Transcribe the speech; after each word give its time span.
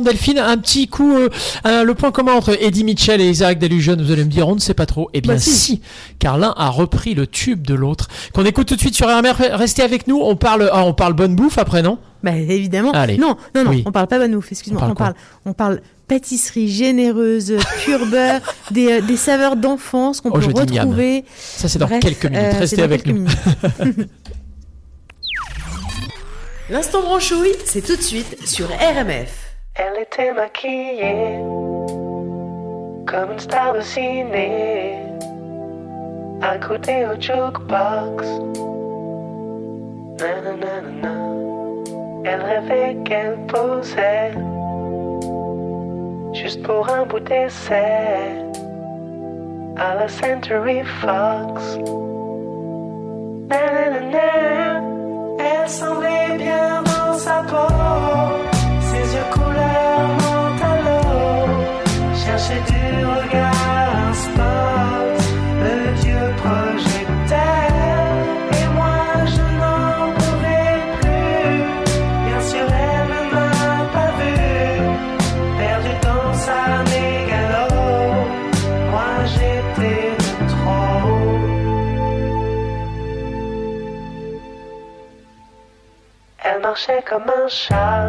Delphine, 0.00 0.38
un 0.38 0.56
petit 0.58 0.88
coup, 0.88 1.16
euh, 1.16 1.28
euh, 1.66 1.84
le 1.84 1.94
point 1.94 2.10
commun 2.12 2.32
entre 2.32 2.56
Eddie 2.62 2.84
Mitchell 2.84 3.20
et 3.20 3.28
Isaac 3.30 3.58
Delusion, 3.58 3.96
vous 3.98 4.10
allez 4.12 4.24
me 4.24 4.30
dire, 4.30 4.48
on 4.48 4.54
ne 4.54 4.60
sait 4.60 4.74
pas 4.74 4.86
trop. 4.86 5.08
Eh 5.14 5.20
bien, 5.20 5.34
Bah, 5.34 5.38
si. 5.40 5.50
si. 5.50 5.80
car 6.18 6.38
l'un 6.38 6.54
a 6.56 6.68
repris 6.68 7.14
le 7.14 7.26
tube 7.26 7.66
de 7.66 7.74
l'autre. 7.74 8.08
Qu'on 8.32 8.44
écoute 8.44 8.68
tout 8.68 8.74
de 8.76 8.80
suite 8.80 8.94
sur 8.94 9.06
RMR, 9.08 9.34
restez 9.52 9.82
avec 9.82 10.06
nous, 10.06 10.20
on 10.20 10.36
parle, 10.36 10.68
ah, 10.72 10.84
on 10.84 10.92
parle 10.94 11.12
bonne 11.14 11.34
bouffe 11.36 11.58
après, 11.58 11.82
non? 11.82 11.98
Bah 12.22 12.36
évidemment. 12.36 12.92
Allez. 12.92 13.16
Non, 13.16 13.36
non, 13.54 13.64
non, 13.64 13.70
Oui. 13.70 13.82
on 13.86 13.92
parle 13.92 14.06
pas 14.06 14.18
bonne 14.18 14.32
bouffe, 14.34 14.52
excuse-moi. 14.52 14.82
On 14.84 14.90
On 14.90 14.94
parle 14.94 15.14
on 15.46 15.52
parle 15.54 15.80
pâtisserie 16.06 16.68
généreuse, 16.68 17.54
pur 17.84 18.04
beurre, 18.06 18.40
des, 18.72 18.92
euh, 18.94 19.00
des 19.00 19.16
saveurs 19.16 19.56
d'enfance 19.56 20.20
qu'on 20.20 20.30
Oh, 20.30 20.38
peut 20.38 20.46
miam. 20.46 20.88
retrouver. 20.88 21.24
Ça, 21.38 21.68
c'est 21.68 21.78
dans 21.78 21.86
Bref, 21.86 22.00
quelques 22.02 22.24
minutes. 22.26 22.40
euh, 22.54 22.58
restez 22.58 22.82
avec 22.82 23.06
nous. 23.06 23.24
L'instant 26.68 27.02
branchouille, 27.02 27.54
c'est 27.64 27.80
tout 27.84 27.96
de 27.96 28.02
suite 28.02 28.46
sur 28.46 28.68
RMF. 28.68 29.49
Elle 29.82 30.02
était 30.02 30.32
maquillée 30.32 31.38
comme 33.06 33.32
une 33.32 33.38
star 33.38 33.72
de 33.72 33.80
ciné, 33.80 34.92
à 36.42 36.58
côté 36.58 37.06
au 37.06 37.18
jukebox. 37.18 38.26
Nananana. 40.20 41.14
Elle 42.24 42.42
rêvait 42.42 42.96
qu'elle 43.06 43.38
posait 43.46 44.32
juste 46.34 46.62
pour 46.62 46.86
un 46.90 47.06
bout 47.06 47.20
d'essai 47.20 48.20
à 49.76 49.94
la 49.94 50.08
Century 50.08 50.82
Fox. 51.00 51.78
Nananana. 53.48 54.82
Elle 55.38 55.68
semblait 55.68 56.36
bien 56.36 56.82
dans 56.82 57.14
sa 57.14 57.42
peau, 57.48 58.49
marchait 86.70 87.02
comme 87.08 87.24
un 87.24 87.48
chat 87.48 88.08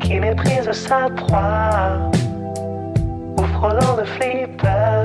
qui 0.00 0.18
méprise 0.18 0.70
sa 0.72 1.10
proie 1.10 2.10
frôlant 3.56 3.96
de 3.96 4.04
flipper. 4.04 5.04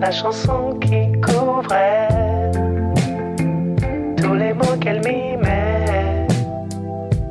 La 0.00 0.12
chanson 0.12 0.78
qui 0.80 1.12
couvrait 1.20 2.08
tous 4.16 4.34
les 4.34 4.54
mots 4.54 4.76
qu'elle 4.80 5.00
mimait 5.00 6.26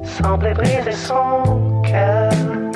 semblait 0.04 0.54
briser 0.54 0.92
son 0.92 1.82
cœur. 1.84 2.67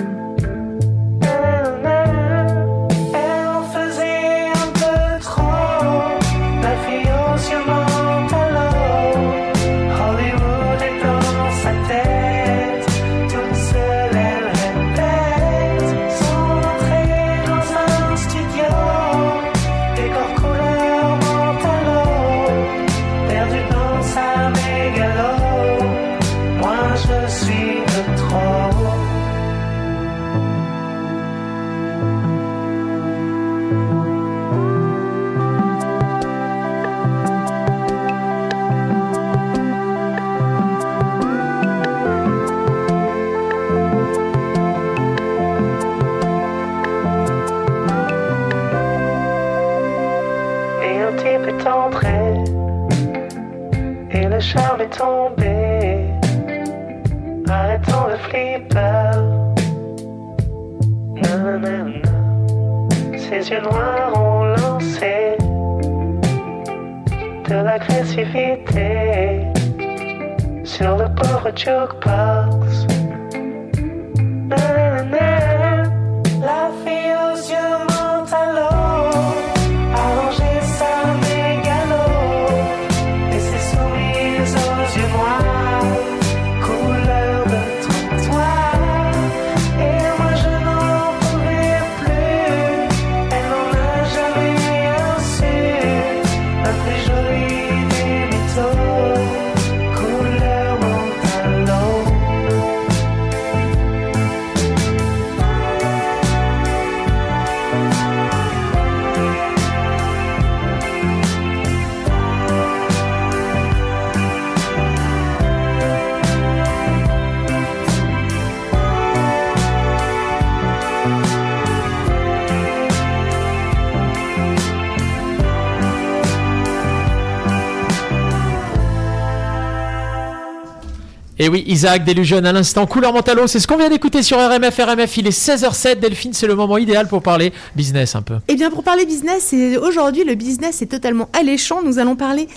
Et 131.42 131.50
oui, 131.50 131.64
Isaac 131.66 132.06
Delusion 132.06 132.38
à 132.38 132.52
l'instant, 132.52 132.86
couleur 132.86 133.14
mentalo, 133.14 133.48
c'est 133.48 133.60
ce 133.60 133.66
qu'on 133.66 133.78
vient 133.78 133.90
d'écouter 133.90 134.22
sur 134.22 134.38
RMF. 134.38 134.78
RMF, 134.78 135.18
il 135.18 135.26
est 135.26 135.32
16h07. 135.32 135.98
Delphine, 135.98 136.34
c'est 136.34 136.46
le 136.46 136.54
moment 136.54 136.78
idéal 136.78 137.08
pour 137.08 137.24
parler 137.24 137.52
business 137.76 138.14
un 138.16 138.22
peu. 138.22 138.36
Eh 138.48 138.54
bien, 138.54 138.70
pour 138.70 138.84
parler 138.84 139.08
business, 139.08 139.52
aujourd'hui, 139.82 140.24
le 140.24 140.36
business 140.36 140.84
est 140.84 140.86
totalement 140.86 141.30
alléchant. 141.34 141.82
Nous 141.82 141.98
allons 141.98 142.16
parler, 142.16 142.48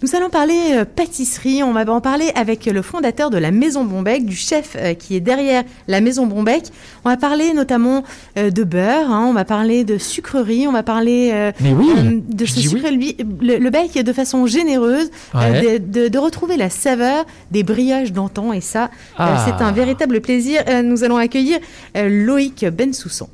nous 0.00 0.14
allons 0.14 0.30
parler 0.30 0.58
euh, 0.74 0.84
pâtisserie. 0.84 1.62
On 1.64 1.72
va 1.72 1.84
en 1.90 2.00
parler 2.00 2.30
avec 2.36 2.66
le 2.66 2.82
fondateur 2.82 3.30
de 3.30 3.38
la 3.38 3.50
Maison 3.50 3.84
Bombec, 3.84 4.24
du 4.24 4.36
chef 4.36 4.76
euh, 4.76 4.94
qui 4.94 5.16
est 5.16 5.20
derrière 5.20 5.64
la 5.88 6.00
Maison 6.00 6.26
Bombec. 6.26 6.64
On 7.04 7.08
va 7.10 7.16
parler 7.16 7.52
notamment 7.52 8.04
euh, 8.36 8.50
de 8.50 8.62
beurre, 8.62 9.10
hein, 9.10 9.26
on 9.28 9.32
va 9.32 9.44
parler 9.44 9.82
de 9.82 9.98
sucrerie, 9.98 10.68
on 10.68 10.72
va 10.72 10.84
parler 10.84 11.52
Mais 11.60 11.72
oui, 11.72 11.90
euh, 11.96 12.20
de 12.28 12.44
se 12.46 12.56
oui. 12.56 12.62
sucrer 12.68 12.90
le, 12.92 13.58
le- 13.58 13.70
bec 13.70 13.92
de 13.94 14.12
façon 14.12 14.46
généreuse, 14.46 15.10
euh, 15.34 15.38
Ouais. 15.38 15.78
de, 15.80 16.02
de- 16.02 16.08
de 16.08 16.18
retrouver 16.18 16.56
la 16.56 16.70
saveur 16.70 17.24
des 17.50 17.62
brioches 17.64 18.12
d'antan. 18.12 18.52
Et 18.52 18.60
ça, 18.60 18.84
euh, 18.84 18.88
Ah. 19.18 19.44
c'est 19.46 19.64
un 19.64 19.72
véritable 19.72 20.20
plaisir. 20.20 20.62
Nous 20.84 21.02
allons 21.04 21.16
accueillir 21.16 21.58
Loïc 21.96 22.64
Bensoussan. 22.66 23.28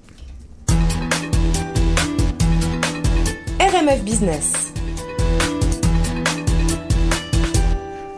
RMF 3.61 4.03
Business. 4.03 4.74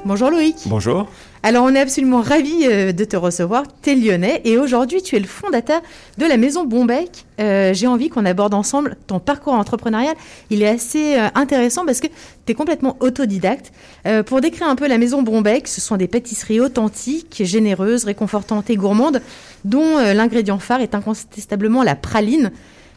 Bonjour 0.07 0.31
Loïc. 0.31 0.55
Bonjour. 0.67 1.09
Alors 1.43 1.65
on 1.65 1.75
est 1.75 1.81
absolument 1.81 2.21
ravis 2.21 2.65
euh, 2.69 2.93
de 2.93 3.05
te 3.05 3.17
recevoir, 3.17 3.65
tu 3.83 3.91
es 3.91 3.97
lyonnais 3.97 4.41
et 4.45 4.57
aujourd'hui 4.57 5.03
tu 5.03 5.17
es 5.17 5.19
le 5.19 5.27
fondateur 5.27 5.81
de 6.17 6.25
la 6.27 6.37
maison 6.37 6.65
Bombec. 6.65 7.25
Euh, 7.41 7.75
J'ai 7.75 7.89
envie 7.89 8.09
qu'on 8.09 8.25
aborde 8.25 8.55
ensemble 8.55 8.97
ton 9.09 9.19
parcours 9.19 9.55
entrepreneurial. 9.55 10.15
Il 10.49 10.63
est 10.63 10.69
assez 10.69 11.17
euh, 11.17 11.27
intéressant 11.35 11.85
parce 11.85 11.99
que 11.99 12.07
tu 12.07 12.53
es 12.53 12.55
complètement 12.55 12.97
autodidacte. 13.01 13.73
Euh, 14.07 14.23
pour 14.23 14.41
décrire 14.41 14.69
un 14.69 14.77
peu 14.77 14.87
la 14.87 14.97
maison 14.97 15.23
Bombec, 15.23 15.67
ce 15.67 15.81
sont 15.81 15.97
des 15.97 16.07
pâtisseries 16.07 16.61
authentiques, 16.61 17.43
généreuses, 17.45 18.05
réconfortantes 18.05 18.71
et 18.71 18.77
gourmandes 18.77 19.21
dont 19.65 19.99
l'ingrédient 19.99 20.61
phare 20.61 20.83
est 20.83 20.95
incontestablement 20.95 21.83
la 21.83 21.97
praline. 21.97 22.53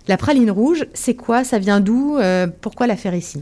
La 0.08 0.18
praline 0.18 0.52
rouge, 0.52 0.86
c'est 0.94 1.16
quoi? 1.16 1.44
Ça 1.44 1.58
vient 1.58 1.80
d'où? 1.80 2.20
Pourquoi 2.62 2.86
la 2.86 2.96
faire 2.96 3.16
ici? 3.16 3.42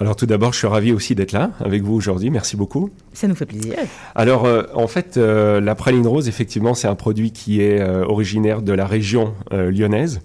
Alors 0.00 0.16
tout 0.16 0.26
d'abord, 0.26 0.52
je 0.52 0.58
suis 0.58 0.66
ravi 0.66 0.92
aussi 0.92 1.14
d'être 1.14 1.32
là 1.32 1.50
avec 1.60 1.82
vous 1.82 1.94
aujourd'hui. 1.94 2.30
Merci 2.30 2.56
beaucoup. 2.56 2.90
Ça 3.12 3.28
nous 3.28 3.34
fait 3.34 3.46
plaisir. 3.46 3.74
Alors 4.14 4.44
euh, 4.44 4.64
en 4.74 4.88
fait, 4.88 5.16
euh, 5.16 5.60
la 5.60 5.74
praline 5.74 6.06
rose, 6.06 6.28
effectivement, 6.28 6.74
c'est 6.74 6.88
un 6.88 6.96
produit 6.96 7.30
qui 7.30 7.60
est 7.60 7.80
euh, 7.80 8.04
originaire 8.04 8.62
de 8.62 8.72
la 8.72 8.86
région 8.86 9.34
lyonnaise. 9.50 10.20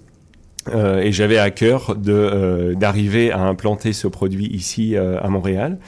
Et 0.72 1.10
j'avais 1.10 1.38
à 1.38 1.50
cœur 1.50 1.96
d'arriver 1.96 3.32
à 3.32 3.40
implanter 3.40 3.92
ce 3.94 4.06
produit 4.06 4.46
ici 4.46 4.94
à 4.94 5.26
Montréal. 5.28 5.78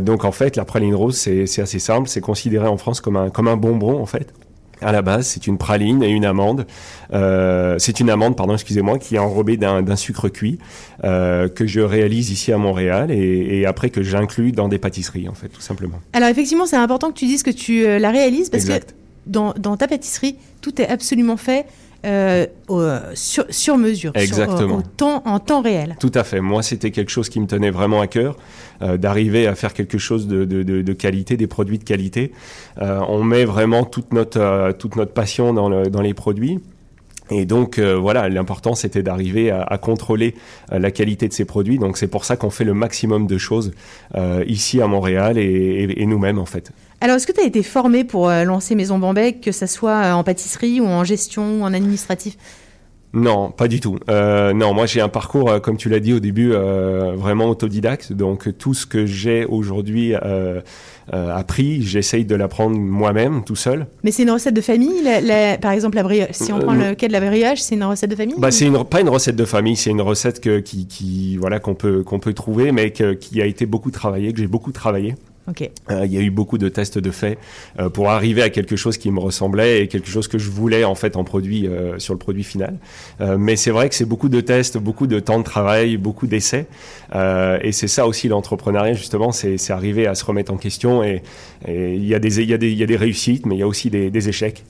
Donc 0.00 0.24
en 0.24 0.30
fait, 0.30 0.56
la 0.56 0.64
praline 0.64 0.94
rose, 0.94 1.16
c'est, 1.16 1.46
c'est 1.46 1.60
assez 1.60 1.80
simple. 1.80 2.08
C'est 2.08 2.20
considéré 2.20 2.68
en 2.68 2.76
France 2.76 3.00
comme 3.00 3.16
un, 3.16 3.28
comme 3.28 3.48
un 3.48 3.56
bonbon 3.56 4.00
en 4.00 4.06
fait. 4.06 4.32
À 4.80 4.92
la 4.92 5.02
base, 5.02 5.26
c'est 5.26 5.46
une 5.46 5.58
praline 5.58 6.02
et 6.02 6.08
une 6.08 6.24
amande. 6.24 6.66
Euh, 7.12 7.76
c'est 7.78 8.00
une 8.00 8.10
amande, 8.10 8.36
pardon, 8.36 8.54
excusez-moi, 8.54 8.98
qui 8.98 9.16
est 9.16 9.18
enrobée 9.18 9.56
d'un, 9.56 9.96
sucre 9.96 10.28
cuit 10.28 10.58
euh, 11.04 11.48
que 11.48 11.66
je 11.66 11.80
réalise 11.80 12.30
ici 12.30 12.52
à 12.52 12.58
Montréal 12.58 13.10
et, 13.10 13.58
et 13.58 13.66
après 13.66 13.90
que 13.90 14.02
j'inclus 14.02 14.52
dans 14.52 14.68
des 14.68 14.78
pâtisseries, 14.78 15.28
en 15.28 15.34
fait, 15.34 15.48
tout 15.48 15.60
simplement. 15.60 16.00
Alors 16.12 16.28
effectivement, 16.28 16.66
c'est 16.66 16.76
important 16.76 17.08
que 17.08 17.18
tu 17.18 17.26
dises 17.26 17.42
que 17.42 17.50
tu 17.50 17.86
euh, 17.86 17.98
la 17.98 18.10
réalises 18.10 18.50
parce 18.50 18.64
Exact. 18.64 18.90
que 18.90 18.94
dans, 19.26 19.52
dans 19.54 19.76
ta 19.76 19.88
pâtisserie, 19.88 20.36
tout 20.60 20.80
est 20.80 20.88
absolument 20.88 21.36
fait 21.36 21.66
euh, 22.06 22.46
sur, 23.14 23.44
sur 23.50 23.76
mesure, 23.76 24.12
sur- 24.14 24.22
Exactement. 24.22 24.76
au 24.76 24.82
temps, 24.82 25.22
en 25.24 25.38
temps 25.40 25.60
réel. 25.62 25.96
Tout 25.98 26.12
à 26.14 26.24
fait. 26.24 26.40
Moi, 26.40 26.62
c'était 26.62 26.90
quelque 26.90 27.10
chose 27.10 27.28
qui 27.28 27.40
me 27.40 27.46
tenait 27.46 27.70
vraiment 27.70 28.00
à 28.00 28.06
cœur, 28.06 28.36
euh, 28.82 28.96
d'arriver 28.96 29.46
à 29.46 29.54
faire 29.54 29.74
quelque 29.74 29.98
chose 29.98 30.26
de, 30.28 30.44
de, 30.44 30.62
de, 30.62 30.82
de 30.82 30.92
qualité, 30.92 31.36
des 31.36 31.46
produits 31.48 31.78
de 31.78 31.84
qualité. 31.84 32.32
Euh, 32.80 33.00
on 33.08 33.24
met 33.24 33.44
vraiment 33.44 33.84
toute 33.84 34.12
notre, 34.12 34.72
toute 34.78 34.96
notre 34.96 35.12
passion 35.12 35.52
dans, 35.52 35.68
le, 35.68 35.88
dans 35.90 36.02
les 36.02 36.14
produits. 36.14 36.60
Et 37.30 37.44
donc 37.44 37.78
euh, 37.78 37.94
voilà, 37.94 38.30
l'important 38.30 38.74
c'était 38.74 39.02
d'arriver 39.02 39.50
à, 39.50 39.60
à 39.62 39.76
contrôler 39.76 40.34
euh, 40.72 40.78
la 40.78 40.90
qualité 40.90 41.28
de 41.28 41.34
ces 41.34 41.44
produits. 41.44 41.78
Donc 41.78 41.98
c'est 41.98 42.06
pour 42.08 42.24
ça 42.24 42.36
qu'on 42.36 42.48
fait 42.48 42.64
le 42.64 42.72
maximum 42.72 43.26
de 43.26 43.36
choses 43.36 43.72
euh, 44.14 44.42
ici 44.46 44.80
à 44.80 44.86
Montréal 44.86 45.36
et, 45.36 45.42
et- 45.42 46.02
et 46.02 46.06
nous-mêmes 46.06 46.38
en 46.38 46.46
fait. 46.46 46.72
Alors 47.00 47.16
est-ce 47.16 47.26
que 47.26 47.32
tu 47.32 47.40
as 47.40 47.44
été 47.46 47.62
formé 47.62 48.02
pour 48.04 48.28
euh, 48.28 48.44
lancer 48.44 48.74
Maison 48.74 48.98
Bambec, 48.98 49.40
que 49.40 49.52
ça 49.52 49.66
soit 49.66 49.90
euh, 50.04 50.12
en 50.12 50.24
pâtisserie 50.24 50.80
ou 50.80 50.86
en 50.86 51.04
gestion 51.04 51.60
ou 51.60 51.62
en 51.62 51.72
administratif? 51.72 52.36
Non, 53.14 53.50
pas 53.50 53.68
du 53.68 53.80
tout. 53.80 53.98
Euh, 54.10 54.52
non, 54.52 54.74
moi 54.74 54.84
j'ai 54.84 55.00
un 55.00 55.08
parcours, 55.08 55.62
comme 55.62 55.78
tu 55.78 55.88
l'as 55.88 55.98
dit 56.00 56.12
au 56.12 56.18
début, 56.20 56.52
euh, 56.52 57.12
vraiment 57.16 57.46
autodidacte. 57.48 58.12
Donc 58.12 58.58
tout 58.58 58.74
ce 58.74 58.84
que 58.84 59.06
j'ai 59.06 59.46
aujourd'hui 59.46 60.12
euh, 60.14 60.60
appris, 61.12 61.80
j'essaye 61.82 62.26
de 62.26 62.34
l'apprendre 62.34 62.76
moi-même, 62.76 63.44
tout 63.44 63.56
seul. 63.56 63.86
Mais 64.02 64.10
c'est 64.10 64.24
une 64.24 64.30
recette 64.30 64.52
de 64.52 64.60
famille, 64.60 65.00
la- 65.02 65.22
la- 65.22 65.56
par 65.56 65.70
exemple 65.72 65.96
la 65.96 66.02
brioche. 66.02 66.32
Si 66.32 66.52
on 66.52 66.58
prend 66.58 66.74
le 66.74 66.94
cas 66.94 67.06
de 67.08 67.12
la 67.12 67.20
brioche, 67.20 67.60
c'est 67.60 67.76
une 67.76 67.84
recette 67.84 68.10
de 68.10 68.16
famille 68.16 68.34
Bah, 68.36 68.50
c'est 68.50 68.66
une, 68.66 68.84
pas 68.84 69.00
une 69.00 69.08
recette 69.08 69.36
de 69.36 69.44
famille, 69.46 69.76
c'est 69.76 69.88
une 69.90 70.02
recette 70.02 70.40
que, 70.40 70.58
qui, 70.58 70.86
qui, 70.86 71.38
voilà, 71.38 71.60
qu'on 71.60 71.74
peut, 71.74 72.02
qu'on 72.02 72.18
peut 72.18 72.34
trouver, 72.34 72.72
mais 72.72 72.90
que- 72.90 73.14
qui 73.14 73.40
a 73.40 73.46
été 73.46 73.64
beaucoup 73.64 73.90
travaillée, 73.90 74.32
que 74.34 74.38
j'ai 74.40 74.46
beaucoup 74.48 74.72
travaillé. 74.72 75.14
Ok. 75.48 75.70
Euh, 75.90 76.04
il 76.04 76.12
y 76.12 76.18
a 76.18 76.20
eu 76.20 76.30
beaucoup 76.30 76.58
de 76.58 76.68
tests 76.68 76.98
de 76.98 77.10
fait 77.10 77.38
euh, 77.78 77.88
pour 77.88 78.10
arriver 78.10 78.42
à 78.42 78.50
quelque 78.50 78.76
chose 78.76 78.98
qui 78.98 79.10
me 79.10 79.18
ressemblait 79.18 79.82
et 79.82 79.88
quelque 79.88 80.08
chose 80.08 80.28
que 80.28 80.36
je 80.36 80.50
voulais 80.50 80.84
en 80.84 80.94
fait 80.94 81.16
en 81.16 81.24
produit 81.24 81.66
euh, 81.66 81.98
sur 81.98 82.12
le 82.12 82.18
produit 82.18 82.44
final. 82.44 82.76
Euh, 83.22 83.38
mais 83.38 83.56
c'est 83.56 83.70
vrai 83.70 83.88
que 83.88 83.94
c'est 83.94 84.04
beaucoup 84.04 84.28
de 84.28 84.42
tests, 84.42 84.76
beaucoup 84.76 85.06
de 85.06 85.20
temps 85.20 85.38
de 85.38 85.44
travail, 85.44 85.96
beaucoup 85.96 86.26
d'essais. 86.26 86.66
Euh, 87.14 87.58
et 87.62 87.72
c'est 87.72 87.88
ça 87.88 88.06
aussi 88.06 88.28
l'entrepreneuriat 88.28 88.92
justement, 88.92 89.32
c'est 89.32 89.70
arriver 89.70 90.06
à 90.06 90.14
se 90.14 90.24
remettre 90.24 90.52
en 90.52 90.58
question. 90.58 91.02
Et 91.02 91.22
et 91.66 91.94
il 91.94 92.06
y 92.06 92.14
a 92.14 92.18
des 92.18 92.40
il 92.40 92.48
y 92.48 92.54
a 92.54 92.58
des 92.58 92.70
il 92.70 92.78
y 92.78 92.82
a 92.82 92.86
des 92.86 92.96
réussites, 92.96 93.46
mais 93.46 93.56
il 93.56 93.58
y 93.58 93.62
a 93.62 93.66
aussi 93.66 93.88
des, 93.90 94.10
des 94.10 94.28
échecs. 94.28 94.64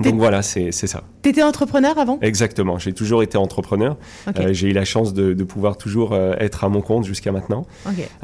Donc 0.00 0.14
voilà, 0.16 0.42
c'est 0.42 0.70
ça. 0.72 1.02
T'étais 1.22 1.42
entrepreneur 1.42 1.98
avant? 1.98 2.18
Exactement. 2.22 2.78
J'ai 2.78 2.92
toujours 2.92 3.22
été 3.22 3.36
entrepreneur. 3.38 3.96
Euh, 4.38 4.52
j'ai 4.52 4.68
eu 4.68 4.72
la 4.72 4.84
chance 4.84 5.12
de, 5.12 5.32
de 5.34 5.44
pouvoir 5.44 5.76
toujours 5.76 6.12
euh, 6.12 6.34
être 6.38 6.64
à 6.64 6.68
mon 6.68 6.80
compte 6.80 7.04
jusqu'à 7.04 7.32
maintenant. 7.32 7.66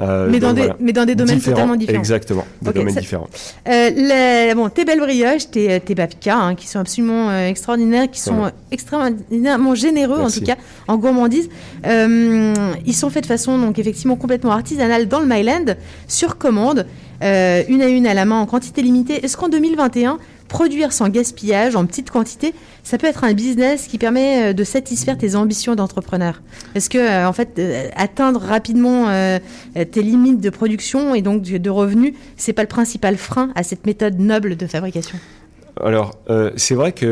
Euh, 0.00 0.28
Mais 0.30 0.38
dans, 0.38 0.48
donc 0.48 0.56
des, 0.56 0.62
voilà. 0.62 0.76
mais 0.80 0.92
dans 0.92 1.04
des 1.04 1.14
domaines 1.14 1.36
Différents. 1.36 1.56
totalement 1.56 1.76
différents. 1.76 1.98
Exactement, 1.98 2.44
des 2.62 2.72
domaines 2.72 2.94
ça- 2.94 3.00
différents. 3.00 3.28
La- 3.66 4.54
bon, 4.54 4.68
tes 4.68 4.84
belles 4.84 5.00
brioches, 5.00 5.50
tes, 5.50 5.80
tes 5.80 5.94
babkas, 5.94 6.36
hein, 6.36 6.54
qui 6.54 6.66
sont 6.68 6.78
absolument 6.78 7.36
extraordinaires, 7.46 8.10
qui 8.10 8.20
sont 8.20 8.44
Ouais. 8.44 8.50
extraordinairement 8.70 9.74
généreux 9.74 10.18
Merci. 10.18 10.38
en 10.38 10.40
tout 10.40 10.46
cas 10.46 10.56
en 10.88 10.96
gourmandise. 10.96 11.48
Ils 11.84 12.94
sont 12.94 13.10
faits 13.10 13.22
de 13.24 13.28
façon 13.28 13.58
donc 13.58 13.78
effectivement 13.78 14.16
complètement 14.16 14.52
artisanale 14.52 15.08
dans 15.08 15.20
le 15.20 15.26
Myland, 15.26 15.74
sur 16.08 16.38
commande, 16.38 16.86
une 17.20 17.82
à 17.82 17.88
une 17.88 18.06
à 18.06 18.14
la 18.14 18.24
main 18.24 18.40
en 18.40 18.46
quantité 18.46 18.82
limitée. 18.82 19.24
Est-ce 19.24 19.36
qu'en 19.36 19.48
2021, 19.48 20.18
produire 20.54 20.92
sans 20.92 21.08
gaspillage, 21.08 21.74
en 21.74 21.84
petite 21.84 22.10
quantité, 22.10 22.54
ça 22.84 22.96
peut 22.96 23.08
être 23.08 23.24
un 23.24 23.32
business 23.34 23.88
qui 23.88 23.98
permet 23.98 24.50
euh, 24.50 24.52
de 24.52 24.62
satisfaire 24.62 25.18
tes 25.18 25.34
ambitions 25.34 25.74
d'entrepreneur 25.74 26.42
Est-ce 26.76 26.88
que 26.88 26.98
euh, 26.98 27.26
en 27.28 27.32
fait 27.32 27.58
euh, 27.58 27.88
atteindre 27.96 28.40
rapidement 28.40 29.06
tes 29.74 30.02
limites 30.02 30.40
de 30.40 30.50
production 30.50 31.14
et 31.16 31.22
donc 31.22 31.42
de 31.42 31.70
revenus, 31.70 32.14
c'est 32.36 32.52
pas 32.52 32.62
le 32.62 32.68
principal 32.68 33.16
frein 33.16 33.50
à 33.56 33.64
cette 33.64 33.84
méthode 33.84 34.20
noble 34.20 34.56
de 34.56 34.66
fabrication 34.66 35.18
Alors, 35.82 36.12
c'est 36.56 36.74
vrai 36.76 36.92
que 36.92 37.06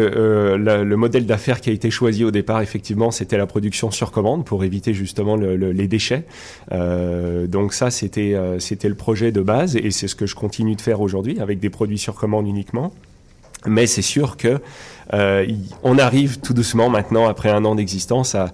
le 0.56 0.97
modèle 0.97 1.27
d'affaires 1.27 1.61
qui 1.61 1.71
a 1.71 1.73
été 1.73 1.91
choisi 1.91 2.25
au 2.25 2.31
départ, 2.31 2.61
effectivement, 2.62 3.11
c'était 3.11 3.37
la 3.37 3.47
production 3.47 3.91
sur 3.91 4.12
commande 4.12 4.44
pour 4.44 4.62
éviter 4.62 4.94
justement 4.94 5.35
le- 5.37 5.56
le- 5.56 5.73
les 5.73 5.89
déchets. 5.89 6.25
Donc 6.71 7.73
ça, 7.75 7.91
c'était 7.91 8.35
le 8.35 8.94
projet 8.94 9.33
de 9.33 9.41
base 9.43 9.75
et 9.77 9.91
c'est 9.91 10.09
ce 10.09 10.15
que 10.15 10.27
je 10.27 10.37
continue 10.37 10.77
de 10.77 10.81
faire 10.81 11.00
aujourd'hui 11.00 11.41
avec 11.41 11.59
des 11.59 11.71
produits 11.71 11.99
sur 11.99 12.15
commande 12.15 12.47
uniquement. 12.47 12.93
Mais 13.67 13.87
c'est 13.87 14.03
sûr 14.03 14.37
que 14.37 14.61
euh, 15.14 15.47
on 15.82 15.99
arrive 15.99 16.41
tout 16.41 16.55
doucement 16.55 16.88
maintenant, 16.88 17.26
après 17.29 17.50
un 17.50 17.64
an 17.64 17.75
d'existence, 17.75 18.35
à, 18.35 18.53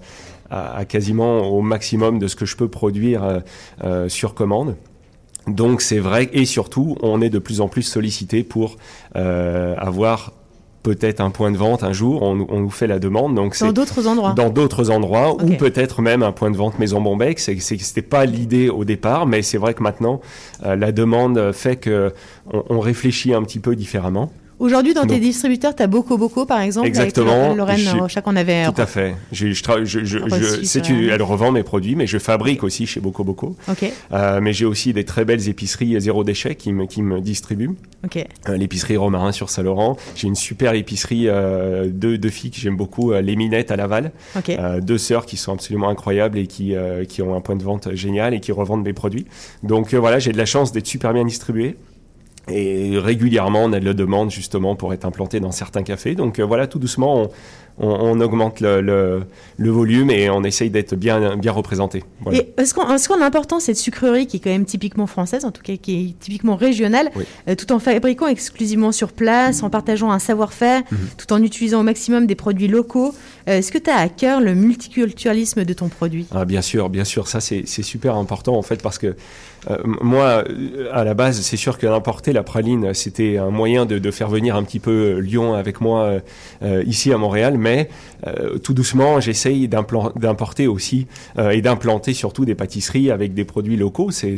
à- 0.49 0.77
à 0.77 0.85
quasiment 0.85 1.39
au 1.47 1.61
maximum 1.61 2.19
de 2.19 2.27
ce 2.27 2.35
que 2.35 2.45
je 2.45 2.55
peux 2.55 2.67
produire 2.67 3.23
euh, 3.23 3.39
euh, 3.83 4.09
sur 4.09 4.33
commande. 4.33 4.75
Donc 5.47 5.81
c'est 5.81 5.99
vrai, 5.99 6.29
et 6.33 6.45
surtout, 6.45 6.95
on 7.01 7.21
est 7.21 7.29
de 7.29 7.39
plus 7.39 7.61
en 7.61 7.67
plus 7.67 7.81
sollicité 7.83 8.43
pour 8.43 8.77
euh, 9.15 9.73
avoir 9.77 10.33
peut-être 10.83 11.19
un 11.21 11.29
point 11.29 11.51
de 11.51 11.57
vente 11.57 11.83
un 11.83 11.91
jour, 11.91 12.21
on, 12.21 12.35
nous- 12.35 12.47
on 12.49 12.59
nous 12.61 12.69
fait 12.69 12.87
la 12.87 12.99
demande, 12.99 13.35
donc 13.35 13.55
dans 13.65 13.73
d'autres 13.73 14.07
endroits 14.07 14.33
dans 14.33 14.49
d'autres 14.49 14.89
endroits, 14.91 15.33
ou 15.35 15.49
peut-être 15.57 16.01
même 16.01 16.23
un 16.23 16.31
point 16.31 16.51
de 16.51 16.57
vente 16.57 16.77
Maison 16.79 17.01
Bombec. 17.01 17.39
C'est, 17.39 17.59
c'est, 17.59 17.77
c'était 17.79 18.01
pas 18.01 18.25
l'idée 18.25 18.69
au 18.69 18.85
départ, 18.85 19.25
mais 19.25 19.41
c'est 19.41 19.57
vrai 19.57 19.73
que 19.73 19.83
maintenant, 19.83 20.21
euh, 20.65 20.75
la 20.75 20.91
demande 20.91 21.51
fait 21.51 21.75
que 21.77 22.13
on, 22.53 22.63
on 22.69 22.79
réfléchit 22.79 23.33
un 23.33 23.43
petit 23.43 23.59
peu 23.59 23.75
différemment. 23.75 24.31
Aujourd'hui, 24.59 24.93
dans 24.93 25.05
tes 25.07 25.19
distributeurs, 25.19 25.73
tu 25.75 25.81
as 25.83 25.87
Boco 25.87 26.17
Boco, 26.17 26.45
par 26.45 26.59
exemple. 26.61 26.87
Exactement. 26.87 27.45
Avec 27.45 27.57
Lorraine 27.57 27.77
J'ai- 27.77 27.91
Rochac, 27.91 28.27
on 28.27 28.35
avait. 28.35 28.65
Tout 28.65 28.81
à 28.81 28.85
fait. 28.85 29.15
Je, 29.31 29.47
je, 29.51 29.63
je, 30.05 30.17
la- 30.17 31.13
elle 31.15 31.21
revend 31.23 31.51
mes 31.51 31.63
produits, 31.63 31.95
mais 31.95 32.07
je 32.07 32.17
fabrique 32.17 32.63
aussi 32.63 32.85
chez 32.85 32.99
Boco 32.99 33.23
Boco. 33.23 33.55
Ok, 33.69 33.91
Euh, 34.11 34.39
mais 34.41 34.51
j'ai 34.53 34.65
aussi 34.65 34.91
des 34.93 35.05
très 35.05 35.23
belles 35.25 35.47
épiceries 35.47 35.99
zéro 36.01 36.23
déchet 36.23 36.55
qui 36.55 36.73
me, 36.73 36.85
qui 36.85 37.01
me 37.01 37.21
distribuent. 37.21 37.71
ok. 38.05 38.25
Euh, 38.49 38.57
l'épicerie 38.57 38.97
Romarin 38.97 39.31
sur 39.31 39.49
Saint-Laurent. 39.49 39.95
J'ai 40.15 40.27
une 40.27 40.35
super 40.35 40.73
épicerie 40.73 41.27
euh, 41.27 41.89
de, 41.91 42.15
de 42.17 42.29
filles 42.29 42.51
que 42.51 42.59
j'aime 42.59 42.75
beaucoup, 42.77 43.11
euh, 43.13 43.21
les 43.21 43.35
Minettes 43.35 43.71
à 43.71 43.75
Laval. 43.75 44.11
Ok. 44.37 44.49
Euh, 44.49 44.81
deux 44.81 44.97
sœurs 44.97 45.25
qui 45.25 45.37
sont 45.37 45.53
absolument 45.53 45.89
incroyables 45.89 46.37
et 46.37 46.47
qui, 46.47 46.75
euh, 46.75 47.05
qui 47.05 47.21
ont 47.21 47.35
un 47.35 47.41
point 47.41 47.55
de 47.55 47.63
vente 47.63 47.93
génial 47.95 48.33
et 48.33 48.39
qui 48.39 48.51
revendent 48.51 48.83
mes 48.83 48.93
produits. 48.93 49.25
Donc 49.63 49.93
euh, 49.93 49.97
voilà, 49.99 50.19
j'ai 50.19 50.31
de 50.33 50.37
la 50.37 50.45
chance 50.45 50.71
d'être 50.71 50.87
super 50.87 51.13
bien 51.13 51.23
distribué. 51.25 51.75
Et 52.51 52.97
régulièrement, 52.97 53.63
on 53.63 53.73
a 53.73 53.79
de 53.79 53.85
la 53.85 53.93
demande 53.93 54.31
justement 54.31 54.75
pour 54.75 54.93
être 54.93 55.05
implanté 55.05 55.39
dans 55.39 55.51
certains 55.51 55.83
cafés. 55.83 56.15
Donc 56.15 56.39
euh, 56.39 56.45
voilà, 56.45 56.67
tout 56.67 56.79
doucement, 56.79 57.29
on- 57.79 57.87
on 57.87 58.19
augmente 58.21 58.59
le, 58.59 58.81
le- 58.81 59.23
le 59.57 59.69
volume 59.71 60.09
et 60.11 60.29
on 60.29 60.43
essaye 60.43 60.69
d'être 60.69 60.95
bien, 60.95 61.35
bien 61.37 61.51
représenté. 61.51 62.03
Voilà. 62.21 62.39
Et 62.39 62.53
est-ce 62.57 62.73
qu'on 62.73 62.83
qu'on 62.83 63.21
a 63.21 63.25
important 63.25 63.59
cette 63.59 63.77
sucrerie 63.77 64.27
qui 64.27 64.37
est 64.37 64.39
quand 64.39 64.49
même 64.49 64.65
typiquement 64.65 65.07
française, 65.07 65.45
en 65.45 65.51
tout 65.51 65.61
cas 65.63 65.73
qui 65.81 65.95
est 66.09 66.19
typiquement 66.19 66.55
régionale, 66.55 67.09
Oui. 67.15 67.23
euh, 67.47 67.55
tout 67.55 67.71
en 67.71 67.79
fabriquant 67.79 68.27
exclusivement 68.27 68.91
sur 68.91 69.11
place, 69.11 69.63
en 69.63 69.69
partageant 69.69 70.11
un 70.11 70.19
savoir-faire, 70.19 70.81
Mhm. 70.91 70.97
tout 71.17 71.33
en 71.33 71.41
utilisant 71.41 71.79
au 71.81 71.83
maximum 71.83 72.25
des 72.27 72.35
produits 72.35 72.67
locaux 72.67 73.13
Euh, 73.47 73.57
Est-ce 73.57 73.71
que 73.71 73.79
tu 73.79 73.89
as 73.89 73.95
à 73.97 74.09
cœur 74.09 74.41
le 74.41 74.53
multiculturalisme 74.53 75.65
de 75.65 75.73
ton 75.73 75.87
produit? 75.89 76.27
Ah, 76.31 76.45
bien 76.45 76.61
sûr, 76.61 76.89
bien 76.89 77.03
sûr, 77.03 77.27
ça 77.27 77.39
c'est 77.39 77.65
super 77.65 78.15
important 78.15 78.55
en 78.55 78.61
fait 78.61 78.81
parce 78.83 78.99
que 78.99 79.15
euh, 79.69 79.77
moi, 80.01 80.43
à 80.93 81.03
la 81.03 81.13
base, 81.15 81.41
c'est 81.41 81.57
sûr 81.57 81.77
que 81.79 81.87
d'importer 81.87 82.31
la 82.31 82.43
praline, 82.43 82.93
c'était 82.93 83.37
un 83.37 83.49
moyen 83.49 83.85
de, 83.85 83.97
de 83.97 84.11
faire 84.11 84.29
venir 84.29 84.55
un 84.55 84.63
petit 84.63 84.79
peu 84.79 85.17
Lyon 85.19 85.53
avec 85.55 85.81
moi 85.81 86.19
ici 86.85 87.11
à 87.11 87.17
Montréal, 87.17 87.55
mais 87.57 87.68
mais 87.69 87.89
euh, 88.27 88.57
tout 88.57 88.73
doucement, 88.73 89.19
j'essaye 89.19 89.67
d'importer 89.67 90.67
aussi 90.67 91.07
euh, 91.37 91.51
et 91.51 91.61
d'implanter 91.61 92.13
surtout 92.13 92.43
des 92.45 92.55
pâtisseries 92.55 93.11
avec 93.11 93.33
des 93.33 93.45
produits 93.45 93.77
locaux. 93.77 94.09
C'est 94.11 94.37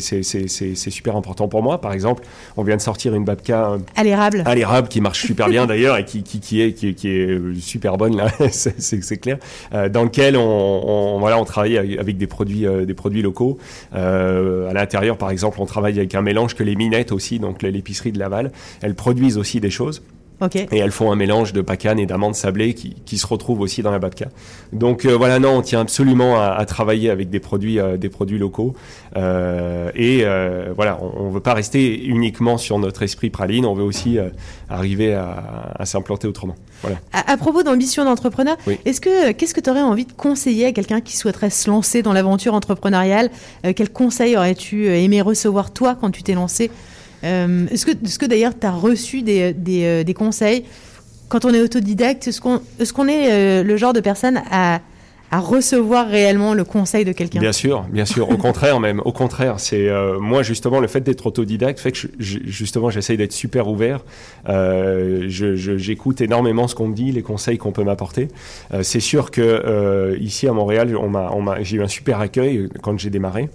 super 1.00 1.16
important 1.16 1.48
pour 1.48 1.64
moi. 1.64 1.80
Par 1.82 1.94
exemple, 1.94 2.24
on 2.58 2.64
vient 2.64 2.76
de 2.78 2.82
sortir 2.82 3.14
une 3.16 3.24
babka 3.26 3.72
euh, 3.72 3.78
À 3.96 4.04
l'érable. 4.04 4.44
à 4.46 4.54
l'érable 4.56 4.88
qui 4.90 5.02
marche 5.02 5.22
super 5.26 5.48
bien 5.56 5.66
d'ailleurs 5.66 5.98
et 5.98 6.06
qui, 6.06 6.24
qui, 6.24 6.40
qui 6.40 6.62
est, 6.62 6.74
qui, 6.74 6.90
est- 6.90 6.94
qui 6.94 7.08
est 7.10 7.60
super 7.60 7.98
bonne 7.98 8.16
là, 8.18 8.28
c'est- 8.52 9.18
clair. 9.22 9.38
Euh, 9.74 9.88
dans 9.90 10.04
lequel 10.04 10.36
on, 10.38 10.42
on- 10.46 11.20
voilà 11.20 11.38
on 11.40 11.46
travaille 11.46 11.78
avec 11.78 12.18
des 12.18 12.28
produits 12.28 12.66
des 12.86 12.94
produits 12.94 13.22
locaux. 13.22 13.58
À 13.94 14.74
l'intérieur 14.74 15.18
par 15.18 15.30
exemple 15.32 15.58
on 15.62 15.66
travaille 15.66 15.98
avec 16.00 16.14
un 16.16 16.22
mélange 16.22 16.56
que 16.56 16.64
les 16.64 16.76
minettes 16.76 17.12
aussi 17.12 17.40
donc 17.40 17.62
l'épicerie 17.62 18.12
de 18.12 18.20
Laval 18.20 18.52
elles 18.82 18.96
produisent 18.96 19.38
aussi 19.38 19.60
des 19.60 19.70
choses 19.70 20.02
Et 20.72 20.78
elles 20.78 20.92
font 20.92 21.12
un 21.12 21.16
mélange 21.16 21.54
de 21.54 21.62
pacane 21.62 22.00
et 22.00 22.06
d'amandes 22.06 22.36
sablées 22.36 22.74
qui, 22.74 22.96
qui 23.06 23.18
se 23.18 23.28
retrouvent 23.28 23.62
aussi 23.62 23.82
dans 23.84 23.92
la 23.92 24.00
babka. 24.00 24.28
Donc 24.74 25.06
euh, 25.06 25.16
voilà, 25.16 25.40
non, 25.40 25.58
on 25.58 25.62
tient 25.62 25.82
absolument 25.82 26.42
à, 26.42 26.48
à 26.58 26.66
travailler 26.66 27.10
avec 27.10 27.30
des 27.30 27.40
produits, 27.40 27.80
euh, 27.80 27.98
des 27.98 28.10
produits 28.10 28.38
locaux. 28.38 28.74
Euh, 29.18 29.92
et 29.96 30.24
voilà, 30.76 31.00
on 31.02 31.28
ne 31.28 31.34
veut 31.34 31.40
pas 31.42 31.54
rester 31.54 32.04
uniquement 32.06 32.58
sur 32.58 32.80
notre 32.80 33.04
esprit 33.04 33.30
praline, 33.30 33.66
on 33.66 33.74
veut 33.74 33.84
aussi 33.84 34.18
arriver 34.70 35.14
à, 35.14 35.74
à 35.78 35.86
s'implanter 35.86 36.28
autrement. 36.28 36.56
Voilà. 36.82 36.98
À, 37.14 37.32
à 37.32 37.38
propos 37.38 37.64
d'ambition 37.64 38.04
d'entrepreneur, 38.06 38.58
Oui. 38.68 38.78
est-ce 38.86 39.02
que 39.02 39.32
qu'est-ce 39.34 39.54
que 39.54 39.62
tu 39.62 39.70
aurais 39.70 39.82
envie 39.82 40.06
de 40.06 40.14
conseiller 40.14 40.66
à 40.68 40.72
quelqu'un 40.72 41.02
qui 41.02 41.16
souhaiterait 41.18 41.50
se 41.50 41.70
lancer 41.70 42.02
dans 42.02 42.14
l'aventure 42.14 42.54
entrepreneuriale? 42.54 43.30
Quel 43.76 43.90
conseil 43.92 44.36
aurais-tu 44.38 44.88
aimé 44.88 45.22
recevoir 45.22 45.72
toi 45.72 45.96
quand 46.00 46.10
tu 46.12 46.24
t'es 46.24 46.34
lancé 46.34 46.72
Euh, 47.24 47.68
Est-ce 47.70 47.86
que, 48.20 48.26
d'ailleurs 48.26 48.58
tu 48.58 48.66
as 48.66 48.72
reçu 48.72 49.24
euh, 49.28 50.04
des 50.04 50.14
conseils 50.14 50.66
quand 51.30 51.46
on 51.46 51.54
est 51.54 51.62
autodidacte 51.62 52.28
Est-ce 52.28 52.42
qu'on 52.42 53.08
est, 53.08 53.32
euh, 53.32 53.64
le 53.64 53.78
genre 53.78 53.94
de 53.94 54.00
personne 54.00 54.42
à, 54.52 54.80
recevoir 55.32 56.10
réellement 56.10 56.54
le 56.54 56.66
conseil 56.66 57.06
de 57.06 57.14
quelqu'un? 57.14 57.40
Bien 57.40 57.54
sûr, 57.54 57.86
bien 57.90 58.04
sûr. 58.04 58.30
Au 58.30 58.36
contraire 58.36 58.82
même, 58.82 59.02
au 59.06 59.14
contraire, 59.14 59.62
c'est 59.62 59.88
moi 60.20 60.44
justement 60.44 60.82
le 60.82 60.88
fait 60.88 61.00
d'être 61.00 61.26
autodidacte 61.26 61.80
fait 61.80 61.94
que 61.94 62.00
justement 62.20 62.90
j'essaye 62.90 63.16
d'être 63.16 63.32
super 63.32 63.70
ouvert. 63.70 64.02
J'écoute 65.28 66.20
énormément 66.20 66.68
ce 66.68 66.76
qu'on 66.76 66.90
me 66.90 66.94
dit, 66.94 67.14
les 67.14 67.22
conseils 67.22 67.58
qu'on 67.58 67.72
peut 67.72 67.86
m'apporter. 67.86 68.28
C'est 68.82 69.00
sûr 69.00 69.32
que 69.32 70.18
ici 70.20 70.50
à 70.50 70.52
Montréal, 70.52 70.94
j'ai 71.62 71.78
eu 71.78 71.82
un 71.82 71.88
super 71.88 72.20
accueil 72.20 72.68
quand 72.82 73.00
j'ai 73.00 73.10
démarré. 73.10 73.48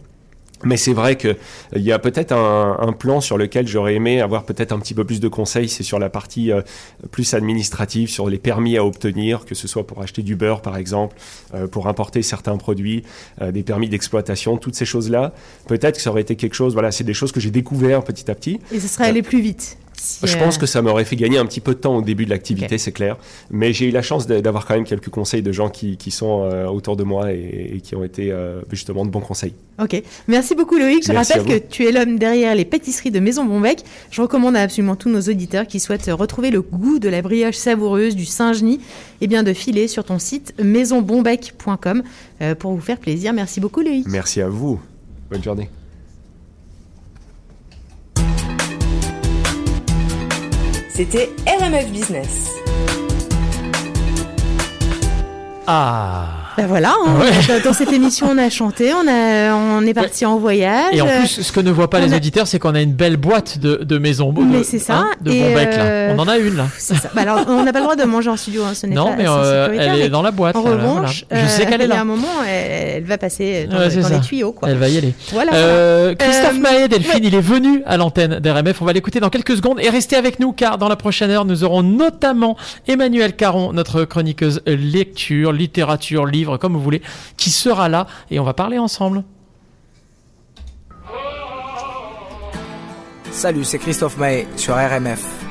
Mais 0.65 0.77
c'est 0.77 0.95
vrai 0.95 1.17
que 1.17 1.29
euh, 1.29 1.35
y 1.75 1.93
a 1.93 1.99
peut-être 1.99 2.33
un, 2.33 2.93
plan 2.93 3.21
sur 3.21 3.37
lequel 3.37 3.69
j'aurais 3.69 3.95
aimé 3.95 4.21
avoir 4.21 4.45
peut-être 4.45 4.73
un 4.73 4.79
petit 4.79 4.95
peu 4.95 5.05
plus 5.05 5.21
de 5.21 5.29
conseils. 5.29 5.69
C'est 5.69 5.83
sur 5.83 5.99
la 5.99 6.09
partie 6.09 6.51
euh, 6.51 6.63
plus 7.11 7.35
administrative, 7.35 8.09
sur 8.09 8.29
les 8.29 8.39
permis 8.39 8.77
à 8.79 8.85
obtenir, 8.85 9.45
que 9.45 9.55
ce 9.55 9.69
soit 9.69 9.87
pour 9.87 10.01
acheter 10.03 10.23
du 10.23 10.35
beurre 10.35 10.63
par 10.63 10.77
exemple, 10.77 11.17
euh, 11.55 11.67
pour 11.67 11.89
importer 11.89 12.23
certains 12.23 12.57
produits, 12.57 13.03
des 13.41 13.63
permis 13.63 13.89
d'exploitation, 13.89 14.57
toutes 14.57 14.75
ces 14.75 14.85
choses-là. 14.85 15.33
Peut-être 15.67 15.97
que 15.97 16.03
ça 16.03 16.11
aurait 16.11 16.23
été 16.23 16.37
quelque 16.37 16.55
chose. 16.55 16.73
Voilà, 16.73 16.91
c'est 16.91 17.05
des 17.05 17.15
choses 17.15 17.33
que 17.33 17.41
j'ai 17.41 17.51
découvert 17.51 18.03
petit 18.03 18.31
à 18.31 18.35
petit. 18.35 18.61
Et 18.73 18.81
ce 18.81 18.89
serait 18.89 19.07
aller 19.07 19.23
plus 19.23 19.41
vite 19.41 19.77
si, 19.97 20.27
Je 20.27 20.37
euh, 20.37 20.39
pense 20.39 20.59
que 20.59 20.67
ça 20.67 20.83
m'aurait 20.83 21.05
fait 21.05 21.17
gagner 21.17 21.39
un 21.39 21.47
petit 21.47 21.61
peu 21.61 21.75
de 21.75 21.81
temps 21.81 21.97
au 21.97 22.03
début 22.03 22.25
de 22.25 22.31
l'activité, 22.31 22.79
c'est 22.79 22.93
clair. 22.93 23.17
Mais 23.51 23.73
j'ai 23.73 23.89
eu 23.89 23.91
la 23.91 24.03
chance 24.03 24.27
d'avoir 24.27 24.67
quand 24.67 24.75
même 24.75 24.85
quelques 24.85 25.09
conseils 25.09 25.43
de 25.43 25.53
gens 25.53 25.69
qui, 25.69 25.97
qui 25.97 26.11
sont 26.11 26.43
euh, 26.45 26.67
autour 26.67 26.97
de 26.97 27.05
moi 27.05 27.33
et, 27.33 27.73
et 27.75 27.81
qui 27.81 27.95
ont 27.95 28.05
été 28.05 28.31
euh, 28.31 28.61
justement 28.71 29.05
de 29.05 29.11
bons 29.11 29.21
conseils. 29.21 29.55
Ok, 29.79 30.03
merci 30.27 30.55
beaucoup 30.55 30.79
Loïc. 30.79 31.07
Je 31.07 31.13
Merci 31.13 31.35
rappelle 31.35 31.61
que 31.61 31.67
tu 31.67 31.85
es 31.85 31.93
l'homme 31.93 32.19
derrière 32.19 32.55
les 32.55 32.65
pâtisseries 32.65 33.11
de 33.11 33.21
Maison 33.21 33.45
Bonbec. 33.45 33.85
Je 34.11 34.23
recommande 34.23 34.57
à 34.57 34.63
absolument 34.63 34.97
tous 34.97 35.11
nos 35.11 35.21
auditeurs 35.21 35.67
qui 35.67 35.81
souhaitent 35.81 36.11
retrouver 36.11 36.51
le 36.51 36.63
goût 36.63 36.99
de 36.99 37.11
la 37.11 37.21
brioche 37.21 37.57
savoureuse 37.57 38.17
du 38.17 38.25
Saint-Genis, 38.25 38.81
eh 39.21 39.27
bien 39.27 39.43
de 39.43 39.53
filer 39.53 39.87
sur 39.87 40.05
ton 40.05 40.19
site 40.19 40.55
maisonbonbec.com 40.63 42.03
euh, 42.41 42.55
pour 42.55 42.73
vous 42.73 42.81
faire 42.81 42.99
plaisir. 42.99 43.35
Merci 43.35 43.61
beaucoup 43.61 43.83
Loïc. 43.83 44.07
Merci 44.09 44.41
à 44.41 44.49
vous. 44.49 44.81
Bonne 45.31 45.43
journée. 45.43 45.69
C'était 50.97 51.29
RMF 51.47 51.91
Business. 51.91 52.49
Ah 55.67 56.46
Ben 56.57 56.67
voilà, 56.67 56.95
hein, 57.07 57.19
Ouais. 57.21 57.61
dans 57.61 57.73
cette 57.73 57.93
émission 57.93 58.29
on 58.31 58.39
a 58.39 58.49
chanté, 58.51 58.93
on, 58.95 59.07
a, 59.09 59.55
on 59.55 59.83
est 59.87 59.93
parti 59.95 60.25
en 60.25 60.39
voyage. 60.39 60.95
Et 60.95 61.01
en 61.03 61.07
euh, 61.07 61.19
plus, 61.21 61.43
ce 61.43 61.53
que 61.53 61.61
ne 61.61 61.71
voient 61.71 61.91
pas 61.91 61.99
on 62.01 62.07
les 62.07 62.15
a- 62.15 62.17
auditeurs, 62.17 62.47
c'est 62.47 62.59
qu'on 62.59 62.75
a 62.75 62.81
une 62.81 62.93
belle 62.95 63.17
boîte 63.17 63.59
de, 63.59 63.77
de 63.85 63.99
maisons 63.99 64.33
de, 64.33 64.41
Mais 64.43 64.63
c'est 64.65 64.79
ça, 64.79 64.97
hein, 64.99 65.11
de 65.21 65.31
et 65.33 65.43
Bombec, 65.43 65.77
là. 65.77 65.83
euh, 65.85 66.15
On 66.17 66.21
en 66.21 66.29
a 66.29 66.39
une 66.39 66.57
là. 66.57 66.67
ça. 66.79 66.95
Bah 67.15 67.23
alors, 67.23 67.41
on 67.49 67.63
n'a 67.65 67.73
pas 67.73 67.79
le 67.81 67.85
droit 67.85 67.97
de 67.97 68.05
manger 68.05 68.31
en 68.31 68.37
studio, 68.37 68.63
hein, 68.65 68.73
ce 68.75 68.87
n'est 68.87 68.95
Non, 68.95 69.09
pas 69.11 69.17
mais 69.17 69.25
euh, 69.29 69.69
elle 69.73 69.99
est 69.99 70.03
mais 70.05 70.09
dans 70.09 70.23
la 70.23 70.31
boîte. 70.31 70.57
En 70.57 70.65
là, 70.65 70.71
revanche, 70.71 71.25
voilà. 71.31 71.45
je 71.45 71.51
sais 71.51 71.67
euh, 71.67 71.71
qu'elle 71.71 71.83
est 71.83 71.87
là. 71.87 72.01
un 72.01 72.05
moment, 72.05 72.27
elle, 72.49 72.97
elle 72.97 73.05
va 73.05 73.19
passer 73.19 73.67
dans, 73.71 73.77
Ouais, 73.79 73.89
les 73.89 74.21
tuyaux. 74.21 74.53
Quoi. 74.53 74.69
Elle 74.71 74.79
va 74.79 74.89
y 74.89 74.97
aller. 74.99 75.15
Voilà. 75.33 75.53
Euh, 75.55 76.15
Christophe 76.15 76.55
Euh, 76.57 76.61
Mahé, 76.61 76.89
Delphine, 76.89 77.25
il 77.25 77.35
est 77.35 77.41
venu 77.41 77.83
à 77.87 77.97
l'antenne 77.97 78.39
d'RMF. 78.41 78.81
On 78.81 78.85
va 78.85 78.93
l'écouter 78.93 79.21
dans 79.21 79.31
quelques 79.31 79.57
secondes 79.57 79.79
et 79.81 79.91
restez 79.91 80.17
avec 80.17 80.41
nous 80.41 80.53
car 80.53 80.79
dans 80.79 80.89
la 80.89 80.97
prochaine 80.97 81.31
heure, 81.31 81.45
nous 81.45 81.65
aurons 81.65 81.83
notamment 81.83 82.57
Emmanuel 82.89 83.35
Caron, 83.35 83.73
notre 83.73 84.05
chroniqueuse 84.05 84.63
lecture, 84.67 85.53
littérature, 85.53 86.25
livre, 86.27 86.46
comme 86.59 86.75
vous 86.75 86.81
voulez, 86.81 87.03
qui 87.37 87.51
sera 87.51 87.89
là 87.89 88.07
et 88.31 88.39
on 88.41 88.45
va 88.45 88.55
parler 88.55 88.79
ensemble. 88.79 89.25
Salut, 93.33 93.65
c'est 93.65 93.79
Christophe 93.79 94.17
Maé 94.17 94.49
sur 94.57 94.75
RMF. 94.75 95.47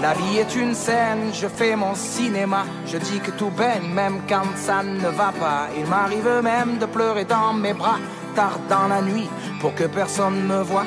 La 0.00 0.12
vie 0.14 0.38
est 0.38 0.54
une 0.54 0.74
scène, 0.74 1.32
je 1.32 1.48
fais 1.48 1.74
mon 1.74 1.94
cinéma. 1.94 2.64
Je 2.86 2.96
dis 2.98 3.18
que 3.18 3.30
tout 3.32 3.50
baigne, 3.50 3.88
même 3.92 4.20
quand 4.28 4.44
ça 4.54 4.82
ne 4.82 5.08
va 5.08 5.32
pas. 5.32 5.68
Il 5.76 5.86
m'arrive 5.86 6.42
même 6.42 6.78
de 6.78 6.86
pleurer 6.86 7.24
dans 7.24 7.52
mes 7.52 7.72
bras, 7.72 7.98
tard 8.34 8.58
dans 8.68 8.88
la 8.88 9.02
nuit, 9.02 9.28
pour 9.60 9.74
que 9.74 9.84
personne 9.84 10.46
me 10.46 10.62
voie. 10.62 10.86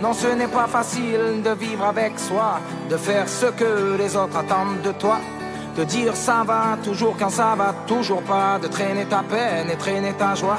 Non, 0.00 0.12
ce 0.12 0.28
n'est 0.28 0.46
pas 0.46 0.68
facile 0.68 1.42
de 1.44 1.50
vivre 1.50 1.84
avec 1.84 2.20
soi, 2.20 2.60
de 2.88 2.96
faire 2.96 3.28
ce 3.28 3.46
que 3.46 3.96
les 3.98 4.16
autres 4.16 4.36
attendent 4.36 4.80
de 4.84 4.92
toi. 4.92 5.18
De 5.76 5.82
dire 5.82 6.14
ça 6.14 6.44
va 6.46 6.78
toujours 6.84 7.16
quand 7.18 7.30
ça 7.30 7.56
va 7.56 7.74
toujours 7.86 8.22
pas, 8.22 8.60
de 8.62 8.68
traîner 8.68 9.06
ta 9.06 9.24
peine 9.28 9.68
et 9.72 9.76
traîner 9.76 10.12
ta 10.12 10.36
joie. 10.36 10.58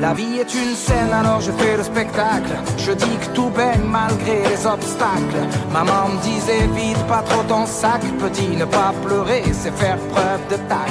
La 0.00 0.14
vie 0.14 0.38
est 0.38 0.52
une 0.54 0.74
scène, 0.74 1.12
alors 1.12 1.40
je 1.40 1.52
fais 1.52 1.76
le 1.76 1.84
spectacle. 1.84 2.54
Je 2.76 2.90
dis 2.90 3.16
que 3.20 3.26
tout 3.34 3.50
baigne 3.50 3.84
malgré 3.84 4.42
les 4.48 4.66
obstacles. 4.66 5.42
Maman 5.72 6.08
me 6.08 6.22
disait 6.22 6.66
vite 6.74 7.06
pas 7.06 7.22
trop 7.22 7.44
ton 7.44 7.66
sac, 7.66 8.00
petit, 8.18 8.56
ne 8.56 8.64
pas 8.64 8.92
pleurer, 9.04 9.44
c'est 9.52 9.76
faire 9.76 9.98
preuve 10.12 10.42
de 10.50 10.56
tact. 10.68 10.90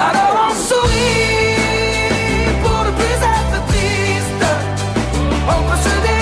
Alors 0.00 0.48
on 0.48 0.54
sourit 0.54 1.56
pour 2.62 2.80
ne 2.86 2.92
plus 2.98 3.18
être 3.36 3.66
triste. 3.66 4.44
On 5.48 5.62
peut 5.68 6.13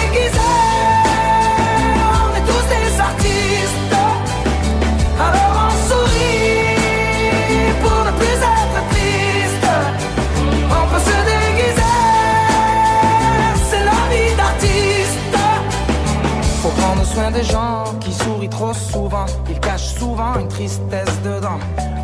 des 17.33 17.45
gens 17.45 17.85
qui 18.01 18.13
sourient 18.13 18.49
trop 18.49 18.75
souvent. 18.75 19.27
Ils 19.49 19.59
cachent 19.61 19.95
souvent 19.95 20.39
une 20.39 20.49
tristesse 20.49 21.21
dedans. 21.25 21.59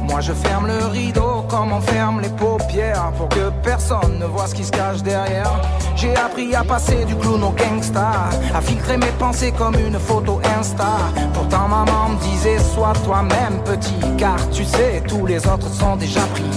Moi 0.08 0.20
je 0.20 0.32
ferme 0.32 0.66
le 0.66 0.86
rideau 0.86 1.44
comme 1.48 1.72
on 1.72 1.80
ferme 1.80 2.20
les 2.20 2.30
paupières 2.30 3.12
pour 3.16 3.28
que 3.28 3.50
personne 3.62 4.18
ne 4.18 4.24
voit 4.24 4.46
ce 4.46 4.54
qui 4.54 4.64
se 4.64 4.70
cache 4.70 5.02
derrière. 5.02 5.60
J'ai 5.96 6.16
appris 6.16 6.54
à 6.54 6.64
passer 6.64 7.04
du 7.04 7.14
clown 7.16 7.42
au 7.44 7.50
gangsta, 7.50 8.30
à 8.54 8.60
filtrer 8.60 8.96
mes 8.96 9.12
pensées 9.18 9.52
comme 9.52 9.74
une 9.74 9.98
photo 9.98 10.40
Insta. 10.58 10.96
Pourtant 11.34 11.68
maman 11.68 12.10
me 12.10 12.18
disait 12.20 12.58
sois 12.74 12.94
toi-même 13.04 13.62
petit, 13.64 14.00
car 14.16 14.36
tu 14.50 14.64
sais 14.64 15.02
tous 15.06 15.26
les 15.26 15.46
autres 15.46 15.68
sont 15.68 15.96
déjà 15.96 16.22
pris. 16.34 16.50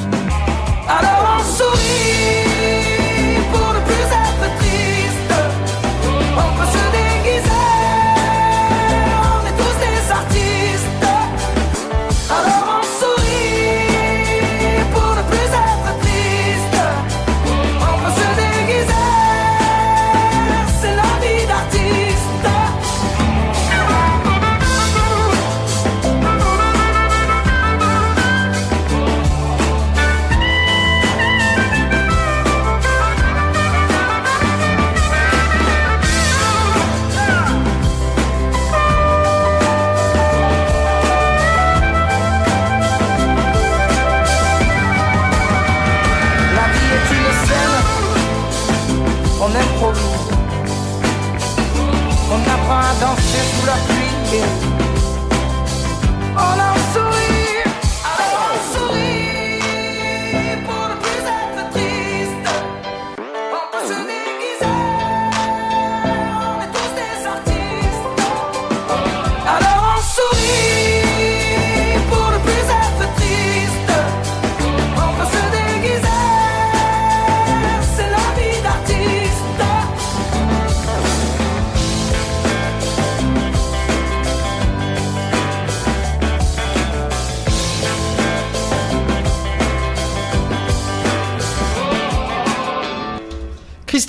Alors 0.88 1.38
on 1.40 1.44
sourit 1.44 1.81
on 49.42 49.48
improvise. 49.48 50.28
On 52.34 52.40
apprend 52.56 52.80
à 52.80 52.94
danser 53.02 53.44
sous 53.52 53.66
la 53.66 53.78
pluie. 53.88 54.12
On 56.38 56.56
en 56.70 57.01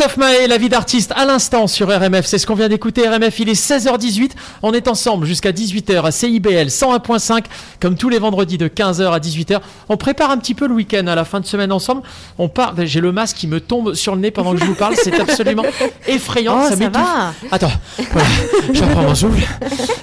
Christophe 0.02 0.49
la 0.49 0.59
vie 0.59 0.68
d'artiste 0.68 1.12
à 1.14 1.25
l'instant 1.25 1.68
sur 1.68 1.88
RMF, 1.88 2.26
c'est 2.26 2.38
ce 2.38 2.47
qu'on 2.47 2.56
vient 2.56 2.68
d'écouter. 2.68 3.06
RMF, 3.09 3.38
il 3.38 3.49
est 3.49 3.52
16h18. 3.52 4.32
On 4.64 4.73
est 4.73 4.88
ensemble 4.88 5.26
jusqu'à 5.26 5.52
18h 5.52 6.04
à 6.04 6.11
CIBL 6.11 6.66
101.5, 6.68 7.44
comme 7.78 7.94
tous 7.94 8.09
les 8.09 8.18
vendredis 8.18 8.59
de 8.59 8.66
15h 8.66 9.12
à 9.12 9.21
18h. 9.21 9.61
On 9.88 9.97
prépare 9.97 10.30
un 10.32 10.38
petit 10.38 10.54
peu 10.54 10.66
le 10.66 10.75
week-end 10.75 11.06
à 11.06 11.14
la 11.14 11.25
fin 11.25 11.38
de 11.38 11.47
semaine 11.47 11.71
ensemble. 11.71 12.02
On 12.38 12.49
part. 12.49 12.75
J'ai 12.85 13.00
le 13.00 13.12
masque 13.12 13.37
qui 13.37 13.47
me 13.47 13.61
tombe 13.61 13.94
sur 13.94 14.16
le 14.16 14.21
nez 14.21 14.32
pendant 14.32 14.54
que 14.54 14.59
je 14.61 14.64
vous 14.64 14.75
parle. 14.75 14.97
C'est 14.97 15.14
absolument 15.21 15.62
effrayant. 16.09 16.59
Oh, 16.64 16.68
ça 16.68 16.75
m'étouffe. 16.75 17.00
va. 17.00 17.32
Attends, 17.52 17.71
voilà, 18.11 18.28
je 18.73 18.82
reprends 18.82 19.02
mon 19.02 19.14
souffle. 19.14 19.47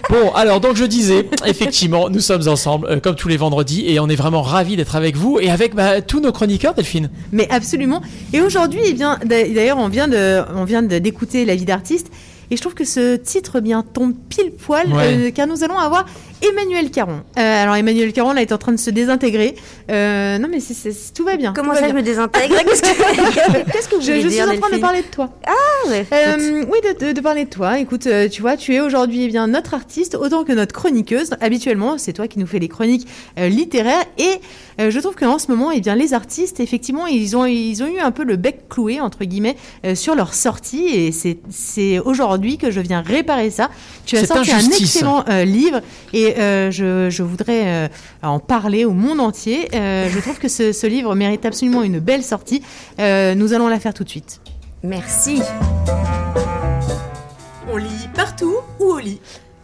Bon, 0.09 0.31
alors 0.33 0.61
donc 0.61 0.77
je 0.77 0.85
disais, 0.85 1.27
effectivement, 1.45 2.09
nous 2.09 2.21
sommes 2.21 2.47
ensemble 2.47 2.87
euh, 2.89 2.99
comme 2.99 3.15
tous 3.15 3.27
les 3.27 3.37
vendredis 3.37 3.83
et 3.87 3.99
on 3.99 4.07
est 4.07 4.15
vraiment 4.15 4.41
ravis 4.41 4.77
d'être 4.77 4.95
avec 4.95 5.17
vous 5.17 5.39
et 5.41 5.51
avec 5.51 5.75
bah, 5.75 6.01
tous 6.01 6.21
nos 6.21 6.31
chroniqueurs, 6.31 6.73
Delphine. 6.73 7.09
Mais 7.33 7.47
absolument. 7.51 8.01
Et 8.33 8.39
aujourd'hui, 8.41 8.79
eh 8.85 8.93
bien, 8.93 9.19
d'a- 9.25 9.43
d'ailleurs, 9.43 9.77
on 9.77 9.88
on 9.89 10.63
vient 10.65 10.81
d'écouter 10.83 11.45
la 11.45 11.55
vie 11.55 11.65
d'artiste. 11.65 12.11
Et 12.51 12.55
je 12.57 12.61
trouve 12.61 12.73
que 12.73 12.85
ce 12.85 13.15
titre 13.15 13.59
bien 13.59 13.83
tombe 13.83 14.13
pile 14.29 14.51
poil, 14.51 14.87
Ouais. 14.91 15.27
euh, 15.27 15.31
car 15.31 15.45
nous 15.47 15.63
allons 15.63 15.77
avoir 15.77 16.05
Emmanuel 16.41 16.89
Caron. 16.89 17.21
Euh, 17.37 17.63
alors 17.63 17.75
Emmanuel 17.75 18.11
Caron 18.13 18.31
là 18.33 18.41
est 18.41 18.51
en 18.51 18.57
train 18.57 18.71
de 18.71 18.77
se 18.77 18.89
désintégrer. 18.89 19.55
Euh, 19.91 20.37
non 20.39 20.47
mais 20.49 20.59
tout 21.13 21.25
va 21.25 21.35
bien. 21.35 21.53
Comment 21.53 21.75
ça, 21.75 21.89
je 21.89 21.93
me 21.93 22.01
désintègre 22.01 22.55
Qu'est-ce 22.65 22.81
que, 22.81 23.71
qu'est-ce 23.71 23.89
que 23.89 23.95
vous 23.95 24.01
Je, 24.01 24.07
voulez 24.13 24.21
je 24.23 24.29
suis 24.29 24.41
en 24.41 24.57
train 24.57 24.69
de 24.75 24.81
parler 24.81 25.01
de 25.01 25.07
toi. 25.07 25.29
Ah 25.45 25.89
ouais. 25.89 26.05
Euh, 26.13 26.63
oui, 26.71 26.77
de, 26.99 27.07
de- 27.07 27.11
de 27.11 27.21
parler 27.21 27.43
de 27.45 27.49
toi. 27.49 27.77
Écoute, 27.79 28.07
euh, 28.07 28.29
tu 28.29 28.41
vois, 28.41 28.55
tu 28.57 28.73
es 28.73 28.79
aujourd'hui 28.79 29.23
eh 29.25 29.27
bien 29.27 29.47
notre 29.47 29.73
artiste 29.73 30.15
autant 30.15 30.43
que 30.43 30.53
notre 30.53 30.73
chroniqueuse. 30.73 31.31
Habituellement, 31.41 31.97
c'est 31.97 32.13
toi 32.13 32.27
qui 32.27 32.39
nous 32.39 32.47
fais 32.47 32.59
les 32.59 32.69
chroniques 32.69 33.07
euh, 33.37 33.49
littéraires 33.49 34.05
et 34.17 34.39
euh, 34.79 34.91
je 34.91 34.99
trouve 35.01 35.15
qu'en 35.15 35.39
ce 35.39 35.51
moment, 35.51 35.71
eh 35.71 35.81
bien, 35.81 35.93
les 35.95 36.13
artistes, 36.13 36.61
effectivement, 36.61 37.05
ils 37.05 37.35
ont 37.35 37.45
ils 37.45 37.83
ont 37.83 37.87
eu 37.87 37.99
un 37.99 38.11
peu 38.11 38.23
le 38.23 38.37
bec 38.37 38.69
cloué 38.69 39.01
entre 39.01 39.25
guillemets 39.25 39.57
euh, 39.85 39.93
sur 39.93 40.15
leur 40.15 40.33
sortie 40.33 40.87
et 40.87 41.11
c'est 41.11 41.37
c'est 41.49 41.99
aujourd'hui 41.99 42.38
que 42.57 42.71
je 42.71 42.79
viens 42.79 43.01
réparer 43.01 43.49
ça. 43.49 43.69
Tu 44.05 44.15
as 44.17 44.21
C'est 44.21 44.27
sorti 44.27 44.51
un 44.51 44.59
excellent 44.59 45.23
euh, 45.29 45.43
livre 45.45 45.81
et 46.13 46.37
euh, 46.39 46.71
je, 46.71 47.09
je 47.09 47.23
voudrais 47.23 47.63
euh, 47.65 47.87
en 48.23 48.39
parler 48.39 48.85
au 48.85 48.91
monde 48.91 49.19
entier. 49.19 49.69
Euh, 49.73 50.09
je 50.09 50.19
trouve 50.19 50.39
que 50.39 50.47
ce, 50.47 50.71
ce 50.71 50.87
livre 50.87 51.13
mérite 51.15 51.45
absolument 51.45 51.83
une 51.83 51.99
belle 51.99 52.23
sortie. 52.23 52.61
Euh, 52.99 53.35
nous 53.35 53.53
allons 53.53 53.67
la 53.67 53.79
faire 53.79 53.93
tout 53.93 54.03
de 54.03 54.09
suite. 54.09 54.41
Merci. 54.83 55.41
On 57.71 57.77
lit 57.77 58.07
partout 58.15 58.55
ou 58.79 58.85
au 58.85 58.99
lit? 58.99 59.19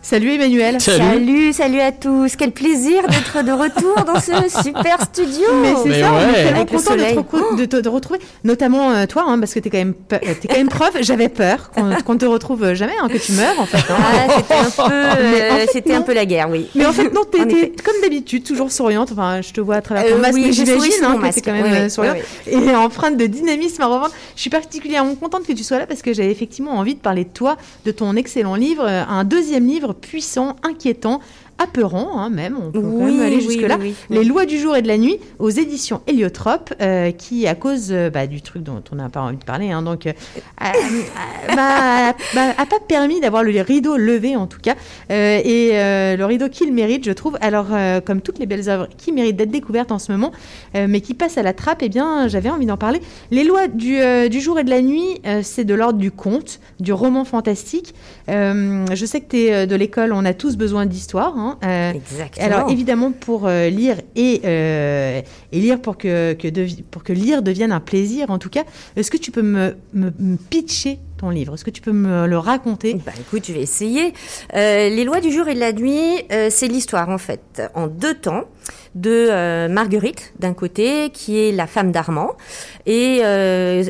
Salut 0.08 0.34
Emmanuel. 0.36 0.80
Salut. 0.80 1.04
Salut, 1.04 1.52
salut 1.54 1.80
à 1.80 1.92
tous. 1.92 2.36
Quel 2.36 2.52
plaisir 2.52 3.02
d'être 3.08 3.44
de 3.44 3.52
retour 3.52 3.96
dans 4.06 4.20
ce 4.20 4.34
super 4.64 5.02
studio. 5.02 5.48
Mais 5.64 5.74
c'est 5.82 5.90
Mais 5.90 6.02
ça, 6.02 6.12
on 6.14 6.20
est 6.30 6.34
tellement 6.44 6.66
content 6.66 6.76
de 6.76 6.78
te, 6.78 6.84
soleil. 6.84 7.16
recou- 7.16 7.56
de 7.58 7.66
te- 7.66 7.76
de 7.78 7.90
retrouver, 7.90 8.20
notamment 8.44 8.92
euh, 8.92 9.08
toi, 9.08 9.24
hein, 9.28 9.40
parce 9.40 9.56
que 9.56 9.60
t'es 9.60 9.72
quand 9.72 9.80
même, 9.80 9.96
pe- 9.96 10.18
euh, 10.18 10.34
t'es 10.40 10.48
quand 10.48 10.58
même 10.58 10.70
prof. 10.70 10.92
J'avais 11.02 11.28
peur 11.28 11.72
qu'on 11.72 11.90
qu'on 12.06 12.18
te 12.18 12.26
retrouve 12.26 12.74
jamais, 12.76 12.94
hein, 13.02 13.08
que 13.08 13.18
tu 13.18 13.32
meurs 13.32 13.60
en 13.60 13.66
fait. 13.66 13.78
hein. 13.92 13.98
Ah, 13.98 14.28
c'était 14.38 14.54
un 14.54 14.88
peu, 14.88 14.94
Mais 15.24 15.50
en 15.50 15.56
euh, 15.56 15.58
fait, 15.62 15.70
c'était 15.74 15.94
un 15.96 16.00
non. 16.02 16.04
peu 16.06 16.14
la 16.14 16.26
guerre, 16.28 16.50
oui. 16.52 16.68
Mais 16.76 16.86
en 16.86 16.94
fait, 16.94 17.12
non, 17.12 17.22
t'es 17.24 17.42
En 17.42 17.48
t'es 17.48 17.72
comme 17.84 17.96
d'habitude, 18.04 18.44
toujours 18.44 18.72
souriante. 18.72 19.12
Enfin, 19.12 19.42
je 19.42 19.54
te 19.54 19.60
vois 19.62 19.78
à 19.78 19.82
travers 19.82 20.06
ton 20.06 20.18
Euh, 20.18 20.22
masque, 20.22 20.36
oui, 20.36 20.44
mais 20.46 20.54
je 20.54 20.66
souris 20.66 20.92
j'imagine 20.92 21.04
hein, 21.04 21.08
que 21.14 21.16
t'es 21.16 21.22
masque. 21.24 21.42
quand 21.46 21.52
même 21.54 21.64
Oui, 21.64 21.72
euh, 21.80 21.84
oui, 21.86 21.90
souriante 21.90 22.18
oui, 22.46 22.54
et 22.70 22.76
empreinte 22.76 23.18
de 23.18 23.26
dynamisme 23.26 23.82
à 23.82 23.88
revendre. 23.88 24.12
Je 24.36 24.42
suis 24.42 24.52
particulièrement 24.52 25.16
contente 25.16 25.48
que 25.48 25.54
tu 25.54 25.64
sois 25.64 25.80
là 25.80 25.88
parce 25.88 26.04
que 26.04 26.14
j'avais 26.14 26.30
effectivement 26.32 26.74
envie 26.74 26.94
de 26.94 27.00
parler 27.00 27.24
de 27.24 27.30
toi, 27.34 27.58
de 27.88 27.92
ton 27.92 28.16
excellent 28.16 28.54
livre, 28.54 28.86
euh, 28.88 29.02
un 29.10 29.24
deuxième 29.24 29.66
livre 29.66 29.94
puissant, 30.02 30.56
inquiétant, 30.64 31.20
apeurant, 31.58 32.20
hein, 32.20 32.30
même. 32.30 32.58
On 32.58 32.72
peut 32.72 32.82
quand 32.82 33.06
même 33.06 33.22
aller 33.22 33.40
jusque-là. 33.40 33.78
oui, 33.80 33.96
oui. 34.10 34.18
Les 34.18 34.24
lois 34.24 34.46
du 34.46 34.58
jour 34.60 34.76
et 34.76 34.82
de 34.82 34.88
la 34.88 34.98
nuit 34.98 35.20
aux 35.40 35.50
éditions 35.50 36.02
Héliotrope, 36.08 36.74
euh, 36.82 37.12
qui, 37.12 37.48
à 37.48 37.56
cause 37.56 37.90
euh, 37.92 38.10
bah, 38.10 38.28
du 38.28 38.42
truc 38.42 38.64
dont 38.64 38.84
on 38.92 38.96
n'a 38.96 39.10
pas 39.10 39.22
envie 39.22 39.38
de 39.38 39.44
parler, 39.44 39.72
hein, 39.72 39.82
donc, 39.82 40.06
euh, 40.06 40.14
bah, 41.56 42.14
bah, 42.34 42.54
a 42.58 42.66
pas 42.66 42.80
permis 42.88 43.22
d'avoir 43.22 43.44
le 43.44 43.62
rideau 43.62 43.96
levé 43.96 44.36
en 44.36 44.48
tout 44.48 44.60
cas, 44.62 44.76
et 45.10 45.72
le 45.74 46.24
rideau 46.24 46.50
qu'il 46.50 46.74
mérite, 46.74 47.06
je 47.06 47.12
trouve. 47.12 47.38
Alors, 47.42 47.68
comme 48.06 48.22
toutes 48.22 48.40
les 48.40 48.46
belles 48.46 48.70
œuvres 48.70 48.88
qui 48.98 49.12
méritent 49.12 49.38
d'être 49.38 49.52
découvertes 49.52 49.92
en 49.92 50.00
ce 50.00 50.12
moment, 50.12 50.32
mais 50.74 51.02
qui 51.02 51.14
passent 51.14 51.38
à 51.38 51.44
la 51.44 51.54
trappe, 51.54 51.82
eh 51.82 51.90
bien, 51.90 52.28
j'avais 52.28 52.50
envie 52.50 52.66
d'en 52.66 52.78
parler. 52.78 53.02
Les 53.32 53.44
lois 53.44 53.68
du, 53.68 54.00
du 54.30 54.42
jour 54.42 54.60
et 54.60 54.64
de 54.64 54.70
la 54.70 54.82
nuit, 54.82 55.22
c'est 55.42 55.64
de 55.64 55.74
l'ordre 55.74 56.00
du 56.00 56.12
conte, 56.12 56.60
du 56.80 56.94
roman 56.94 57.26
fantastique. 57.26 57.94
Je 58.28 59.06
sais 59.06 59.22
que 59.22 59.30
tu 59.30 59.38
es 59.38 59.68
de 59.68 59.76
l'école, 59.76 60.12
on 60.14 60.26
a 60.26 60.34
tous 60.34 60.58
besoin 60.58 60.86
d'histoire. 60.86 61.38
Hein, 61.38 61.45
euh, 61.64 61.94
Exactement. 61.94 62.46
alors 62.46 62.70
évidemment 62.72 63.12
pour 63.12 63.48
euh, 63.48 63.70
lire 63.70 63.98
et, 64.16 64.42
euh, 64.46 65.22
et 65.52 65.60
lire 65.60 65.82
pour 65.82 65.98
que, 65.98 66.36
pour 66.92 67.04
que 67.04 67.14
lire 67.14 67.42
devienne 67.42 67.72
un 67.72 67.80
plaisir 67.80 68.30
en 68.30 68.38
tout 68.38 68.50
cas, 68.50 68.64
est-ce 68.96 69.12
que 69.12 69.18
tu 69.18 69.32
peux 69.32 69.42
me, 69.42 69.76
me, 69.94 70.12
me 70.20 70.36
pitcher 70.38 71.00
ton 71.18 71.30
livre 71.30 71.54
Est-ce 71.54 71.66
que 71.66 71.70
tu 71.70 71.82
peux 71.82 71.92
me 71.92 72.28
le 72.28 72.38
raconter? 72.38 72.96
Bah 73.06 73.12
écoute, 73.20 73.46
je 73.48 73.54
vais 73.54 73.62
essayer. 73.62 74.14
Euh, 74.54 74.90
les 74.90 75.04
lois 75.04 75.22
du 75.22 75.32
jour 75.32 75.48
et 75.48 75.56
de 75.56 75.60
la 75.60 75.74
nuit, 75.74 76.24
euh, 76.32 76.48
c'est 76.50 76.68
l'histoire 76.68 77.10
en 77.10 77.18
fait, 77.18 77.62
en 77.74 77.88
deux 77.88 78.16
temps, 78.16 78.46
de 78.96 79.28
euh, 79.30 79.68
Marguerite 79.68 80.34
d'un 80.40 80.54
côté, 80.54 81.10
qui 81.12 81.40
est 81.40 81.52
la 81.52 81.68
femme 81.68 81.92
d'Armand, 81.92 82.32
et 82.86 83.24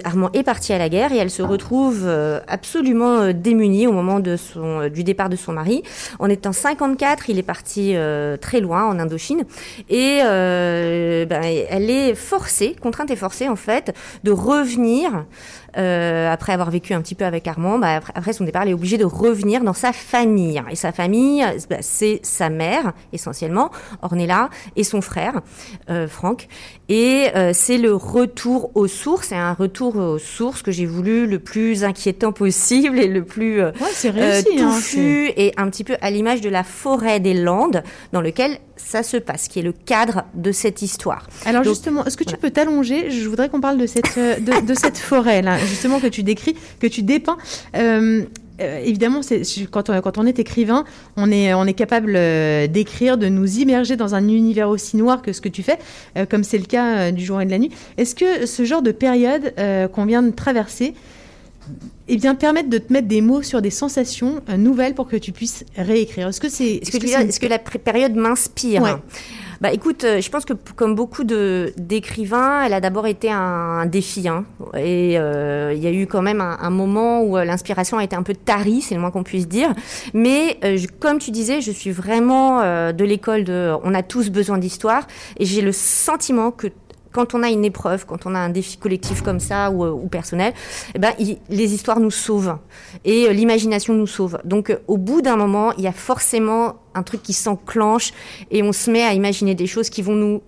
Armand 0.04 0.30
est 0.34 0.44
parti 0.44 0.74
à 0.74 0.78
la 0.78 0.90
guerre 0.90 1.12
et 1.12 1.18
elle 1.18 1.30
se 1.30 1.42
retrouve 1.42 2.08
absolument 2.48 3.34
démunie 3.34 3.88
au 3.88 3.92
moment 3.92 4.20
de 4.20 4.38
son, 4.38 4.88
du 4.88 5.04
départ 5.04 5.30
de 5.30 5.36
son 5.36 5.54
mari. 5.54 5.84
En 6.20 6.30
étant 6.30 6.54
54, 6.54 7.30
il 7.30 7.38
est 7.38 7.44
parti 7.44 7.96
très 8.40 8.62
loin 8.62 8.86
en 8.86 8.98
Indochine 9.00 9.44
et 9.90 10.20
ben, 10.22 11.42
elle 11.70 11.90
est 11.90 12.16
forcée, 12.16 12.76
contrainte 12.82 13.12
et 13.12 13.18
forcée 13.18 13.50
en 13.50 13.58
fait, 13.58 13.94
de 14.24 14.32
revenir 14.32 15.26
après 15.74 16.54
avoir 16.54 16.72
vécu 16.72 16.94
un 16.94 17.02
petit 17.02 17.15
peu 17.16 17.26
avec 17.26 17.48
Armand, 17.48 17.80
bah, 17.80 18.02
après, 18.14 18.34
son 18.34 18.44
départ, 18.44 18.64
elle 18.64 18.70
est 18.70 18.74
obligée 18.74 18.98
de 18.98 19.06
revenir 19.06 19.64
dans 19.64 19.74
sa 19.74 19.92
famille. 19.94 20.62
Et 20.72 20.76
sa 20.76 20.92
famille, 20.92 21.44
euh, 21.44 21.58
bah, 21.70 21.78
c'est 21.82 22.20
sa 22.24 22.50
mère, 22.50 22.94
essentiellement, 23.14 23.72
Ornella, 24.02 24.50
et 24.76 24.84
son 24.84 25.02
frère, 25.02 25.42
euh, 25.90 26.08
Franck. 26.08 26.48
Et 26.90 27.28
euh, 27.36 27.52
c'est 27.54 27.78
le 27.78 27.94
retour 27.96 28.72
aux 28.76 28.88
sources, 28.88 29.28
c'est 29.30 29.36
un 29.36 29.54
retour 29.54 29.96
aux 29.96 30.20
sources 30.20 30.62
que 30.62 30.72
j'ai 30.72 30.86
voulu 30.86 31.26
le 31.26 31.40
plus 31.40 31.84
inquiétant 31.84 32.32
possible 32.32 33.00
et 33.00 33.08
le 33.08 33.24
plus 33.24 33.62
euh, 33.62 33.72
Ouais, 33.82 34.10
réussi. 34.12 34.48
hein, 34.60 34.70
touffu 34.72 35.32
et 35.36 35.54
un 35.58 35.70
petit 35.70 35.84
peu 35.84 35.96
à 36.02 36.12
l'image 36.12 36.42
de 36.42 36.50
la 36.50 36.64
forêt 36.64 37.20
des 37.20 37.34
Landes 37.34 37.84
dans 38.14 38.22
lequel 38.22 38.60
ça 38.78 39.04
se 39.04 39.18
passe, 39.18 39.48
qui 39.48 39.60
est 39.60 39.64
le 39.64 39.72
cadre 39.72 40.26
de 40.36 40.52
cette 40.52 40.82
histoire. 40.82 41.28
Alors 41.46 41.64
Donc, 41.64 41.74
justement, 41.74 42.06
est-ce 42.06 42.18
que 42.18 42.24
tu 42.24 42.32
voilà. 42.32 42.42
peux 42.42 42.52
t'allonger? 42.52 43.10
Je 43.10 43.28
voudrais 43.28 43.50
qu'on 43.50 43.62
parle 43.62 43.78
de 43.78 43.88
cette, 43.88 44.16
de, 44.18 44.66
de 44.66 44.74
cette 44.74 44.98
forêt 44.98 45.42
là, 45.42 45.58
justement 45.58 46.00
que 46.00 46.08
tu 46.08 46.24
décris, 46.24 46.56
que 46.80 46.86
tu 46.88 47.02
dépeins. 47.06 47.38
Euh, 47.76 48.24
euh, 48.62 48.80
évidemment, 48.80 49.20
quand, 49.72 49.90
on, 49.90 50.02
quand 50.02 50.18
on 50.18 50.26
est 50.26 50.40
écrivain, 50.40 50.86
on 51.18 51.30
est, 51.32 51.74
capable 51.74 52.14
euh, 52.16 52.68
d'écrire, 52.68 53.18
de 53.18 53.28
nous 53.28 53.60
immerger 53.60 53.98
dans 53.98 54.16
un 54.16 54.28
univers 54.28 54.70
aussi 54.70 54.96
noir 54.96 55.22
que 55.22 55.34
ce 55.34 55.42
que 55.42 55.50
tu 55.50 55.62
fais, 55.62 55.78
comme 56.30 56.44
c'est 56.44 56.58
le 56.58 56.66
cas 56.66 57.12
du 57.12 57.24
jour 57.24 57.42
et 57.42 57.46
de 57.46 57.52
la 57.52 57.60
nuit. 57.60 57.72
Est-ce 57.98 58.16
que 58.16 58.46
ce 58.46 58.64
genre 58.64 58.82
de 58.82 58.92
période 58.92 59.54
qu'on 59.92 60.06
vient 60.06 60.24
de 60.24 60.32
traverser 60.32 60.94
eh 62.08 62.18
bien, 62.18 62.36
permettent 62.36 62.70
de 62.70 62.78
te 62.78 62.92
mettre 62.94 63.08
des 63.08 63.22
mots 63.22 63.42
sur 63.42 63.62
des 63.62 63.70
sensations 63.72 64.42
euh, 64.50 64.58
nouvelles 64.58 64.94
pour 64.94 65.08
que 65.08 65.16
tu 65.16 65.32
puisses 65.32 65.64
réécrire 65.78 66.28
Est-ce 66.28 66.40
que 66.42 66.50
c'est... 66.50 66.76
Est-ce 66.76 67.40
que, 67.40 67.48
la 67.48 67.60
période 67.60 68.16
m'inspire 68.16 68.82
Ouais. 68.82 68.92
Bah 69.62 69.72
écoute, 69.72 70.04
euh, 70.04 70.20
je 70.20 70.30
pense 70.30 70.44
que 70.44 70.52
comme 70.76 70.96
beaucoup 70.96 71.24
de 71.24 71.72
d'écrivains, 71.78 72.64
elle 72.66 72.74
a 72.74 72.82
d'abord 72.82 73.08
été 73.08 73.32
un, 73.32 73.38
un 73.40 73.86
défi. 73.86 74.28
Hein. 74.28 74.44
Et 74.78 75.18
euh, 75.18 75.72
il 75.74 75.82
y 75.82 75.88
a 75.88 75.92
eu 75.92 76.08
quand 76.08 76.22
même 76.22 76.42
un, 76.42 76.58
un 76.60 76.70
moment 76.70 77.24
où 77.24 77.38
l'inspiration 77.38 77.98
a 77.98 78.04
été 78.04 78.18
un 78.18 78.24
peu 78.24 78.34
tarie, 78.36 78.82
c'est 78.82 78.96
le 78.96 79.02
moins 79.02 79.12
qu'on 79.12 79.24
puisse 79.24 79.48
dire. 79.48 79.74
Mais 80.14 80.58
euh, 80.66 80.76
je- 80.76 80.88
comme 81.00 81.20
tu 81.20 81.32
disais, 81.32 81.62
je 81.62 81.72
suis 81.72 81.92
vraiment 81.92 82.60
euh, 82.62 82.92
de 82.92 83.06
l'école 83.06 83.46
de 83.46 83.72
on 83.86 83.94
a 83.94 84.04
tous 84.04 84.30
besoin 84.30 84.58
d'histoire. 84.58 85.08
Et 85.40 85.46
j'ai 85.46 85.62
le 85.62 85.72
sentiment 85.72 86.52
que 86.52 86.68
quand 87.16 87.34
on 87.34 87.44
a 87.44 87.50
une 87.50 87.64
épreuve, 87.64 88.06
quand 88.06 88.26
on 88.26 88.36
a 88.36 88.40
un 88.40 88.50
défi 88.50 88.76
collectif 88.78 89.22
comme 89.22 89.40
ça 89.40 89.72
ou, 89.72 89.86
euh, 89.86 90.08
personnel, 90.08 90.54
eh 90.94 91.00
ben, 91.00 91.14
les 91.50 91.74
histoires 91.74 92.02
nous 92.02 92.12
sauvent 92.12 92.58
et 93.06 93.28
euh, 93.28 93.32
l'imagination 93.32 93.94
nous 93.94 94.06
sauve. 94.06 94.38
Donc, 94.44 94.70
euh, 94.70 94.78
au 94.88 94.98
bout 94.98 95.22
d'un 95.22 95.38
moment, 95.38 95.72
il 95.78 95.84
y 95.86 95.88
a 95.88 95.94
forcément 95.94 96.76
un 96.94 97.04
truc 97.04 97.24
qui 97.24 97.32
s'enclenche 97.32 98.12
et 98.52 98.62
on 98.64 98.74
se 98.74 98.92
met 98.92 99.04
à 99.04 99.14
imaginer 99.14 99.56
des 99.56 99.66
choses 99.68 99.90
qui 99.90 100.02
vont 100.02 100.16
nous, 100.16 100.42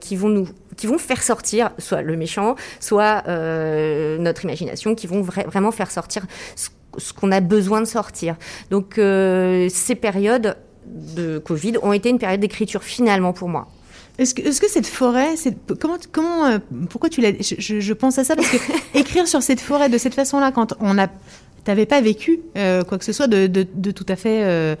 qui 0.00 0.16
vont 0.16 0.28
nous, 0.28 0.48
qui 0.76 0.86
vont 0.86 0.98
faire 0.98 1.22
sortir 1.22 1.70
soit 1.78 2.02
le 2.02 2.16
méchant, 2.16 2.56
soit 2.80 3.22
notre 4.18 4.44
imagination, 4.44 4.96
qui 4.96 5.06
vont 5.06 5.22
vra- 5.22 5.46
vraiment 5.46 5.70
faire 5.70 5.92
sortir 5.92 6.26
ce, 6.56 7.12
qu'on 7.12 7.30
a 7.30 7.40
besoin 7.40 7.80
de 7.80 7.86
sortir. 7.86 8.34
Donc, 8.70 8.94
ces 8.96 9.94
périodes 9.94 10.56
de 10.86 11.38
Covid 11.38 11.74
ont 11.82 11.92
été 11.92 12.08
une 12.08 12.18
période 12.18 12.40
d'écriture 12.40 12.82
finalement 12.82 13.32
pour 13.32 13.48
moi. 13.48 13.68
Est-ce 14.18 14.34
que, 14.34 14.68
cette 14.68 14.86
forêt, 14.86 15.34
comment, 15.80 15.96
comment, 16.12 16.46
euh, 16.46 16.58
pourquoi 16.88 17.08
tu 17.10 17.20
l'as, 17.20 17.32
je, 17.40 17.92
pense 17.92 18.18
à 18.18 18.24
ça 18.24 18.36
parce 18.36 18.48
que 18.48 18.56
écrire 18.98 19.26
sur 19.26 19.42
cette 19.42 19.60
forêt 19.60 19.88
de 19.88 19.98
cette 19.98 20.14
façon-là, 20.14 20.52
quand 20.52 20.74
on 20.80 20.98
a, 20.98 21.08
t'avais 21.64 21.86
pas 21.86 22.00
vécu 22.00 22.40
euh, 22.56 22.84
quoi 22.84 22.98
que 22.98 23.04
ce 23.04 23.12
soit 23.12 23.26
de, 23.26 23.46
de, 23.48 23.66
de 23.74 23.90
tout 23.90 24.06
à 24.08 24.14
fait. 24.16 24.44
euh, 24.44 24.76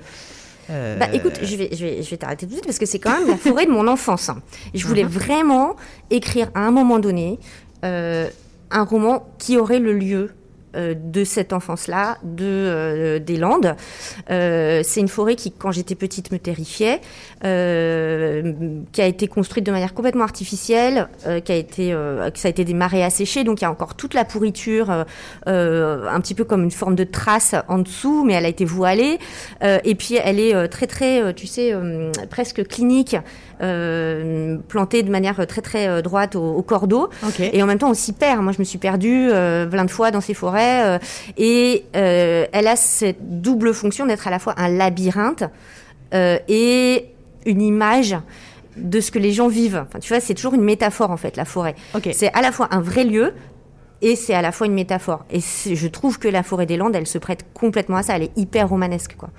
Bah 0.68 1.08
écoute, 1.12 1.40
je 1.42 1.56
vais, 1.56 1.68
je 1.72 1.84
vais, 1.84 2.02
je 2.02 2.10
vais 2.10 2.16
t'arrêter 2.16 2.46
tout 2.46 2.50
de 2.50 2.54
suite 2.54 2.66
parce 2.66 2.78
que 2.78 2.86
c'est 2.86 3.00
quand 3.00 3.18
même 3.18 3.28
la 3.28 3.36
forêt 3.36 3.66
de 3.66 3.72
mon 3.72 3.88
enfance. 3.88 4.28
hein. 4.28 4.40
Je 4.72 4.86
voulais 4.86 5.04
vraiment 5.04 5.74
écrire 6.10 6.50
à 6.54 6.60
un 6.60 6.70
moment 6.70 6.98
donné 7.00 7.38
un 7.82 8.84
roman 8.84 9.26
qui 9.38 9.56
aurait 9.56 9.80
le 9.80 9.92
lieu 9.94 10.30
de 10.74 11.24
cette 11.24 11.52
enfance-là, 11.52 12.18
de 12.22 12.44
euh, 12.44 13.18
des 13.18 13.36
Landes. 13.36 13.76
Euh, 14.30 14.82
c'est 14.84 15.00
une 15.00 15.08
forêt 15.08 15.36
qui, 15.36 15.52
quand 15.52 15.70
j'étais 15.72 15.94
petite, 15.94 16.32
me 16.32 16.38
terrifiait, 16.38 17.00
euh, 17.44 18.52
qui 18.92 19.02
a 19.02 19.06
été 19.06 19.26
construite 19.28 19.64
de 19.64 19.72
manière 19.72 19.94
complètement 19.94 20.24
artificielle, 20.24 21.08
euh, 21.26 21.40
qui 21.40 21.52
a 21.52 21.56
été, 21.56 21.92
euh, 21.92 22.30
ça 22.34 22.48
a 22.48 22.50
été 22.50 22.64
des 22.64 22.74
marais 22.74 23.02
asséchés, 23.02 23.44
donc 23.44 23.60
il 23.60 23.64
y 23.64 23.66
a 23.66 23.70
encore 23.70 23.94
toute 23.94 24.14
la 24.14 24.24
pourriture, 24.24 24.90
euh, 24.90 25.04
euh, 25.46 26.08
un 26.08 26.20
petit 26.20 26.34
peu 26.34 26.44
comme 26.44 26.64
une 26.64 26.70
forme 26.70 26.96
de 26.96 27.04
trace 27.04 27.54
en 27.68 27.78
dessous, 27.78 28.24
mais 28.24 28.34
elle 28.34 28.46
a 28.46 28.48
été 28.48 28.64
voilée. 28.64 29.18
Euh, 29.62 29.78
et 29.84 29.94
puis 29.94 30.16
elle 30.22 30.40
est 30.40 30.54
euh, 30.54 30.66
très 30.66 30.86
très, 30.86 31.22
euh, 31.22 31.32
tu 31.32 31.46
sais, 31.46 31.72
euh, 31.72 32.10
presque 32.30 32.66
clinique, 32.66 33.16
euh, 33.62 34.56
plantée 34.68 35.02
de 35.02 35.10
manière 35.10 35.46
très 35.46 35.60
très 35.60 35.86
euh, 35.86 36.02
droite 36.02 36.34
au, 36.34 36.42
au 36.42 36.62
cordeau. 36.62 37.10
Et 37.52 37.62
en 37.62 37.66
même 37.66 37.78
temps, 37.78 37.90
on 37.90 37.94
s'y 37.94 38.12
perd. 38.12 38.42
Moi, 38.42 38.52
je 38.52 38.58
me 38.58 38.64
suis 38.64 38.78
perdue 38.78 39.28
euh, 39.30 39.66
plein 39.66 39.84
de 39.84 39.90
fois 39.90 40.10
dans 40.10 40.20
ces 40.20 40.34
forêts. 40.34 40.63
Euh, 40.84 40.98
et 41.36 41.84
euh, 41.96 42.46
elle 42.52 42.66
a 42.66 42.76
cette 42.76 43.40
double 43.40 43.72
fonction 43.74 44.06
d'être 44.06 44.26
à 44.26 44.30
la 44.30 44.38
fois 44.38 44.54
un 44.56 44.68
labyrinthe 44.68 45.44
euh, 46.14 46.38
et 46.48 47.06
une 47.46 47.62
image 47.62 48.16
de 48.76 49.00
ce 49.00 49.10
que 49.10 49.18
les 49.18 49.32
gens 49.32 49.48
vivent. 49.48 49.84
Enfin, 49.88 49.98
tu 50.00 50.08
vois, 50.12 50.20
c'est 50.20 50.34
toujours 50.34 50.54
une 50.54 50.62
métaphore 50.64 51.10
en 51.10 51.16
fait, 51.16 51.36
la 51.36 51.44
forêt. 51.44 51.74
Ok. 51.94 52.08
C'est 52.12 52.32
à 52.32 52.40
la 52.42 52.50
fois 52.52 52.68
un 52.72 52.80
vrai 52.80 53.04
lieu 53.04 53.32
et 54.02 54.16
c'est 54.16 54.34
à 54.34 54.42
la 54.42 54.52
fois 54.52 54.66
une 54.66 54.74
métaphore. 54.74 55.24
Et 55.30 55.38
je 55.40 55.86
trouve 55.86 56.18
que 56.18 56.28
la 56.28 56.42
forêt 56.42 56.66
des 56.66 56.76
Landes, 56.76 56.94
elle 56.94 57.06
se 57.06 57.16
prête 57.16 57.46
complètement 57.54 57.96
à 57.96 58.02
ça. 58.02 58.16
Elle 58.16 58.24
est 58.24 58.32
hyper 58.36 58.68
romanesque, 58.68 59.14
quoi. 59.16 59.30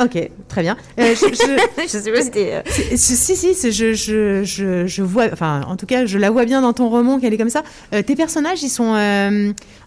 Ok, 0.00 0.30
très 0.48 0.62
bien. 0.62 0.76
Euh, 0.98 1.14
je- 1.14 1.34
je- 1.34 1.82
je 1.82 1.86
sais 1.88 2.10
pas 2.12 2.22
si 2.22 2.30
euh, 2.36 2.62
Si, 2.96 3.16
si, 3.36 3.70
je, 3.70 4.84
je, 4.86 5.02
vois, 5.02 5.26
enfin, 5.32 5.62
en 5.68 5.76
tout 5.76 5.84
cas, 5.86 6.06
je 6.06 6.16
la 6.18 6.30
vois 6.30 6.46
bien 6.46 6.62
dans 6.62 6.72
ton 6.72 6.88
roman 6.88 7.18
qu'elle 7.18 7.34
est 7.34 7.38
comme 7.38 7.50
ça. 7.50 7.64
Euh, 7.92 8.00
tes 8.02 8.14
personnages, 8.16 8.62
ils 8.62 8.70
sont. 8.70 8.94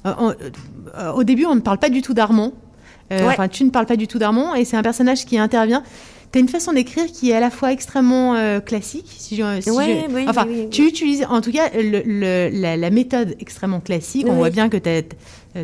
en- 0.05 0.33
au 1.15 1.23
début, 1.23 1.45
on 1.45 1.55
ne 1.55 1.59
parle 1.61 1.77
pas 1.77 1.89
du 1.89 2.01
tout 2.01 2.13
d'Armand. 2.13 2.51
Euh, 3.11 3.19
Ouais. 3.25 3.27
Enfin, 3.33 3.47
tu 3.47 3.63
ne 3.63 3.69
parles 3.69 3.85
pas 3.85 3.95
du 3.95 4.07
tout 4.07 4.19
d'Armand, 4.19 4.53
et 4.55 4.65
c'est 4.65 4.75
un 4.77 4.81
personnage 4.83 5.25
qui 5.25 5.37
intervient. 5.39 5.81
Tu 6.37 6.41
as 6.41 6.43
une 6.43 6.49
façon 6.49 6.71
d'écrire 6.73 7.05
qui 7.07 7.31
est 7.31 7.33
à 7.33 7.39
la 7.39 7.49
fois 7.49 7.71
extrêmement 7.71 8.35
euh, 8.35 8.59
classique. 8.59 9.07
Si 9.17 9.35
je, 9.35 9.41
si 9.59 9.71
Ouais, 9.71 10.05
je- 10.07 10.13
oui, 10.13 10.25
enfin, 10.27 10.45
oui, 10.47 10.55
oui. 10.65 10.69
tu 10.69 10.83
utilises 10.87 11.25
en 11.27 11.41
tout 11.41 11.51
cas 11.51 11.69
le, 11.73 12.03
le- 12.05 12.49
la, 12.53 12.77
la 12.77 12.89
méthode 12.91 13.35
extrêmement 13.39 13.79
classique. 13.79 14.27
On 14.29 14.33
voit 14.35 14.51
bien 14.51 14.69
que 14.69 14.77
euh, 14.77 15.63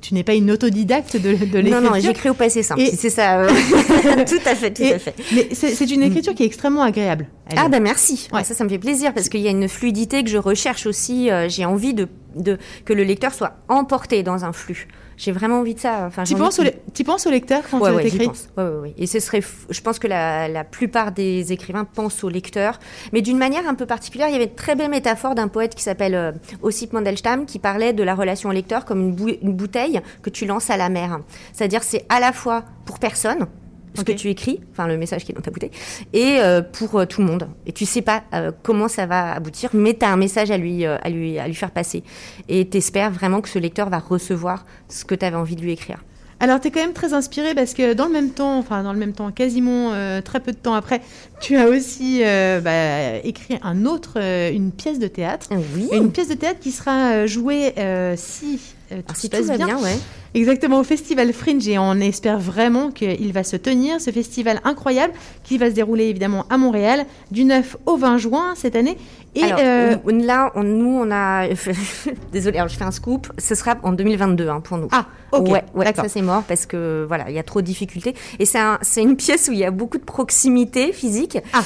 tu 0.00 0.14
n'es 0.14 0.22
pas 0.24 0.32
une 0.32 0.50
autodidacte 0.50 1.16
de, 1.18 1.32
de 1.34 1.58
l'écriture. 1.58 1.80
Non, 1.82 1.90
non, 1.90 2.00
j'écris 2.00 2.30
au 2.30 2.34
passé 2.34 2.62
simple. 2.62 2.80
Et- 2.80 2.96
C'est 2.96 3.10
ça. 3.10 3.40
euh, 3.42 3.48
tout 4.26 4.40
à 4.46 4.54
fait, 4.54 4.72
tout 4.72 4.82
Et- 4.82 4.94
à 4.94 4.98
fait. 4.98 5.14
Mais 5.34 5.48
c'est 5.52 5.90
une 5.90 6.02
écriture 6.02 6.34
qui 6.34 6.44
est 6.44 6.46
extrêmement 6.46 6.82
agréable. 6.82 7.26
Ah 7.54 7.68
bah 7.68 7.78
merci. 7.80 8.28
Ouais. 8.32 8.38
Ah, 8.40 8.44
Ça, 8.44 8.54
ça 8.54 8.64
me 8.64 8.70
fait 8.70 8.78
plaisir 8.78 9.12
parce 9.12 9.28
qu'il 9.28 9.40
y 9.40 9.48
a 9.48 9.50
une 9.50 9.68
fluidité 9.68 10.24
que 10.24 10.30
je 10.30 10.38
recherche 10.38 10.86
aussi. 10.86 11.28
j'ai 11.48 11.66
envie 11.66 11.92
de, 11.92 12.08
de 12.36 12.56
que 12.86 12.94
le 12.94 13.04
lecteur 13.04 13.34
soit 13.34 13.58
emporté 13.68 14.22
dans 14.22 14.46
un 14.46 14.54
flux. 14.54 14.88
J'ai 15.16 15.32
vraiment 15.32 15.60
envie 15.60 15.74
de 15.74 15.80
ça. 15.80 16.04
Enfin, 16.06 16.24
Tu 16.24 16.34
penses, 16.34 16.58
au, 16.58 16.64
penses 17.04 17.26
lecteur 17.30 17.62
quand 17.70 17.78
Ouais, 17.80 17.90
tu 17.90 17.96
ouais, 17.96 18.02
t'écris 18.02 18.26
pense. 18.26 18.48
Ouais, 18.56 18.64
ouais, 18.64 18.80
ouais. 18.80 18.94
Et 18.98 19.06
ce 19.06 19.20
serait, 19.20 19.40
f- 19.40 19.66
je 19.70 19.80
pense 19.80 19.98
que 19.98 20.06
la, 20.08 20.48
la 20.48 20.64
plupart 20.64 21.12
des 21.12 21.52
écrivains 21.52 21.84
pensent 21.84 22.24
au 22.24 22.28
lecteur, 22.28 22.78
mais 23.12 23.22
d'une 23.22 23.38
manière 23.38 23.68
un 23.68 23.74
peu 23.74 23.86
particulière. 23.86 24.28
Il 24.28 24.32
y 24.32 24.36
avait 24.36 24.44
une 24.46 24.54
très 24.54 24.74
belle 24.74 24.90
métaphore 24.90 25.34
d'un 25.34 25.48
poète 25.48 25.74
qui 25.74 25.82
s'appelle 25.82 26.14
euh, 26.14 26.32
Ossip 26.62 26.92
Mandelstam 26.92 27.46
qui 27.46 27.58
parlait 27.58 27.92
de 27.92 28.02
la 28.02 28.14
relation 28.14 28.48
au 28.48 28.52
lecteur 28.52 28.84
comme 28.84 29.00
une, 29.00 29.14
bou- 29.14 29.36
une 29.42 29.52
bouteille 29.54 30.00
que 30.22 30.30
tu 30.30 30.46
lances 30.46 30.70
à 30.70 30.76
la 30.76 30.88
mer. 30.88 31.20
C'est-à-dire, 31.52 31.82
c'est 31.82 32.04
à 32.08 32.20
la 32.20 32.32
fois 32.32 32.64
pour 32.84 32.98
personne 32.98 33.46
ce 33.94 34.02
que 34.02 34.12
tu 34.12 34.28
écris, 34.28 34.60
enfin 34.72 34.86
le 34.86 34.96
message 34.96 35.24
qui 35.24 35.32
est 35.32 35.34
dans 35.34 35.40
ta 35.40 35.50
bouteille, 35.50 35.70
et 36.12 36.38
euh, 36.38 36.62
pour 36.62 36.98
euh, 36.98 37.06
tout 37.06 37.20
le 37.20 37.26
monde. 37.26 37.48
Et 37.66 37.72
tu 37.72 37.86
sais 37.86 38.02
pas 38.02 38.22
euh, 38.34 38.50
comment 38.62 38.88
ça 38.88 39.06
va 39.06 39.32
aboutir, 39.32 39.70
mais 39.72 39.94
tu 39.94 40.04
as 40.04 40.10
un 40.10 40.16
message 40.16 40.50
à 40.50 40.58
lui, 40.58 40.84
à 40.84 41.08
lui, 41.08 41.38
à 41.38 41.46
lui 41.46 41.54
faire 41.54 41.70
passer. 41.70 42.02
Et 42.48 42.68
t'espères 42.68 43.10
vraiment 43.10 43.40
que 43.40 43.48
ce 43.48 43.58
lecteur 43.58 43.90
va 43.90 43.98
recevoir 43.98 44.66
ce 44.88 45.04
que 45.04 45.14
tu 45.14 45.24
avais 45.24 45.36
envie 45.36 45.56
de 45.56 45.62
lui 45.62 45.72
écrire. 45.72 45.98
Alors, 46.40 46.60
tu 46.60 46.68
es 46.68 46.70
quand 46.70 46.80
même 46.80 46.92
très 46.92 47.14
inspiré 47.14 47.54
parce 47.54 47.74
que 47.74 47.94
dans 47.94 48.06
le 48.06 48.12
même 48.12 48.30
temps, 48.30 48.58
enfin, 48.58 48.82
dans 48.82 48.92
le 48.92 48.98
même 48.98 49.12
temps, 49.12 49.30
quasiment 49.30 49.92
euh, 49.92 50.20
très 50.20 50.40
peu 50.40 50.52
de 50.52 50.56
temps 50.56 50.74
après, 50.74 51.00
tu 51.44 51.56
as 51.56 51.66
aussi 51.68 52.20
euh, 52.22 52.60
bah, 52.60 53.18
écrit 53.24 53.58
un 53.62 53.84
autre, 53.86 54.14
euh, 54.16 54.50
une 54.52 54.72
pièce 54.72 54.98
de 54.98 55.06
théâtre. 55.08 55.48
Oui. 55.76 55.88
Une 55.92 56.10
pièce 56.10 56.28
de 56.28 56.34
théâtre 56.34 56.60
qui 56.60 56.70
sera 56.72 57.12
euh, 57.12 57.26
jouée 57.26 57.72
euh, 57.78 58.14
si, 58.16 58.58
tout 58.88 58.94
Alors, 58.94 59.04
se 59.16 59.20
si 59.20 59.28
passe 59.28 59.40
tout 59.40 59.46
va 59.48 59.56
bien. 59.56 59.66
bien, 59.66 59.78
ouais. 59.82 59.98
Exactement, 60.36 60.80
au 60.80 60.84
Festival 60.84 61.32
Fringe 61.32 61.68
et 61.68 61.78
on 61.78 61.94
espère 62.00 62.40
vraiment 62.40 62.90
qu'il 62.90 63.32
va 63.32 63.44
se 63.44 63.54
tenir, 63.54 64.00
ce 64.00 64.10
festival 64.10 64.60
incroyable 64.64 65.12
qui 65.44 65.58
va 65.58 65.70
se 65.70 65.76
dérouler 65.76 66.06
évidemment 66.06 66.44
à 66.50 66.56
Montréal 66.58 67.06
du 67.30 67.44
9 67.44 67.76
au 67.86 67.96
20 67.96 68.18
juin 68.18 68.54
cette 68.56 68.74
année. 68.74 68.96
Et 69.36 69.44
Alors, 69.44 69.58
euh, 69.62 69.96
on- 70.04 70.24
là, 70.24 70.50
on- 70.56 70.64
nous, 70.64 70.90
on 70.98 71.08
a. 71.12 71.46
Désolée, 72.32 72.58
alors 72.58 72.68
je 72.68 72.76
fais 72.76 72.82
un 72.84 72.90
scoop. 72.90 73.28
Ce 73.38 73.54
sera 73.54 73.76
en 73.84 73.92
2022 73.92 74.48
hein, 74.48 74.60
pour 74.60 74.76
nous. 74.78 74.88
ah, 74.90 75.06
ok, 75.30 75.50
ouais, 75.74 75.92
ça 75.94 76.08
c'est 76.08 76.22
mort 76.22 76.42
parce 76.42 76.66
que 76.66 77.04
voilà, 77.06 77.26
il 77.30 77.36
y 77.36 77.38
a 77.38 77.44
trop 77.44 77.60
de 77.60 77.66
difficultés. 77.66 78.14
Et 78.40 78.44
c'est 78.44 78.58
un, 78.58 78.78
c'est 78.82 79.02
une 79.02 79.14
pièce 79.14 79.46
où 79.48 79.52
il 79.52 79.58
y 79.60 79.64
a 79.64 79.70
beaucoup 79.70 79.98
de 79.98 80.04
proximité 80.04 80.92
physique. 80.92 81.33
Ah, 81.52 81.62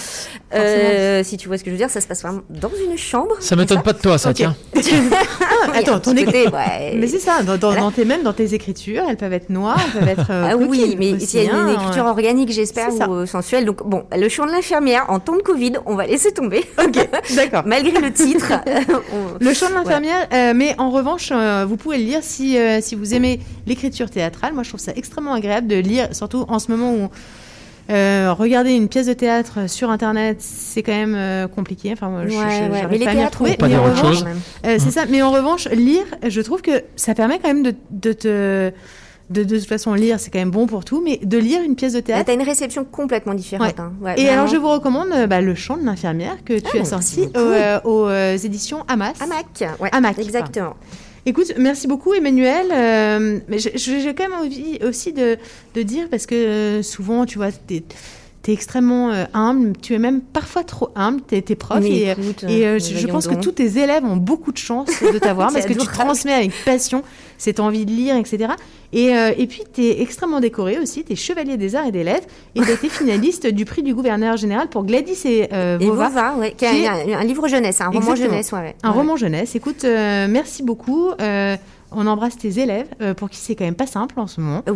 Euh, 0.55 1.23
si 1.25 1.37
tu 1.37 1.49
vois 1.49 1.59
ce 1.59 1.63
que 1.65 1.71
je 1.71 1.73
veux 1.73 1.79
dire, 1.79 1.91
ça 1.91 2.01
se 2.01 2.07
passe 2.07 2.23
vraiment 2.23 2.41
dans 2.49 2.71
une 2.91 2.97
chambre. 2.97 3.35
Ça 3.41 3.55
m'étonne 3.55 3.83
pas 3.83 3.93
de 3.93 3.99
toi, 3.99 4.17
ça, 4.17 4.31
Ok. 4.31 4.37
tiens. 4.37 4.57
Ah, 4.75 5.73
Il 5.75 5.75
y 5.75 5.77
a 5.77 5.79
attends, 5.81 6.01
ton 6.01 6.13
écrit- 6.13 6.25
côté, 6.25 6.49
ouais. 6.49 6.95
Mais 6.97 7.07
c'est 7.09 7.19
ça, 7.19 7.43
dans, 7.43 7.57
dans, 7.59 7.69
Voilà. 7.69 7.81
dans 7.83 7.91
tes, 7.91 8.05
même 8.05 8.23
dans 8.23 8.33
tes 8.33 8.55
écritures, 8.55 9.03
elles 9.09 9.17
peuvent 9.17 9.33
être 9.33 9.51
noires, 9.51 9.79
elles 9.87 10.01
peuvent 10.01 10.09
être. 10.09 10.31
euh, 10.31 10.49
Ah 10.53 10.57
oui, 10.57 10.95
mais 10.99 11.13
aussi, 11.15 11.37
il 11.39 11.45
y 11.45 11.49
a 11.49 11.51
une 11.53 11.57
hein, 11.57 11.73
écriture 11.75 12.07
organique, 12.07 12.51
j'espère, 12.51 12.89
ou 13.09 13.13
euh, 13.15 13.27
sensuelle. 13.27 13.65
Donc 13.67 13.87
bon, 13.87 14.05
le 14.17 14.29
chant 14.29 14.47
de 14.47 14.53
l'infirmière 14.53 15.05
en 15.09 15.19
temps 15.21 15.37
de 15.37 15.43
Covid, 15.43 15.73
on 15.87 15.95
va 15.97 16.07
laisser 16.07 16.33
tomber. 16.33 16.65
Ok, 16.79 16.97
d'accord. 17.37 17.63
Malgré 17.67 18.01
le 18.01 18.13
titre. 18.13 18.53
on- 19.13 19.45
Le 19.45 19.53
chant 19.55 19.69
de 19.69 19.75
l'infirmière, 19.75 20.27
euh, 20.33 20.53
mais 20.55 20.75
en 20.79 20.91
revanche, 20.91 21.29
euh, 21.33 21.67
vous 21.69 21.77
pouvez 21.77 21.99
le 21.99 22.05
lire 22.05 22.21
si, 22.23 22.57
euh, 22.57 22.79
si 22.81 22.95
vous 22.95 23.13
aimez 23.15 23.41
l'écriture 23.67 24.09
théâtrale. 24.11 24.55
Moi, 24.55 24.63
je 24.63 24.71
trouve 24.71 24.81
ça 24.81 24.93
extrêmement 24.97 25.35
agréable 25.35 25.67
de 25.67 25.77
lire, 25.77 26.09
surtout 26.13 26.47
en 26.49 26.59
ce 26.59 26.71
moment 26.71 26.93
où 26.95 27.09
euh, 27.91 28.33
regarder 28.37 28.71
une 28.73 28.89
pièce 28.89 29.07
de 29.07 29.13
théâtre 29.15 29.69
sur 29.69 29.91
Internet, 29.91 30.37
c'est 30.41 30.83
quand 30.83 30.93
même 30.93 31.15
euh, 31.15 31.47
compliqué. 31.49 31.91
Enfin, 31.93 32.09
moi, 32.09 32.23
je, 32.27 32.37
Ouais, 32.37 32.45
je- 32.67 32.71
ouais. 32.73 32.87
Mais 32.91 32.99
les 32.99 33.05
pas 33.07 33.13
théâtres, 33.13 33.27
retrouver. 33.39 33.57
Pas 33.57 33.69
Mais 33.69 33.77
en 33.77 33.85
revanche, 33.85 34.19
euh, 34.67 34.77
c'est 34.79 34.91
ça. 34.91 35.05
Mais 35.09 35.23
en 35.23 35.31
revanche, 35.31 35.67
lire, 35.69 36.05
je 36.27 36.41
trouve 36.41 36.61
que 36.63 36.83
ça 36.97 37.15
permet 37.15 37.39
quand 37.39 37.49
même 37.49 37.63
de, 37.63 37.75
de 37.91 38.13
te. 38.13 38.73
De, 39.31 39.45
de 39.45 39.59
toute 39.59 39.69
façon, 39.69 39.93
lire, 39.93 40.19
c'est 40.19 40.31
quand 40.31 40.39
même 40.39 40.51
bon 40.51 40.67
pour 40.67 40.87
tout, 40.87 41.03
mais 41.05 41.19
de 41.23 41.37
lire 41.37 41.61
une 41.63 41.75
pièce 41.77 41.93
de 41.93 41.99
Là, 41.99 42.03
théâtre. 42.03 42.25
T'as 42.25 42.33
une 42.33 42.41
réception 42.43 42.87
complètement 42.87 43.35
différente. 43.35 43.79
hein. 43.79 43.93
Ouais, 44.01 44.19
Et 44.19 44.27
alors, 44.31 44.47
je 44.47 44.57
vous 44.57 44.71
recommande 44.71 45.09
bah, 45.29 45.43
Le 45.43 45.55
chant 45.55 45.77
de 45.77 45.85
l'infirmière 45.85 46.37
que 46.47 46.59
tu 46.59 46.79
Ah, 46.79 46.81
as 46.81 46.85
sorti 46.87 47.29
aux, 47.85 47.91
aux, 47.91 48.11
éditions 48.11 48.85
Hamas. 48.89 49.21
Hamac, 49.21 49.47
ouais, 49.81 49.91
Hamac, 49.93 50.19
exactement. 50.19 50.77
Écoute, 51.29 51.53
merci 51.59 51.87
beaucoup 51.87 52.15
Emmanuel. 52.15 52.69
Euh, 52.73 53.39
mais 53.49 53.59
j'ai- 53.59 54.15
quand 54.15 54.27
même 54.31 54.39
envie 54.41 54.79
aussi 54.83 55.13
de, 55.13 55.37
de 55.75 55.83
dire, 55.83 56.09
parce 56.11 56.25
que 56.25 56.35
euh, 56.35 56.83
souvent, 56.83 57.27
tu 57.27 57.37
vois, 57.37 57.53
t'es 57.53 57.83
es 58.47 58.53
extrêmement 58.53 59.11
euh, 59.11 59.27
humble, 59.35 59.75
tu 59.77 59.93
es 59.93 59.99
même 59.99 60.23
parfois 60.23 60.65
trop 60.65 60.89
humble, 60.95 61.21
t'es 61.21 61.45
es 61.47 61.55
prof. 61.55 61.81
Mais 61.83 61.91
et, 61.91 62.11
écoute, 62.13 62.45
et, 62.45 62.79
je, 62.79 63.07
pense 63.07 63.29
que 63.29 63.35
tous 63.35 63.53
tes 63.53 63.79
élèves 63.79 64.05
ont 64.05 64.17
beaucoup 64.17 64.53
de 64.53 64.57
chance 64.57 64.89
de 64.89 65.19
t'avoir, 65.21 65.53
parce 65.53 65.67
que 65.67 65.75
tu 65.75 65.87
transmets 65.87 66.33
avec 66.33 66.53
passion 66.65 67.03
cette 67.37 67.61
envie 67.61 67.85
de 67.85 67.91
lire, 67.91 68.17
etc. 68.17 68.55
Et, 68.93 69.15
euh, 69.15 69.33
et 69.37 69.47
puis, 69.47 69.63
tu 69.73 69.83
es 69.85 70.01
extrêmement 70.01 70.41
décoré 70.41 70.79
aussi, 70.79 71.05
tu 71.05 71.13
es 71.13 71.17
chevalier 71.17 71.57
des 71.59 71.77
arts 71.77 71.87
et 71.87 71.93
des 71.93 72.05
lettres, 72.05 72.27
et 72.55 72.61
tu 72.63 72.71
été 72.71 72.89
finaliste 72.89 73.47
du 73.47 73.65
prix 73.67 73.83
du 73.83 73.95
gouverneur 73.95 74.37
général 74.39 74.69
pour 74.69 74.85
Gladys 74.85 75.21
et, 75.27 75.49
euh, 75.53 75.79
Et 75.79 75.85
Vova. 75.87 76.09
Vova, 76.09 76.35
ouais, 76.39 76.53
qui 76.57 76.65
est 76.65 76.87
un, 76.87 77.19
un 77.19 77.25
livre 77.25 77.49
jeunesse, 77.49 77.81
un 77.83 77.89
roman 77.91 78.15
jeunesse, 78.15 78.51
ouais, 78.53 78.59
ouais. 78.61 78.77
Un 78.83 78.91
roman 78.91 79.17
jeunesse. 79.17 79.55
Écoute, 79.55 79.85
euh, 79.85 80.27
merci 80.31 80.63
beaucoup. 80.63 81.11
Euh, 81.21 81.57
on 81.93 82.07
embrasse 82.07 82.37
tes 82.39 82.59
élèves, 82.61 82.89
pour 83.17 83.29
qui 83.31 83.39
c'est 83.39 83.55
quand 83.55 83.65
même 83.65 83.75
pas 83.75 83.87
simple 83.87 84.19
en 84.21 84.27
ce 84.27 84.41
moment. 84.41 84.63
Oui, 84.69 84.75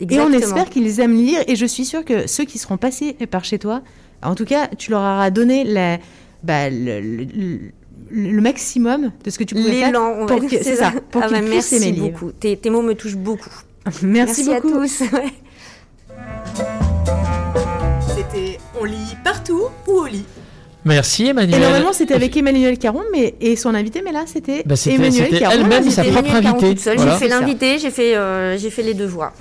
Et 0.00 0.04
exactement. 0.04 0.36
on 0.36 0.38
espère 0.38 0.70
qu'ils 0.70 1.00
aiment 1.00 1.16
lire. 1.16 1.40
Et 1.48 1.56
je 1.56 1.66
suis 1.66 1.84
sûre 1.84 2.04
que 2.04 2.26
ceux 2.28 2.44
qui 2.44 2.58
seront 2.58 2.76
passés 2.76 3.14
par 3.30 3.44
chez 3.44 3.58
toi, 3.58 3.80
en 4.22 4.34
tout 4.34 4.44
cas, 4.44 4.68
tu 4.78 4.90
leur 4.92 5.00
auras 5.00 5.30
donné 5.30 5.64
la, 5.64 5.98
bah, 6.44 6.70
le- 6.70 7.00
le- 7.00 7.58
le- 8.10 8.40
maximum 8.40 9.10
de 9.24 9.30
ce 9.30 9.38
que 9.38 9.44
tu 9.44 9.54
pouvais 9.54 9.72
faire 9.72 9.86
L'élan, 9.88 10.14
on 10.18 10.26
va 10.26 10.36
pour 10.36 10.48
que- 10.48 10.62
c'est 10.62 10.76
ça, 10.76 10.92
pour 11.10 11.22
Ah 11.24 11.28
bah, 11.28 11.40
merci 11.42 11.92
beaucoup. 11.92 12.32
Tes, 12.32 12.56
tes 12.56 12.70
mots 12.70 12.82
me 12.82 12.94
touchent 12.94 13.16
beaucoup. 13.16 13.50
Merci, 14.02 14.50
à 14.52 14.60
beaucoup. 14.60 14.80
tous. 14.80 15.00
ouais. 15.12 15.32
C'était 18.14 18.58
On 18.80 18.84
lit 18.84 19.16
partout 19.24 19.64
ou 19.86 19.92
au 19.92 20.06
lit? 20.06 20.24
Merci 20.86 21.24
Et 21.24 21.28
Emmanuel. 21.28 21.60
normalement, 21.60 21.92
c'était 21.92 22.14
avec 22.14 22.36
Emmanuel 22.36 22.78
Caron, 22.78 23.02
mais 23.12 23.34
et 23.40 23.56
son 23.56 23.74
invité, 23.74 24.02
mais 24.04 24.12
là, 24.12 24.22
c'était 24.26 24.62
Bah, 24.64 24.76
Emmanuel 24.86 25.12
c'était 25.12 25.38
Caron. 25.40 25.54
elle-même, 25.54 25.90
sa 25.90 26.04
propre 26.04 26.34
invitée. 26.34 26.74
Voilà. 26.96 27.12
J'ai 27.12 27.18
fait 27.18 27.28
l'invité, 27.28 27.78
j'ai 27.78 27.90
fait, 27.90 28.16
euh, 28.16 28.56
j'ai 28.56 28.70
fait 28.70 28.82
les 28.82 28.94
deux 28.94 29.06
voix. 29.06 29.32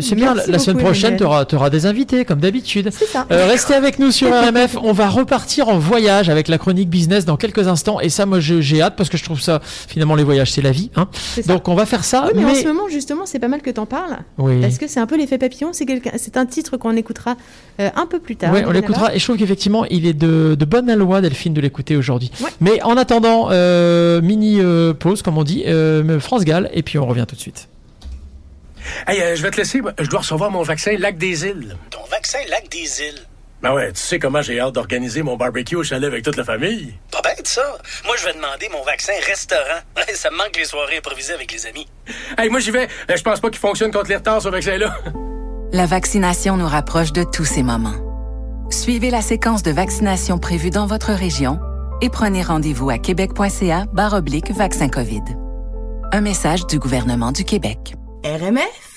C'est 0.00 0.14
bien, 0.14 0.34
la 0.34 0.58
semaine 0.58 0.78
prochaine, 0.78 1.16
tu 1.16 1.24
auras, 1.24 1.70
des 1.70 1.86
invités, 1.86 2.24
comme 2.24 2.40
d'habitude. 2.40 2.90
C'est 2.92 3.04
ça. 3.06 3.26
Euh, 3.30 3.46
restez 3.46 3.74
avec 3.74 3.98
nous 3.98 4.10
sur 4.10 4.28
RMF. 4.30 4.76
On 4.82 4.92
va 4.92 5.08
repartir 5.08 5.68
en 5.68 5.78
voyage 5.78 6.28
avec 6.30 6.48
la 6.48 6.56
chronique 6.58 6.88
business 6.88 7.24
dans 7.26 7.36
quelques 7.36 7.68
instants. 7.68 8.00
Et 8.00 8.08
ça, 8.08 8.24
moi, 8.26 8.40
j'ai 8.40 8.80
hâte 8.80 8.94
parce 8.96 9.10
que 9.10 9.18
je 9.18 9.24
trouve 9.24 9.40
ça, 9.40 9.60
finalement, 9.62 10.14
les 10.14 10.24
voyages, 10.24 10.52
c'est 10.52 10.62
la 10.62 10.70
vie. 10.70 10.90
Hein. 10.96 11.08
Donc, 11.46 11.68
on 11.68 11.74
va 11.74 11.84
faire 11.84 12.04
ça. 12.04 12.28
Oui, 12.34 12.42
mais, 12.42 12.50
en 12.50 12.54
ce 12.54 12.66
moment, 12.66 12.88
justement, 12.88 13.26
c'est 13.26 13.38
pas 13.38 13.48
mal 13.48 13.60
que 13.60 13.70
t'en 13.70 13.84
parles. 13.86 14.16
Oui. 14.38 14.60
Parce 14.62 14.78
que 14.78 14.86
c'est 14.88 15.00
un 15.00 15.06
peu 15.06 15.16
l'effet 15.18 15.36
papillon. 15.38 15.70
C'est 15.72 15.84
quelqu'un- 15.84 16.12
c'est 16.16 16.36
un 16.38 16.46
titre 16.46 16.76
qu'on 16.78 16.96
écoutera 16.96 17.36
euh, 17.80 17.90
un 17.94 18.06
peu 18.06 18.18
plus 18.18 18.36
tard. 18.36 18.52
Ouais, 18.52 18.64
on 18.66 18.70
l'écoutera 18.70 19.14
et 19.14 19.18
je 19.18 19.24
trouve 19.24 19.36
qu'effectivement 19.36 19.84
il 19.86 20.06
est 20.06 20.12
de, 20.14 20.56
de 20.58 20.64
bonne 20.64 20.77
loi 20.86 21.20
Delphine 21.20 21.54
de 21.54 21.60
l'écouter 21.60 21.96
aujourd'hui. 21.96 22.30
Ouais. 22.40 22.50
Mais 22.60 22.82
en 22.82 22.96
attendant, 22.96 23.48
euh, 23.50 24.20
mini 24.20 24.60
euh, 24.60 24.94
pause 24.94 25.22
comme 25.22 25.38
on 25.38 25.44
dit, 25.44 25.64
euh, 25.66 26.20
France 26.20 26.44
Gall 26.44 26.70
et 26.72 26.82
puis 26.82 26.98
on 26.98 27.06
revient 27.06 27.26
tout 27.28 27.36
de 27.36 27.40
suite. 27.40 27.68
Hey, 29.06 29.20
euh, 29.20 29.36
je 29.36 29.42
vais 29.42 29.50
te 29.50 29.56
laisser. 29.56 29.80
Je 29.98 30.08
dois 30.08 30.20
recevoir 30.20 30.50
mon 30.50 30.62
vaccin 30.62 30.96
Lac 30.98 31.18
des 31.18 31.44
Îles. 31.44 31.76
Ton 31.90 32.04
vaccin 32.10 32.38
Lac 32.48 32.68
des 32.70 33.02
Îles? 33.02 33.26
Ben 33.60 33.74
ouais, 33.74 33.92
tu 33.92 34.00
sais 34.00 34.20
comment 34.20 34.40
j'ai 34.40 34.60
hâte 34.60 34.74
d'organiser 34.74 35.22
mon 35.22 35.36
barbecue 35.36 35.74
au 35.74 35.82
chalet 35.82 36.06
avec 36.06 36.24
toute 36.24 36.36
la 36.36 36.44
famille. 36.44 36.94
Pas 37.10 37.20
bête, 37.22 37.46
ça. 37.46 37.76
Moi, 38.04 38.14
je 38.16 38.24
vais 38.24 38.32
demander 38.32 38.68
mon 38.70 38.84
vaccin 38.84 39.12
restaurant. 39.26 39.80
ça 40.14 40.30
me 40.30 40.36
manque 40.36 40.56
les 40.56 40.64
soirées 40.64 40.98
improvisées 40.98 41.32
avec 41.32 41.52
les 41.52 41.66
amis. 41.66 41.88
Hey, 42.36 42.48
moi 42.50 42.60
j'y 42.60 42.70
vais. 42.70 42.88
Je 43.08 43.22
pense 43.22 43.40
pas 43.40 43.50
qu'il 43.50 43.58
fonctionne 43.58 43.90
contre 43.90 44.10
les 44.10 44.16
retards, 44.16 44.42
ce 44.42 44.48
vaccin-là. 44.48 44.96
La 45.72 45.86
vaccination 45.86 46.56
nous 46.56 46.68
rapproche 46.68 47.12
de 47.12 47.24
tous 47.24 47.44
ces 47.44 47.62
moments. 47.62 48.07
Suivez 48.70 49.10
la 49.10 49.22
séquence 49.22 49.62
de 49.62 49.70
vaccination 49.70 50.38
prévue 50.38 50.70
dans 50.70 50.86
votre 50.86 51.12
région 51.12 51.58
et 52.02 52.10
prenez 52.10 52.42
rendez-vous 52.42 52.90
à 52.90 52.98
québec.ca 52.98 53.86
vaccin 54.52 54.88
COVID. 54.88 55.22
Un 56.12 56.20
message 56.20 56.66
du 56.66 56.78
gouvernement 56.78 57.32
du 57.32 57.44
Québec. 57.44 57.94
RMF 58.24 58.87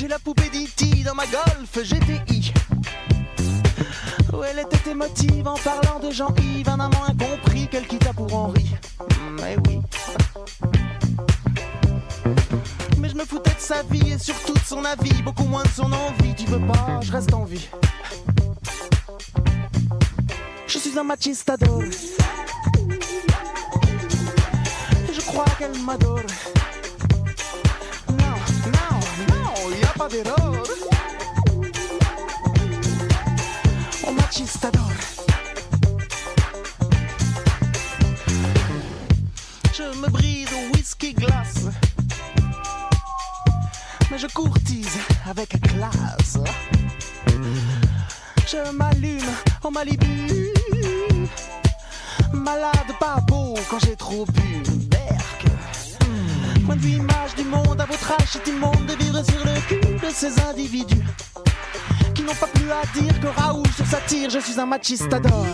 J'ai 0.00 0.08
la 0.08 0.18
poupée 0.18 0.48
d'E.T. 0.48 1.04
dans 1.04 1.14
ma 1.14 1.26
golf 1.26 1.76
GTI. 1.76 2.54
Où 4.32 4.42
elle 4.42 4.60
était 4.60 4.92
émotive 4.92 5.46
en 5.46 5.56
parlant 5.56 6.00
de 6.00 6.10
Jean-Yves, 6.10 6.70
un 6.70 6.80
amant 6.80 7.04
incompris 7.06 7.68
qu'elle 7.68 7.86
quitta 7.86 8.14
pour 8.14 8.34
Henri. 8.34 8.64
Mais 9.32 9.58
oui. 9.66 9.78
Mais 12.96 13.10
je 13.10 13.14
me 13.14 13.26
foutais 13.26 13.52
de 13.52 13.60
sa 13.60 13.82
vie 13.82 14.12
et 14.12 14.18
surtout 14.18 14.54
de 14.54 14.58
son 14.60 14.82
avis, 14.86 15.20
beaucoup 15.20 15.44
moins 15.44 15.64
de 15.64 15.68
son 15.68 15.92
envie. 15.92 16.34
Tu 16.34 16.46
veux 16.46 16.66
pas, 16.66 17.00
je 17.02 17.12
reste 17.12 17.34
en 17.34 17.44
vie. 17.44 17.68
Je 20.66 20.78
suis 20.78 20.98
un 20.98 21.04
machistador. 21.04 21.82
Et 21.82 21.90
je 25.12 25.20
crois 25.20 25.44
qu'elle 25.58 25.78
m'adore. 25.80 26.22
D'erreur. 30.08 30.62
Un 34.06 34.12
machistador. 34.12 34.90
Je 39.74 39.82
me 40.00 40.08
brise 40.08 40.48
au 40.52 40.74
whisky 40.74 41.12
glace. 41.12 41.66
Mais 44.10 44.18
je 44.18 44.26
courtise 44.28 44.98
avec 45.28 45.50
classe. 45.60 46.38
Je 48.46 48.70
m'allume 48.72 49.30
en 49.62 49.70
Malibu. 49.70 50.52
Malade, 52.32 52.92
pas 52.98 53.18
beau 53.26 53.54
quand 53.68 53.78
j'ai 53.80 53.96
trop 53.96 54.24
bu. 54.26 54.79
Point 56.70 56.76
de 56.76 56.82
vue 56.82 56.98
image 56.98 57.34
du 57.36 57.42
monde, 57.42 57.80
à 57.80 57.84
votre 57.84 58.12
âge, 58.12 58.28
c'est 58.28 58.46
immonde 58.46 58.86
de 58.86 58.94
vivre 58.94 59.20
sur 59.24 59.44
le 59.44 59.60
cul 59.66 59.80
de 59.80 60.08
ces 60.14 60.40
individus 60.40 61.04
qui 62.14 62.22
n'ont 62.22 62.34
pas 62.36 62.46
plus 62.46 62.70
à 62.70 62.82
dire 62.96 63.20
que 63.20 63.26
Raoul 63.26 63.66
sur 63.74 63.84
sa 63.84 63.96
tire. 64.02 64.30
Je 64.30 64.38
suis 64.38 64.60
un 64.60 64.66
machistador. 64.66 65.46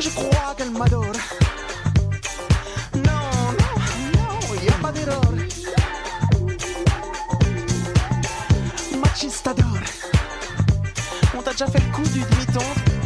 Je 0.00 0.08
crois 0.08 0.54
qu'elle 0.56 0.70
m'adore. 0.70 1.04
Non, 2.94 3.28
non, 3.60 3.76
non, 4.14 4.62
y 4.64 4.68
a 4.70 4.72
pas 4.80 4.92
d'erreur. 4.92 5.34
Machistador. 9.02 9.66
On 11.36 11.42
t'a 11.42 11.50
déjà 11.50 11.66
fait 11.66 11.80
le 11.80 11.92
coup 11.92 12.08
du 12.08 12.20
demi-ton 12.20 13.01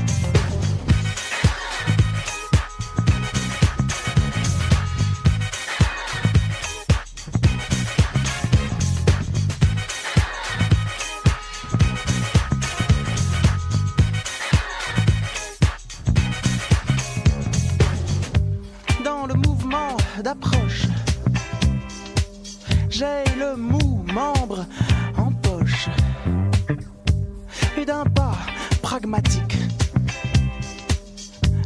et 27.79 27.85
d'un 27.85 28.05
pas 28.05 28.37
pragmatique. 28.83 29.57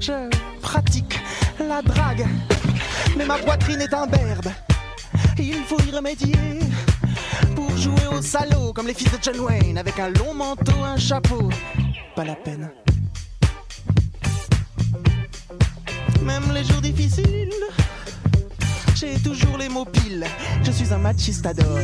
Je 0.00 0.28
pratique 0.60 1.20
la 1.58 1.82
drague, 1.82 2.26
mais 3.16 3.24
ma 3.24 3.36
poitrine 3.38 3.80
est 3.80 3.92
un 3.92 4.06
berbe. 4.06 4.48
Il 5.38 5.62
faut 5.66 5.80
y 5.80 5.90
remédier 5.90 6.60
pour 7.54 7.76
jouer 7.76 8.06
au 8.12 8.22
salaud 8.22 8.72
comme 8.72 8.86
les 8.86 8.94
fils 8.94 9.10
de 9.12 9.18
John 9.22 9.40
Wayne 9.40 9.78
avec 9.78 9.98
un 9.98 10.10
long 10.10 10.34
manteau, 10.34 10.82
un 10.82 10.96
chapeau. 10.96 11.48
Pas 12.16 12.24
la 12.24 12.34
peine. 12.34 12.70
Même 16.22 16.52
les 16.52 16.64
jours 16.64 16.80
difficiles, 16.80 17.52
j'ai 18.94 19.18
toujours 19.20 19.58
les 19.58 19.68
mots 19.68 19.86
piles. 19.86 20.26
Je 20.62 20.70
suis 20.70 20.92
un 20.92 20.98
machistador. 20.98 21.78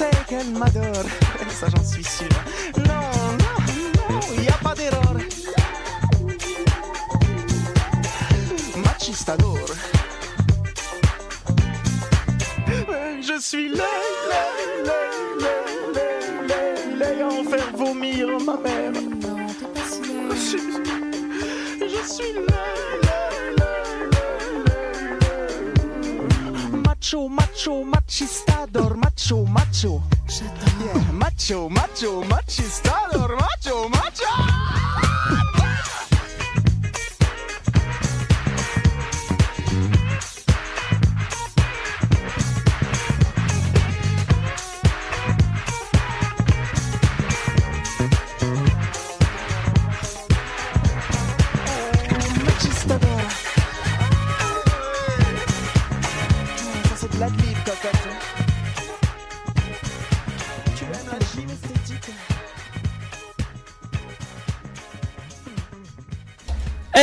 Eh 0.00 0.04
sais 0.04 0.10
qu'elle 0.28 0.50
m'adore, 0.52 1.04
ça 1.50 1.66
j'en 1.68 1.84
suis 1.84 2.02
sûr. 2.02 2.26
Non, 2.78 3.10
non, 3.38 3.58
non, 3.98 4.42
y 4.42 4.48
a 4.48 4.52
pas 4.62 4.74
d'erreur. 4.74 5.16
Machistador. 8.82 9.58
Je 13.20 13.38
suis 13.40 13.68
laid, 13.68 13.82
laid, 16.96 17.22
à 17.22 17.26
en 17.26 17.44
faire 17.44 17.70
vomir 17.76 18.26
ma 18.46 18.56
mère. 18.56 18.92
Je 21.82 22.02
suis, 22.08 22.32
laid, 22.32 23.02
laid. 23.02 23.60
Macho, 26.86 27.28
macho, 27.28 27.84
machistador, 27.84 28.96
macho, 29.20 29.44
macho. 29.44 30.02
Yeah, 30.80 31.12
macho, 31.12 31.68
macho, 31.68 32.22
machistador, 32.24 33.36
macho, 33.36 33.88
macho. 33.88 34.49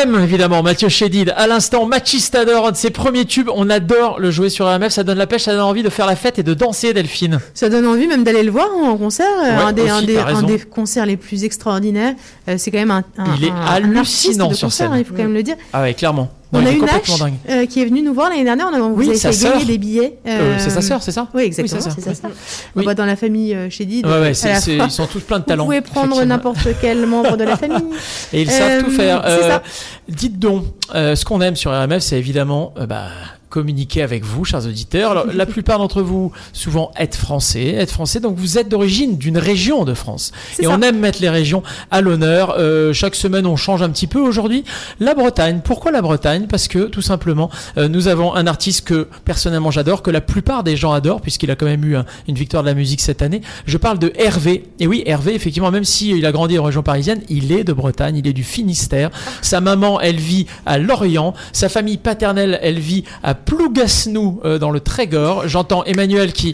M, 0.04 0.20
évidemment, 0.24 0.62
Mathieu 0.62 0.90
Chédid. 0.90 1.34
À 1.36 1.48
l'instant, 1.48 1.86
Machistador, 1.86 2.68
un 2.68 2.72
de 2.72 2.76
ses 2.78 2.92
premiers 2.92 3.26
tubes. 3.26 3.50
On 3.54 3.70
adore 3.70 4.20
le 4.20 4.30
jouer 4.30 4.50
sur 4.50 4.66
RMF. 4.68 4.90
Ça 4.90 5.04
donne 5.04 5.18
la 5.18 5.26
pêche, 5.28 5.44
ça 5.44 5.54
donne 5.54 5.62
envie 5.62 5.82
de 5.82 5.90
faire 5.90 6.06
la 6.06 6.16
fête 6.16 6.38
et 6.38 6.44
de 6.44 6.54
danser, 6.54 6.94
Delphine. 6.94 7.40
Ça 7.56 7.70
donne 7.70 7.88
envie 7.88 8.06
même 8.08 8.24
d'aller 8.24 8.44
le 8.44 8.52
voir 8.52 8.68
en 8.76 8.96
concert. 8.98 9.26
Euh, 9.44 9.58
Ouais, 9.58 9.64
un, 9.64 9.72
des, 9.74 9.90
un, 9.90 9.98
aussi, 9.98 10.06
des, 10.06 10.14
t'as 10.16 10.22
un 10.22 10.26
raison. 10.26 10.42
des 10.48 10.60
concerts 10.60 11.06
les 11.08 11.18
plus 11.18 11.44
extraordinaires. 11.44 12.14
Euh, 12.48 12.56
c'est 12.58 12.70
quand 12.70 12.78
même 12.78 12.92
un, 12.92 13.04
un- 13.18 13.36
Il 13.40 13.46
est 13.46 13.52
hallucinant 13.68 14.54
sur 14.54 14.68
concert, 14.68 14.72
scène. 14.88 14.94
hein, 14.94 15.00
il 15.00 15.06
faut 15.06 15.14
quand 15.16 15.24
même 15.24 15.34
le 15.34 15.44
dire. 15.44 15.56
Ah 15.74 15.82
ouais, 15.82 15.94
clairement. 15.94 16.30
Non, 16.54 16.62
On 16.62 16.66
a 16.66 16.72
une 16.72 16.86
H 16.86 17.32
euh, 17.50 17.66
qui 17.66 17.82
est 17.82 17.86
venue 17.86 18.02
nous 18.02 18.14
voir 18.14 18.30
l'année 18.30 18.46
dernière. 18.46 18.68
On 18.72 18.76
a, 18.76 18.80
on 18.80 18.90
vous 18.94 19.00
Oui, 19.00 19.10
avez 19.10 19.18
sa 19.18 19.32
fait 19.34 19.44
gagner 19.50 19.66
des 19.66 19.78
billets. 19.78 20.18
Euh, 20.26 20.56
c'est 20.60 20.70
sa 20.70 20.82
sœur, 20.82 21.04
c'est 21.04 21.12
ça 21.12 21.28
Oui, 21.34 21.44
exactement. 21.44 21.82
Oui, 21.86 21.92
c'est 22.02 22.14
ça. 22.16 22.30
Oui. 22.76 22.86
Bah, 22.86 22.94
dans 22.94 23.06
la 23.06 23.18
famille 23.18 23.54
euh, 23.54 23.70
chez 23.70 23.84
Did. 23.86 24.06
Ouais, 24.06 24.20
ouais, 24.22 24.32
ils 24.32 24.92
sont 24.92 25.08
tous 25.08 25.20
plein 25.20 25.40
de 25.40 25.44
Vous 25.44 25.48
talent. 25.50 25.66
pouvez 25.66 25.82
prendre 25.82 26.24
n'importe 26.24 26.68
quel 26.80 27.06
membre 27.06 27.36
de 27.36 27.44
la 27.44 27.58
famille. 27.58 27.84
Et 28.32 28.44
ils 28.44 28.50
savent 28.52 28.80
Euh, 28.80 28.84
tout 28.84 28.92
faire. 28.92 29.22
Euh, 29.26 29.60
dites 30.08 30.40
donc, 30.40 30.64
euh, 30.96 31.16
ce 31.16 31.26
qu'on 31.26 31.42
aime 31.42 31.56
sur 31.58 31.72
RMF, 31.72 32.00
c'est 32.00 32.18
évidemment 32.18 32.74
euh, 32.80 32.86
bah, 32.86 33.08
communiquer 33.50 34.02
avec 34.02 34.24
vous, 34.24 34.44
chers 34.46 34.66
auditeurs. 34.66 35.12
Alors, 35.12 35.26
la 35.34 35.46
plupart 35.46 35.78
d'entre 35.80 36.02
vous, 36.02 36.32
souvent, 36.54 36.92
êtes 36.98 37.16
français, 37.16 37.68
êtes 37.74 37.92
français, 37.92 38.20
donc 38.20 38.36
vous 38.38 38.58
êtes 38.58 38.70
d'origine 38.70 39.18
d'une 39.18 39.38
région 39.38 39.86
de 39.86 39.94
France. 39.94 40.32
Et 40.60 40.64
ça. 40.64 40.70
on 40.72 40.82
aime 40.82 41.00
mettre 41.00 41.22
les 41.22 41.30
régions 41.30 41.64
à 41.92 42.02
l'honneur. 42.02 42.56
Euh, 42.58 42.94
chaque 42.94 43.16
semaine, 43.16 43.46
on 43.46 43.56
change 43.56 43.82
un 43.82 43.90
petit 43.90 44.08
peu. 44.08 44.20
Aujourd'hui, 44.20 44.64
la 45.00 45.14
Bretagne. 45.14 45.62
Pourquoi 45.64 45.92
la 45.92 46.02
Bretagne? 46.02 46.48
Parce 46.50 46.68
que, 46.68 46.80
tout 46.86 47.02
simplement, 47.02 47.50
euh, 47.78 47.88
nous 47.88 48.08
avons 48.08 48.34
un 48.36 48.48
artiste 48.48 48.86
que, 48.88 49.08
personnellement, 49.26 49.72
j'adore, 49.72 50.02
que 50.04 50.12
la 50.12 50.22
plupart 50.22 50.64
des 50.64 50.76
gens 50.76 50.92
adorent, 50.92 51.22
puisqu'il 51.22 51.50
a 51.52 51.56
quand 51.56 51.66
même 51.66 51.86
eu 51.86 51.96
un- 51.96 52.06
une 52.28 52.36
victoire 52.36 52.64
de 52.64 52.68
la 52.68 52.74
musique 52.76 53.02
cette 53.02 53.22
année. 53.22 53.42
Je 53.66 53.78
parle 53.78 54.00
de 54.00 54.12
Hervé. 54.18 54.66
Et 54.80 54.88
oui, 54.88 55.04
Hervé, 55.06 55.34
effectivement, 55.36 55.72
même 55.72 55.86
s'il 55.86 56.26
a 56.26 56.32
grandi 56.32 56.60
en 56.60 56.64
région 56.64 56.84
parisienne, 56.84 57.22
il 57.30 57.52
est 57.52 57.64
de 57.64 57.74
Bretagne, 57.74 58.18
il 58.18 58.28
est 58.28 58.34
du 58.34 58.44
Finistère. 58.44 59.10
Sa 59.42 59.62
maman, 59.62 60.00
elle 60.02 60.18
vit 60.18 60.48
à 60.66 60.78
Lorient. 60.78 61.34
Sa 61.54 61.70
famille 61.70 61.98
paternelle, 61.98 62.60
elle 62.62 62.80
vit 62.80 63.04
à 63.24 63.34
Plougasnou 63.48 64.40
euh, 64.46 64.60
dans 64.60 64.72
le 64.72 64.80
Trégor. 64.80 65.48
J'entends 65.48 65.84
Emmanuel 65.86 66.34
qui, 66.34 66.54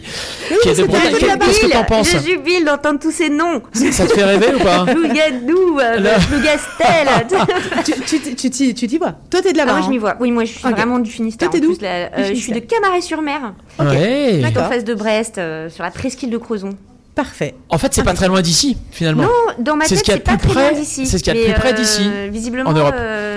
qui 0.62 0.68
est 0.68 0.72
de 0.72 0.82
Je 0.82 0.82
Bretagne. 0.86 1.14
Qu'est-ce 1.40 1.60
que 1.60 1.72
t'en 1.72 1.84
penses 1.84 2.08
Je 2.10 2.18
jubile 2.18 2.64
d'entendre 2.64 2.98
tous 3.00 3.10
ces 3.10 3.28
noms. 3.28 3.60
Ça 3.72 4.06
te 4.06 4.12
fait 4.14 4.24
rêver 4.24 4.54
ou 4.54 4.58
pas 4.62 4.84
Plougadou, 4.86 5.78
euh. 5.80 6.18
Plougastel. 6.28 7.08
tu 7.84 7.92
tu- 8.36 8.50
tu 8.50 8.74
tu 8.74 8.86
t'y 8.88 8.98
vois. 8.98 9.12
Toi, 9.30 9.42
t'es 9.42 9.52
de 9.52 9.58
Ah, 9.60 9.64
là-bas. 9.64 9.72
moi, 9.72 9.80
je 9.82 9.86
hein. 9.86 9.90
m'y 9.90 9.98
vois. 9.98 10.16
Oui, 10.20 10.30
moi, 10.30 10.44
je 10.44 10.52
suis 10.52 10.66
Ok. 10.66 10.72
vraiment 10.72 10.98
du 10.98 11.10
Finistère. 11.10 11.50
Toi, 11.50 11.60
t'es 11.60 11.66
d'où 11.66 11.76
Euh, 11.82 12.08
Je 12.28 12.34
suis 12.34 12.52
de. 12.52 12.60
Camaret-sur-Mer. 12.60 13.54
Ouais. 13.80 14.40
Juste 14.42 14.56
en 14.56 14.68
face 14.68 14.84
de 14.84 14.94
Brest, 14.94 15.38
euh, 15.38 15.68
sur 15.68 15.82
la 15.82 15.90
presqu'île 15.90 16.30
de 16.30 16.38
Crozon. 16.38 16.70
Parfait. 17.14 17.54
En 17.68 17.78
fait, 17.78 17.94
c'est 17.94 18.02
pas 18.02 18.12
très 18.14 18.26
loin 18.26 18.42
d'ici, 18.42 18.76
finalement. 18.90 19.22
Non, 19.22 19.28
dans 19.60 19.76
ma 19.76 19.84
C'est 19.84 19.90
tête, 19.90 19.98
ce 19.98 20.04
qu'il 20.04 20.14
y 20.14 20.16
a 20.16 20.20
c'est 20.26 20.32
de 20.32 20.38
plus 20.40 20.48
très 20.48 20.60
loin 20.62 20.70
près- 20.72 20.80
d'ici. 20.80 21.06
c'est 21.06 21.18
ce 21.18 21.22
qu'il 21.22 21.32
y 21.32 21.38
a 21.38 21.40
de 21.40 21.44
plus 21.52 21.60
près 21.60 21.72
euh, 21.72 21.76
d'ici, 21.76 22.02
Visiblement, 22.30 22.68
en 22.68 22.72
Europe. 22.72 22.94
euh, 22.98 23.33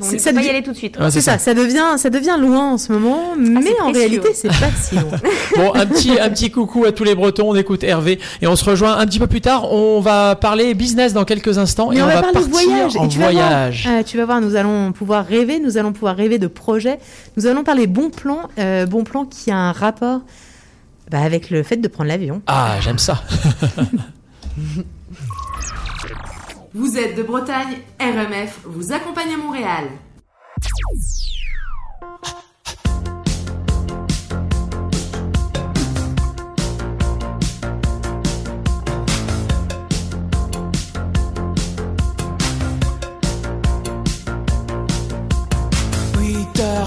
on 0.00 0.12
ne 0.12 0.18
ça 0.18 0.30
peut 0.30 0.36
pas 0.36 0.42
y 0.42 0.48
aller 0.50 0.62
tout 0.62 0.72
de 0.72 0.76
suite. 0.76 0.98
Ouais, 0.98 1.10
C'est 1.10 1.20
ça. 1.20 1.38
ça 1.38 1.54
devient, 1.54 1.96
ça 1.96 2.10
devient 2.10 2.36
loin 2.38 2.72
en 2.72 2.78
ce 2.78 2.92
moment, 2.92 3.34
mais 3.38 3.62
c'est 3.62 3.80
en 3.80 3.84
précieux. 3.90 4.00
réalité, 4.00 4.28
c'est 4.34 4.48
pas 4.48 4.70
si 4.80 4.94
loin. 4.94 5.04
Bon, 5.56 5.74
un 5.74 5.86
petit, 5.86 6.18
un 6.18 6.30
petit 6.30 6.50
coucou 6.50 6.84
à 6.84 6.92
tous 6.92 7.04
les 7.04 7.14
Bretons. 7.14 7.50
On 7.50 7.54
écoute 7.54 7.84
Hervé 7.84 8.18
et 8.40 8.46
on 8.46 8.56
se 8.56 8.64
rejoint 8.64 8.96
un 8.98 9.06
petit 9.06 9.18
peu 9.18 9.26
plus 9.26 9.40
tard. 9.40 9.72
On 9.72 10.00
va 10.00 10.34
parler 10.36 10.74
business 10.74 11.12
dans 11.12 11.24
quelques 11.24 11.58
instants 11.58 11.90
Mais 11.90 11.98
et 11.98 12.02
on, 12.02 12.06
on, 12.06 12.08
va, 12.08 12.22
parler 12.22 12.32
partir 12.32 12.48
voyage. 12.50 12.96
en 12.96 13.04
et 13.04 13.08
tu 13.08 13.18
vas 13.18 13.30
voir, 13.30 13.48
voyage. 13.48 13.88
euh, 13.90 14.02
tu 14.02 14.16
vas 14.16 14.24
voir, 14.24 14.40
nous 14.40 14.56
allons 14.56 14.92
pouvoir 14.92 15.26
rêver, 15.26 15.60
nous 15.60 15.76
allons 15.76 15.92
pouvoir 15.92 16.16
rêver 16.16 16.38
de 16.38 16.46
projets. 16.46 16.98
Nous 17.36 17.46
allons 17.46 17.64
parler 17.64 17.86
bon 17.86 18.10
plan, 18.10 18.48
euh, 18.58 18.86
bon 18.86 19.04
plan 19.04 19.24
qui 19.24 19.50
a 19.50 19.56
un 19.56 19.72
rapport 19.72 20.20
bah, 21.10 21.20
avec 21.20 21.50
le 21.50 21.62
fait 21.62 21.76
de 21.76 21.88
prendre 21.88 22.08
l'avion. 22.08 22.40
Ah, 22.46 22.76
j'aime 22.80 22.98
ça. 22.98 23.22
Vous 26.74 26.96
êtes 26.96 27.16
de 27.16 27.22
Bretagne, 27.22 27.78
RMF 28.00 28.60
vous 28.64 28.92
accompagne 28.92 29.34
à 29.34 29.36
Montréal. 29.36 29.84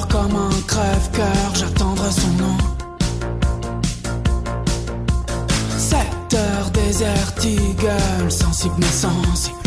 Comme 0.09 0.35
un 0.37 0.61
crève-cœur, 0.65 1.55
j'attendrai 1.55 2.09
son 2.09 2.29
nom. 2.41 2.57
Sept 5.77 6.33
heures 6.33 6.71
désert 6.71 7.33
eagle, 7.43 8.31
sensible 8.31 8.75
mais 8.77 8.85
sensible. 8.85 9.64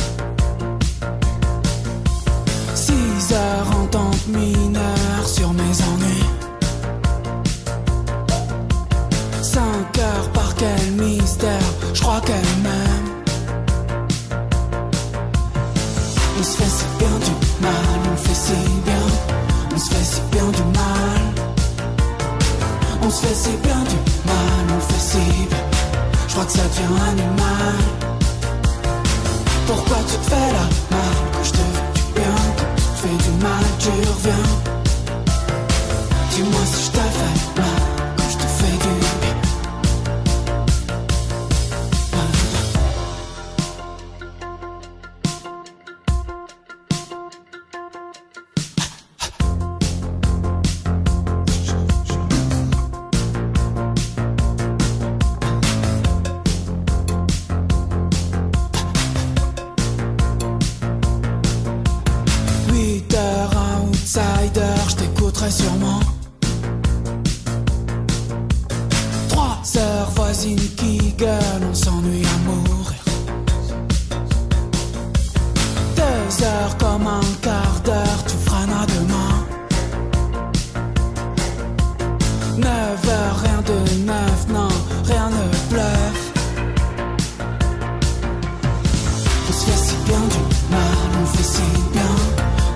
On 89.49 89.53
se 89.53 89.65
fait 89.65 89.79
si 89.79 89.95
bien 90.05 90.19
du 90.19 90.39
mal, 90.71 90.83
on 91.23 91.27
fait 91.27 91.43
si 91.43 91.63
bien, 91.93 92.03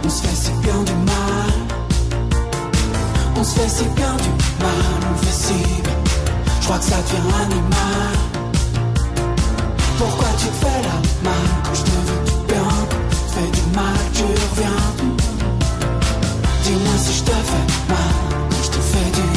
on 0.05 0.09
se 0.09 0.23
fait 0.23 0.35
si 0.35 0.51
bien 0.63 0.83
du 0.85 0.93
mal. 1.05 1.53
On 3.37 3.45
se 3.45 3.51
fait 3.51 3.69
si 3.69 3.85
bien 3.95 4.15
du 4.17 4.31
mal, 4.59 5.01
on 5.13 5.17
fait 5.23 5.33
si 5.33 5.53
bien. 5.83 5.93
Je 6.61 6.65
crois 6.65 6.79
que 6.79 6.85
ça 6.85 6.97
devient 6.97 7.35
animal. 7.43 8.15
Pourquoi 9.99 10.29
tu 10.39 10.47
te 10.47 10.65
fais 10.65 10.83
la 10.83 11.29
mal 11.29 11.49
quand 11.63 11.75
je 11.75 11.83
te 11.83 11.91
veux 11.91 12.25
du 12.25 12.37
bien, 12.49 12.69
tu 13.11 13.17
fais 13.35 13.51
du 13.51 13.77
mal, 13.77 13.99
tu 14.15 14.23
reviens. 14.23 14.83
Dis-moi 16.65 16.97
si 17.05 17.13
je 17.19 17.23
te 17.23 17.31
fais 17.51 17.67
mal 17.93 18.15
quand 18.51 18.63
je 18.65 18.71
te 18.71 18.79
fais 18.79 19.11
du 19.21 19.32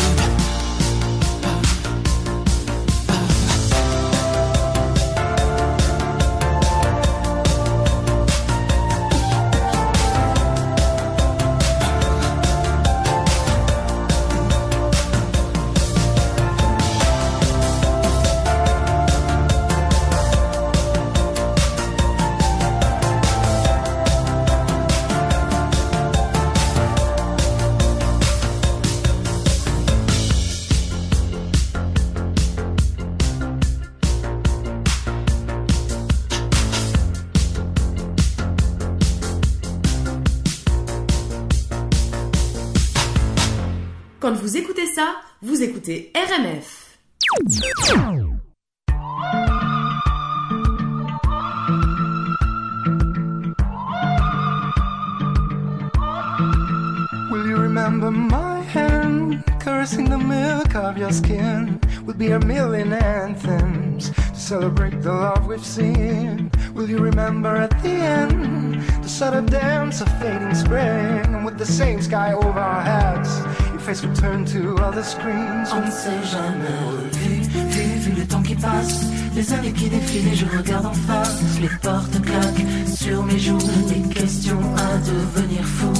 On 75.07 75.81
ne 75.81 75.91
s'est 75.91 76.23
jamais 76.31 76.75
revu, 76.87 77.41
vu, 77.69 77.99
vu 77.99 78.11
le 78.19 78.25
temps 78.25 78.41
qui 78.41 78.55
passe, 78.55 79.05
les 79.35 79.53
années 79.53 79.71
qui 79.71 79.87
défilent 79.87 80.29
et 80.29 80.35
je 80.35 80.45
regarde 80.57 80.87
en 80.87 80.93
face, 80.93 81.59
les 81.61 81.69
portes 81.79 82.19
claquent 82.23 82.65
sur 82.87 83.23
mes 83.23 83.37
joues, 83.37 83.59
des 83.87 84.01
questions 84.09 84.59
à 84.75 84.97
devenir 84.97 85.63
fou, 85.63 85.93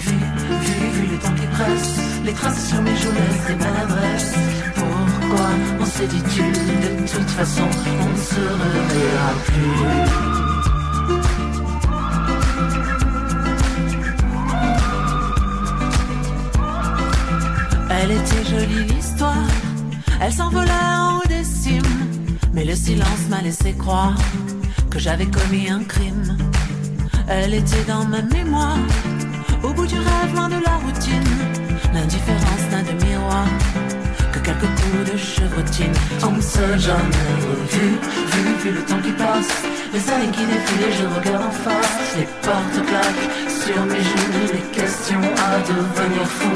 vu, 0.00 0.10
vu, 0.10 0.90
vu 0.90 1.06
le 1.12 1.18
temps 1.20 1.34
qui 1.34 1.46
presse, 1.46 2.00
les 2.24 2.32
traces 2.32 2.68
sur 2.68 2.82
mes 2.82 2.96
joues 2.96 3.12
laissent 3.12 3.46
des 3.46 3.64
maladresses. 3.64 4.34
Pourquoi 4.74 5.48
on 5.80 5.84
s'est 5.84 6.08
dit 6.08 6.22
tu, 6.34 6.42
de 6.42 7.06
toute 7.08 7.30
façon 7.30 7.62
on 7.62 8.10
ne 8.10 8.16
se 8.16 8.40
reverra 8.40 9.34
plus? 9.46 10.37
Elle 20.20 20.32
s'envolait 20.32 20.70
en 20.70 21.18
haut 21.18 21.28
des 21.28 21.44
cimes, 21.44 21.82
mais 22.52 22.64
le 22.64 22.74
silence 22.74 23.28
m'a 23.30 23.40
laissé 23.40 23.72
croire 23.72 24.14
que 24.90 24.98
j'avais 24.98 25.26
commis 25.26 25.70
un 25.70 25.82
crime. 25.84 26.36
Elle 27.28 27.54
était 27.54 27.84
dans 27.86 28.04
ma 28.04 28.20
mémoire, 28.20 28.78
au 29.62 29.72
bout 29.72 29.86
du 29.86 29.94
rêve, 29.94 30.34
loin 30.34 30.48
de 30.48 30.62
la 30.62 30.76
routine. 30.84 31.24
L'indifférence 31.94 32.70
n'a 32.70 32.82
de 32.82 33.04
miroir 33.04 33.46
que 34.32 34.38
quelques 34.40 34.60
coups 34.60 35.12
de 35.12 35.16
chevrotine. 35.16 35.92
On 36.22 36.32
ne 36.32 36.40
s'est 36.40 36.78
jamais 36.78 37.30
revu, 37.48 37.88
vu, 38.32 38.54
vu 38.64 38.70
le 38.76 38.82
temps 38.84 39.00
qui 39.02 39.12
passe. 39.12 39.62
Les 39.94 40.10
années 40.10 40.32
qui 40.32 40.44
défilent 40.44 40.94
je 41.00 41.06
regarde 41.06 41.46
en 41.46 41.50
face. 41.50 42.16
Les 42.16 42.26
portes 42.42 42.86
claquent 42.86 43.47
sur 43.72 43.84
mes 43.84 44.02
joues, 44.02 44.52
les 44.54 44.80
questions 44.80 45.20
à 45.48 45.58
devenir 45.70 46.26
fou. 46.26 46.52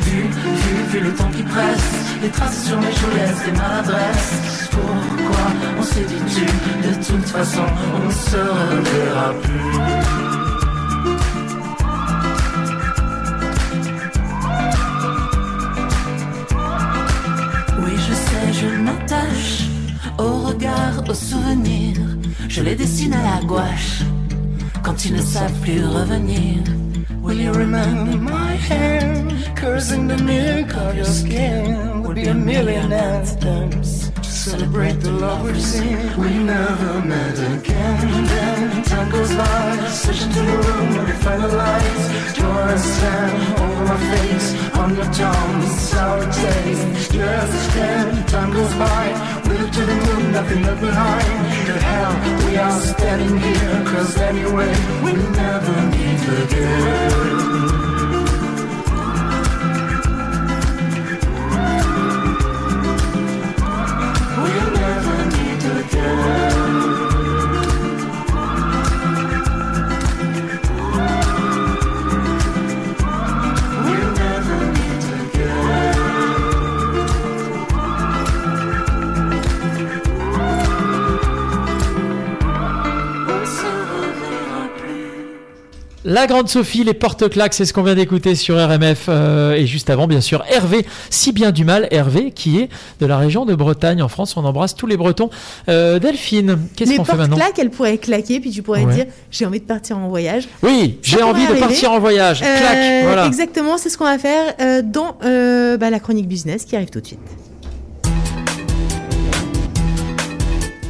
Vu, 0.00 0.22
vu, 0.22 0.76
vu 0.90 1.00
le 1.00 1.14
temps 1.14 1.30
qui 1.36 1.42
presse. 1.42 1.88
Les 2.22 2.30
traces 2.30 2.64
sur 2.66 2.78
mes 2.80 2.92
joues 2.98 3.14
laissent 3.14 3.44
des 3.44 3.52
maladresses. 3.52 4.68
Pourquoi 4.70 5.46
on 5.78 5.82
s'est 5.82 6.04
dit 6.04 6.22
tu 6.34 6.46
De 6.88 6.94
toute 7.04 7.26
façon, 7.26 7.66
on 7.94 8.06
ne 8.06 8.12
se 8.12 8.36
reverra 8.36 9.34
plus? 9.42 9.76
Oui, 17.82 17.92
je 18.08 18.14
sais, 18.14 18.52
je 18.60 18.68
m'attache 18.86 19.64
au 20.18 20.32
regard, 20.48 21.02
au 21.08 21.14
souvenir. 21.14 21.96
Je 22.48 22.62
les 22.62 22.74
dessine 22.74 23.12
à 23.12 23.22
la 23.22 23.44
gouache 23.44 24.02
quand 24.86 25.04
ils 25.04 25.14
ne 25.14 25.20
savent 25.20 25.60
plus 25.62 25.84
revenir. 25.84 26.62
Will 27.20 27.40
you 27.40 27.52
remember 27.52 28.16
my 28.16 28.54
hand 28.54 29.32
cursing 29.56 30.06
the 30.06 30.16
milk 30.22 30.72
of 30.76 30.94
your 30.94 31.04
skin? 31.04 32.04
Would 32.04 32.14
be 32.14 32.28
a 32.28 32.34
million 32.34 32.90
to 32.90 34.05
celebrate 34.46 35.00
the 35.00 35.10
love 35.10 35.42
we've 35.42 35.60
seen. 35.60 35.98
We 36.16 36.30
never 36.38 37.00
met 37.04 37.36
again. 37.52 38.26
Then 38.30 38.82
time 38.84 39.10
goes 39.10 39.34
by, 39.34 39.88
switching 39.88 40.30
to 40.30 40.42
the 40.50 40.56
room 40.66 40.88
where 40.94 41.06
we 41.06 41.12
find 41.24 41.42
the 41.42 41.48
lights. 41.48 42.04
Draw 42.36 42.68
a 42.68 42.78
sand 42.78 43.34
over 43.64 43.84
my 43.92 43.98
face, 44.12 44.48
on 44.80 44.94
your 44.94 45.10
tongue, 45.22 45.62
sour 45.90 46.24
taste. 46.30 47.12
Years 47.12 47.50
extend, 47.58 48.28
time 48.28 48.52
goes 48.52 48.74
by. 48.74 49.04
We 49.48 49.58
look 49.58 49.72
to 49.72 49.84
the 49.90 49.96
moon, 50.06 50.30
nothing 50.30 50.62
left 50.62 50.80
behind. 50.80 51.32
To 51.68 51.74
hell, 51.88 52.14
we 52.46 52.56
are 52.56 52.80
standing 52.80 53.36
here, 53.46 53.76
cause 53.90 54.16
anyway, 54.30 54.72
we 55.02 55.12
never 55.42 55.74
meet 55.90 56.22
again. 56.44 58.15
La 86.16 86.26
grande 86.26 86.48
Sophie, 86.48 86.82
les 86.82 86.94
porte-claques, 86.94 87.52
c'est 87.52 87.66
ce 87.66 87.74
qu'on 87.74 87.82
vient 87.82 87.94
d'écouter 87.94 88.36
sur 88.36 88.56
RMF. 88.56 89.04
euh, 89.10 89.52
et 89.52 89.66
juste 89.66 89.90
avant, 89.90 90.06
bien 90.06 90.22
sûr, 90.22 90.42
Hervé, 90.50 90.86
si 91.10 91.30
bien 91.30 91.50
du 91.50 91.62
mal, 91.62 91.88
Hervé, 91.90 92.30
qui 92.30 92.58
est 92.58 92.70
de 93.00 93.04
la 93.04 93.18
région 93.18 93.44
de 93.44 93.54
Bretagne 93.54 94.00
en 94.00 94.08
France. 94.08 94.34
On 94.38 94.44
embrasse 94.46 94.74
tous 94.74 94.86
les 94.86 94.96
Bretons. 94.96 95.28
Euh, 95.68 95.98
Delphine, 95.98 96.56
qu'est-ce 96.74 96.92
Les 96.92 96.96
qu'on 96.96 97.04
fait 97.04 97.16
maintenant 97.16 97.36
porte-claques, 97.36 97.58
elles 97.58 97.68
pourraient 97.68 97.98
claquer, 97.98 98.40
puis 98.40 98.50
tu 98.50 98.62
pourrais 98.62 98.86
Ouais. 98.86 98.94
dire 98.94 99.04
j'ai 99.30 99.44
envie 99.44 99.60
de 99.60 99.66
partir 99.66 99.98
en 99.98 100.08
voyage. 100.08 100.48
Oui, 100.62 100.98
j'ai 101.02 101.22
envie 101.22 101.46
de 101.46 101.52
partir 101.52 101.92
en 101.92 101.98
voyage. 101.98 102.40
Euh, 102.42 102.56
Clac, 102.60 103.04
voilà. 103.04 103.26
Exactement, 103.26 103.76
c'est 103.76 103.90
ce 103.90 103.98
qu'on 103.98 104.04
va 104.04 104.18
faire 104.18 104.54
euh, 104.58 104.80
dans 104.82 105.18
euh, 105.22 105.76
bah, 105.76 105.90
la 105.90 106.00
chronique 106.00 106.28
business 106.28 106.64
qui 106.64 106.76
arrive 106.76 106.88
tout 106.88 107.02
de 107.02 107.06
suite. 107.08 107.20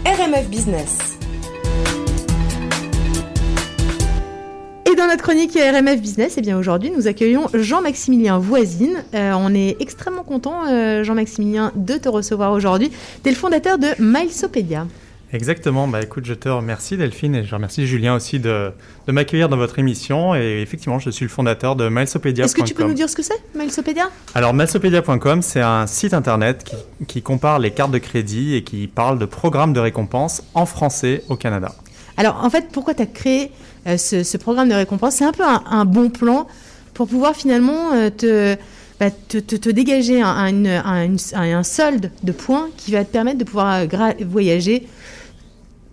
RMF 0.07 0.47
Business. 0.49 1.16
Et 4.97 4.99
dans 4.99 5.09
notre 5.09 5.25
chronique 5.25 5.53
RMF 5.53 6.01
Business, 6.01 6.37
eh 6.39 6.41
bien 6.41 6.57
aujourd'hui, 6.57 6.91
nous 6.91 7.07
accueillons 7.07 7.49
Jean-Maximilien 7.53 8.39
Voisine. 8.39 9.05
Euh, 9.15 9.33
on 9.37 9.55
est 9.55 9.77
extrêmement 9.79 10.23
content, 10.23 10.67
euh, 10.71 11.05
Jean-Maximilien, 11.05 11.71
de 11.75 11.99
te 11.99 12.09
recevoir 12.09 12.53
aujourd'hui. 12.53 12.91
Tu 13.23 13.29
es 13.29 13.33
le 13.33 13.37
fondateur 13.37 13.77
de 13.77 13.89
Milesopédia. 13.99 14.87
Exactement, 15.35 15.87
bah 15.87 16.01
écoute, 16.01 16.25
je 16.25 16.33
te 16.33 16.49
remercie 16.49 16.97
Delphine 16.97 17.35
et 17.35 17.45
je 17.45 17.55
remercie 17.55 17.87
Julien 17.87 18.15
aussi 18.15 18.41
de, 18.41 18.73
de 19.07 19.13
m'accueillir 19.13 19.51
dans 19.51 19.59
votre 19.59 19.79
émission. 19.79 20.35
Et 20.35 20.63
effectivement, 20.63 20.99
je 20.99 21.11
suis 21.11 21.27
le 21.27 21.31
fondateur 21.31 21.77
de 21.77 21.91
Milesopédia.com. 21.91 22.47
Est-ce 22.47 22.55
que 22.55 22.63
tu 22.63 22.73
peux 22.73 22.85
nous 22.85 22.95
dire 22.95 23.11
ce 23.11 23.17
que 23.17 23.23
c'est, 23.23 23.43
Milesopédia 23.55 24.09
Alors, 24.35 24.55
Milesopédia.com, 24.55 25.43
c'est 25.43 25.61
un 25.61 25.87
site 25.87 26.15
internet 26.15 26.65
qui, 26.65 27.05
qui 27.07 27.21
compare 27.21 27.59
les 27.59 27.73
cartes 27.73 27.91
de 27.91 27.99
crédit 27.99 28.55
et 28.55 28.65
qui 28.65 28.87
parle 28.87 29.19
de 29.19 29.27
programmes 29.27 29.75
de 29.75 29.81
récompense 29.81 30.43
en 30.55 30.65
français 30.65 31.23
au 31.29 31.37
Canada. 31.37 31.75
Alors, 32.17 32.43
en 32.43 32.49
fait, 32.49 32.69
pourquoi 32.73 32.95
tu 32.95 33.03
as 33.03 33.07
créé 33.07 33.51
ce, 33.97 34.23
ce 34.23 34.37
programme 34.37 34.69
de 34.69 34.75
récompense 34.75 35.15
C'est 35.17 35.25
un 35.25 35.33
peu 35.33 35.45
un, 35.45 35.85
bon 35.85 36.11
plan 36.11 36.47
pour 36.95 37.07
pouvoir 37.09 37.37
finalement 37.37 37.93
euh, 37.93 38.11
te, 38.11 38.57
bah, 38.99 39.11
te, 39.11 39.39
te- 39.39 39.71
dégager 39.71 40.23
un, 40.23 40.55
un- 40.65 41.17
un- 41.35 41.63
solde 41.63 42.11
de 42.23 42.33
points 42.33 42.69
qui 42.77 42.91
va 42.93 43.05
te 43.05 43.13
permettre 43.13 43.39
de 43.39 43.45
pouvoir 43.45 43.83
euh, 43.83 43.87
voyager, 44.27 44.87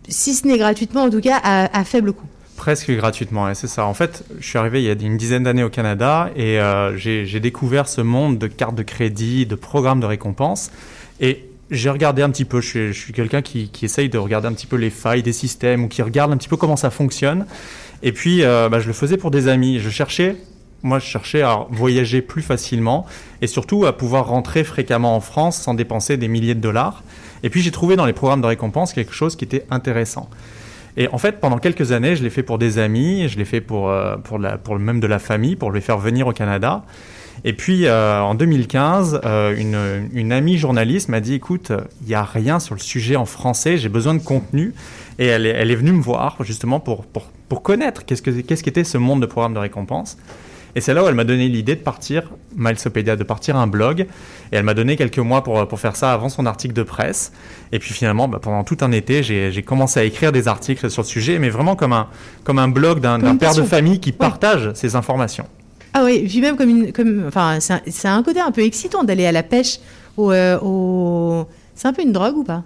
si 0.07 0.33
ce 0.33 0.47
n'est 0.47 0.57
gratuitement, 0.57 1.03
en 1.03 1.09
tout 1.09 1.21
cas, 1.21 1.39
à, 1.43 1.83
faible 1.83 2.13
coût. 2.13 2.25
Presque 2.55 2.91
gratuitement, 2.91 3.53
c'est 3.53 3.67
ça. 3.67 3.85
En 3.85 3.93
fait, 3.93 4.23
je 4.39 4.47
suis 4.47 4.57
arrivé 4.57 4.81
il 4.81 4.85
y 4.85 4.89
a 4.89 4.93
une 4.93 5.17
dizaine 5.17 5.43
d'années 5.43 5.63
au 5.63 5.69
Canada 5.69 6.29
et 6.35 6.59
euh, 6.59 6.95
j'ai 6.97 7.39
découvert 7.39 7.87
ce 7.87 8.01
monde 8.01 8.37
de 8.37 8.47
cartes 8.47 8.75
de 8.75 8.83
crédit, 8.83 9.45
de 9.45 9.55
programmes 9.55 9.99
de 9.99 10.05
récompense. 10.05 10.71
Et 11.19 11.49
j'ai 11.71 11.89
regardé 11.89 12.21
un 12.21 12.29
petit 12.29 12.45
peu, 12.45 12.61
je 12.61 12.91
suis, 12.91 13.11
quelqu'un 13.13 13.41
qui 13.41 13.69
essaye 13.81 14.07
de 14.07 14.17
regarder 14.17 14.47
un 14.47 14.53
petit 14.53 14.67
peu 14.67 14.75
les 14.75 14.91
failles 14.91 15.23
des 15.23 15.33
systèmes 15.33 15.83
ou 15.83 15.87
qui 15.87 16.01
regarde 16.01 16.31
un 16.31 16.37
petit 16.37 16.49
peu 16.49 16.57
comment 16.57 16.77
ça 16.77 16.89
fonctionne. 16.91 17.45
Et 18.03 18.11
puis, 18.11 18.43
euh, 18.43 18.69
bah, 18.69 18.79
je 18.79 18.87
le 18.87 18.93
faisais 18.93 19.17
pour 19.17 19.31
des 19.31 19.47
amis. 19.47 19.79
Je 19.79 19.89
cherchais, 19.89 20.35
moi, 20.83 20.99
je 20.99 21.05
cherchais 21.05 21.41
à 21.41 21.65
voyager 21.71 22.21
plus 22.21 22.41
facilement 22.41 23.05
et 23.41 23.47
surtout 23.47 23.85
à 23.85 23.97
pouvoir 23.97 24.27
rentrer 24.27 24.63
fréquemment 24.63 25.15
en 25.15 25.21
France 25.21 25.57
sans 25.57 25.73
dépenser 25.73 26.17
des 26.17 26.27
milliers 26.27 26.55
de 26.55 26.59
dollars. 26.59 27.01
Et 27.41 27.49
puis, 27.49 27.61
j'ai 27.61 27.71
trouvé 27.71 27.95
dans 27.95 28.05
les 28.05 28.13
programmes 28.13 28.41
de 28.41 28.47
récompense 28.47 28.93
quelque 28.93 29.13
chose 29.13 29.35
qui 29.35 29.45
était 29.45 29.65
intéressant. 29.71 30.29
Et 30.95 31.07
en 31.07 31.17
fait, 31.17 31.39
pendant 31.39 31.57
quelques 31.57 31.91
années, 31.91 32.15
je 32.15 32.23
l'ai 32.23 32.29
fait 32.29 32.43
pour 32.43 32.57
des 32.57 32.77
amis, 32.77 33.27
je 33.27 33.37
l'ai 33.37 33.45
fait 33.45 33.61
pour, 33.61 33.89
euh, 33.89 34.15
même 34.77 34.99
de 34.99 35.07
la 35.07 35.19
famille, 35.19 35.55
pour 35.55 35.71
les 35.71 35.81
faire 35.81 35.97
venir 35.97 36.27
au 36.27 36.33
Canada. 36.33 36.83
Et 37.45 37.53
puis, 37.53 37.87
euh, 37.87 38.21
en 38.21 38.35
2015, 38.35 39.21
euh, 39.25 39.55
une, 39.57 40.09
une 40.13 40.31
amie 40.31 40.57
journaliste 40.57 41.09
m'a 41.09 41.19
dit, 41.19 41.33
écoute, 41.33 41.71
il 42.01 42.09
n'y 42.09 42.13
a 42.13 42.23
rien 42.23 42.59
sur 42.59 42.75
le 42.75 42.79
sujet 42.79 43.15
en 43.15 43.25
français, 43.25 43.77
j'ai 43.77 43.89
besoin 43.89 44.13
de 44.13 44.21
contenu. 44.21 44.73
Et 45.19 45.27
elle 45.27 45.45
est, 45.45 45.49
elle 45.49 45.71
est 45.71 45.75
venue 45.75 45.91
me 45.91 46.01
voir, 46.01 46.37
justement, 46.41 46.79
pour, 46.79 47.05
pour, 47.05 47.29
pour 47.49 47.61
connaître 47.61 48.05
qu'est-ce 48.05 48.21
que- 48.21 48.41
qu'est-ce 48.41 48.63
qu'était 48.63 48.83
ce 48.83 48.97
monde 48.97 49.21
de 49.21 49.25
programme 49.27 49.53
de 49.53 49.59
récompense. 49.59 50.17
Et 50.75 50.81
c'est 50.81 50.95
là 50.95 51.03
où 51.03 51.07
elle 51.07 51.13
m'a 51.13 51.23
donné 51.23 51.47
l'idée 51.49 51.75
de 51.75 51.81
partir, 51.81 52.31
Milesopédia, 52.55 53.15
de 53.15 53.23
partir 53.23 53.55
un 53.57 53.67
blog. 53.67 54.07
Et 54.51 54.55
elle 54.55 54.63
m'a 54.63 54.73
donné 54.73 54.95
quelques 54.95 55.19
mois 55.19 55.43
pour, 55.43 55.67
pour 55.67 55.79
faire 55.79 55.95
ça 55.95 56.13
avant 56.13 56.29
son 56.29 56.47
article 56.47 56.73
de 56.73 56.81
presse. 56.81 57.31
Et 57.71 57.77
puis 57.77 57.93
finalement, 57.93 58.27
bah, 58.27 58.39
pendant 58.41 58.63
tout 58.63 58.77
un 58.81 58.91
été, 58.91 59.21
j'ai 59.21 59.61
commencé 59.61 59.99
à 59.99 60.03
écrire 60.03 60.31
des 60.31 60.47
articles 60.47 60.89
sur 60.89 61.03
le 61.03 61.07
sujet, 61.07 61.37
mais 61.37 61.49
vraiment 61.49 61.75
comme 61.75 61.93
un, 61.93 62.07
comme 62.43 62.57
un 62.57 62.69
blog 62.69 63.01
d'un 63.01 63.19
père 63.37 63.51
de 63.51 63.61
famille 63.67 63.99
qui 63.99 64.11
partage 64.13 64.71
ses 64.73 64.95
informations. 64.95 65.45
Ah 65.93 66.03
oui, 66.05 66.25
puis 66.27 66.41
même 66.41 66.55
comme 66.57 66.69
une, 66.69 66.91
comme, 66.91 67.25
enfin, 67.27 67.59
c'est 67.59 67.73
un, 67.73 67.81
c'est 67.85 68.07
un 68.07 68.23
côté 68.23 68.39
un 68.39 68.49
peu 68.49 68.61
excitant 68.63 69.03
d'aller 69.03 69.27
à 69.27 69.31
la 69.31 69.43
pêche 69.43 69.77
au, 70.17 70.31
euh, 70.31 70.57
au- 70.59 71.47
c'est 71.75 71.87
un 71.87 71.93
peu 71.93 72.01
une 72.01 72.13
drogue 72.13 72.37
ou 72.37 72.43
pas? 72.43 72.63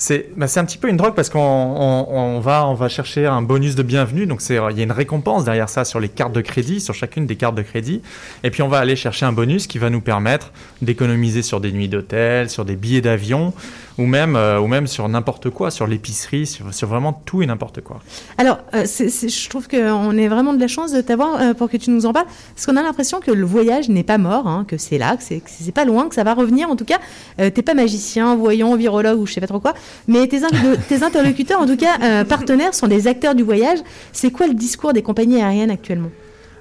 C'est 0.00 0.30
bah, 0.34 0.46
un 0.56 0.64
petit 0.64 0.78
peu 0.78 0.88
une 0.88 0.96
drogue 0.96 1.14
parce 1.14 1.28
qu'on 1.28 1.38
on, 1.38 2.06
on 2.08 2.40
va, 2.40 2.66
on 2.66 2.72
va 2.72 2.88
chercher 2.88 3.26
un 3.26 3.42
bonus 3.42 3.74
de 3.74 3.82
bienvenue. 3.82 4.24
Donc 4.24 4.40
il 4.48 4.54
y 4.54 4.58
a 4.58 4.82
une 4.82 4.92
récompense 4.92 5.44
derrière 5.44 5.68
ça 5.68 5.84
sur 5.84 6.00
les 6.00 6.08
cartes 6.08 6.32
de 6.32 6.40
crédit, 6.40 6.80
sur 6.80 6.94
chacune 6.94 7.26
des 7.26 7.36
cartes 7.36 7.54
de 7.54 7.60
crédit. 7.60 8.00
Et 8.42 8.50
puis 8.50 8.62
on 8.62 8.68
va 8.68 8.78
aller 8.78 8.96
chercher 8.96 9.26
un 9.26 9.32
bonus 9.32 9.66
qui 9.66 9.76
va 9.76 9.90
nous 9.90 10.00
permettre 10.00 10.52
d'économiser 10.80 11.42
sur 11.42 11.60
des 11.60 11.70
nuits 11.70 11.90
d'hôtel, 11.90 12.48
sur 12.48 12.64
des 12.64 12.76
billets 12.76 13.02
d'avion 13.02 13.52
ou 14.00 14.06
même, 14.06 14.34
euh, 14.34 14.58
ou 14.58 14.66
même 14.66 14.86
sur 14.86 15.06
n'importe 15.08 15.50
quoi, 15.50 15.70
sur 15.70 15.86
l'épicerie, 15.86 16.46
sur, 16.46 16.72
sur 16.72 16.88
vraiment 16.88 17.12
tout 17.12 17.42
et 17.42 17.46
n'importe 17.46 17.82
quoi. 17.82 18.00
Alors, 18.38 18.58
euh, 18.74 18.86
je 18.86 19.48
trouve 19.48 19.68
qu'on 19.68 20.16
est 20.16 20.28
vraiment 20.28 20.54
de 20.54 20.60
la 20.60 20.68
chance 20.68 20.92
de 20.92 21.02
t'avoir 21.02 21.40
euh, 21.40 21.54
pour 21.54 21.68
que 21.68 21.76
tu 21.76 21.90
nous 21.90 22.06
en 22.06 22.12
parles, 22.14 22.26
parce 22.54 22.64
qu'on 22.64 22.76
a 22.76 22.82
l'impression 22.82 23.20
que 23.20 23.30
le 23.30 23.44
voyage 23.44 23.90
n'est 23.90 24.02
pas 24.02 24.16
mort, 24.16 24.46
hein, 24.46 24.64
que 24.66 24.78
c'est 24.78 24.96
là, 24.96 25.16
que 25.16 25.22
c'est 25.22 25.72
pas 25.72 25.84
loin, 25.84 26.08
que 26.08 26.14
ça 26.14 26.24
va 26.24 26.32
revenir. 26.32 26.70
En 26.70 26.76
tout 26.76 26.86
cas, 26.86 26.98
t'es 27.36 27.62
pas 27.62 27.74
magicien, 27.74 28.34
voyant, 28.36 28.74
virologue 28.74 29.20
ou 29.20 29.26
je 29.26 29.34
sais 29.34 29.40
pas 29.40 29.46
trop 29.46 29.60
quoi, 29.60 29.74
mais 30.08 30.26
tes, 30.26 30.40
interlocuteurs, 31.02 31.60
en 31.60 31.66
tout 31.66 31.76
cas 31.76 32.24
partenaires, 32.24 32.74
sont 32.74 32.86
des 32.86 33.06
acteurs 33.06 33.34
du 33.34 33.42
voyage. 33.42 33.78
C'est 34.12 34.30
quoi 34.30 34.46
le 34.46 34.54
discours 34.54 34.92
des 34.92 35.02
compagnies 35.02 35.42
aériennes 35.42 35.70
actuellement? 35.70 36.10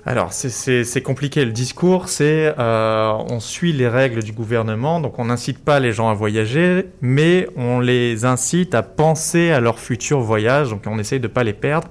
Alors, 0.06 0.34
c'est- 0.34 1.02
compliqué. 1.04 1.46
Le 1.46 1.52
discours, 1.52 2.10
c'est 2.10 2.54
euh, 2.58 3.12
on 3.30 3.40
suit 3.40 3.74
les 3.74 3.88
règles 3.88 4.24
du 4.24 4.32
gouvernement, 4.32 5.00
donc 5.00 5.20
on 5.20 5.26
n'incite 5.26 5.60
pas 5.60 5.80
les 5.80 5.92
gens 5.92 6.10
à 6.10 6.14
voyager, 6.14 6.86
mais 7.02 7.48
on 7.56 7.80
les 7.80 8.26
incite 8.26 8.74
à 8.76 8.82
penser 8.84 9.52
à 9.52 9.60
leur 9.60 9.80
futur 9.80 10.20
voyage, 10.20 10.70
donc 10.70 10.84
on 10.88 10.98
essaye 11.00 11.20
de 11.20 11.28
pas 11.28 11.44
les 11.44 11.54
perdre, 11.54 11.88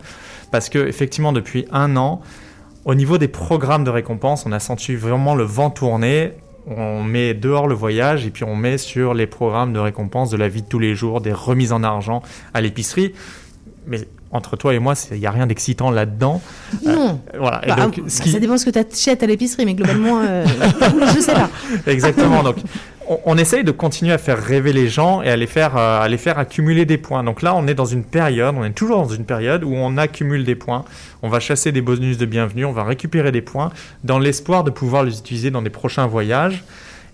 parce 0.51 0.69
que 0.69 0.79
effectivement, 0.79 1.33
depuis 1.33 1.67
un 1.71 1.97
an, 1.97 2.21
au 2.85 2.95
niveau 2.95 3.19
des 3.19 3.29
programmes 3.29 3.85
de 3.85 3.91
récompense, 3.91 4.47
on 4.47 4.53
a 4.53 4.61
senti 4.61 4.95
vraiment 4.95 5.35
le 5.35 5.45
vent 5.45 5.71
tourner. 5.71 6.33
On 6.71 7.03
met 7.03 7.33
dehors 7.33 7.67
le 7.67 7.75
voyage 7.75 8.27
et 8.27 8.31
puis 8.31 8.45
on 8.45 8.55
met 8.55 8.77
sur 8.79 9.15
les 9.15 9.27
programmes 9.27 9.73
de 9.73 9.79
récompense 9.79 10.31
de 10.31 10.37
la 10.37 10.49
vie 10.49 10.63
de 10.63 10.69
tous 10.69 10.79
les 10.79 10.95
jours, 10.95 11.21
des 11.23 11.33
remises 11.33 11.73
en 11.73 11.83
argent 11.83 12.23
à 12.53 12.61
l'épicerie. 12.61 13.15
Mais 13.89 14.07
entre 14.31 14.57
toi 14.57 14.75
et 14.75 14.79
moi, 14.79 14.95
il 15.11 15.19
n'y 15.19 15.27
a 15.27 15.31
rien 15.31 15.47
d'excitant 15.47 15.91
là-dedans. 15.91 16.41
Euh, 16.87 16.95
Non. 16.95 17.21
voilà. 17.39 17.63
Et 17.65 17.69
Bah, 17.69 17.77
donc, 17.77 17.95
ah, 17.99 18.03
ce 18.09 18.21
qui- 18.23 18.31
Ça 18.31 18.39
dépend 18.39 18.59
ce 18.59 18.67
que 18.67 18.71
tu 18.71 18.79
achètes 18.79 19.23
à 19.23 19.27
l'épicerie, 19.27 19.65
mais 19.65 19.75
globalement, 19.75 20.21
euh, 20.23 20.45
je 21.17 21.21
sais 21.21 21.33
pas. 21.33 21.49
Exactement. 21.87 22.43
Donc, 22.43 22.57
on, 23.09 23.19
on 23.25 23.39
essaye 23.39 23.65
de 23.65 23.71
continuer 23.71 24.13
à 24.13 24.19
faire 24.19 24.39
rêver 24.39 24.73
les 24.75 24.89
gens 24.89 25.23
et 25.23 25.31
à 25.31 25.37
les 25.37 25.47
faire, 25.47 25.77
euh, 25.79 26.03
à 26.03 26.09
les 26.09 26.19
faire 26.19 26.39
accumuler 26.39 26.85
des 26.85 26.99
points. 26.99 27.25
Donc 27.25 27.41
là, 27.41 27.55
on 27.55 27.67
est 27.67 27.75
dans 27.75 27.87
une 27.87 28.05
période, 28.05 28.55
on 28.59 28.65
est 28.65 28.73
toujours 28.73 28.99
dans 29.03 29.09
une 29.09 29.25
période 29.25 29.65
où 29.65 29.73
on 29.75 29.97
accumule 29.97 30.45
des 30.45 30.55
points. 30.57 30.85
On 31.23 31.31
va 31.31 31.41
chasser 31.41 31.73
des 31.73 31.81
bonus 31.81 32.19
de 32.19 32.27
bienvenue, 32.27 32.67
on 32.67 32.73
va 32.73 32.85
récupérer 32.85 33.33
des 33.33 33.41
points 33.43 33.71
dans 34.05 34.19
l'espoir 34.19 34.63
de 34.63 34.71
pouvoir 34.71 35.05
les 35.05 35.19
utiliser 35.19 35.51
dans 35.51 35.63
des 35.63 35.71
prochains 35.71 36.07
voyages. 36.07 36.63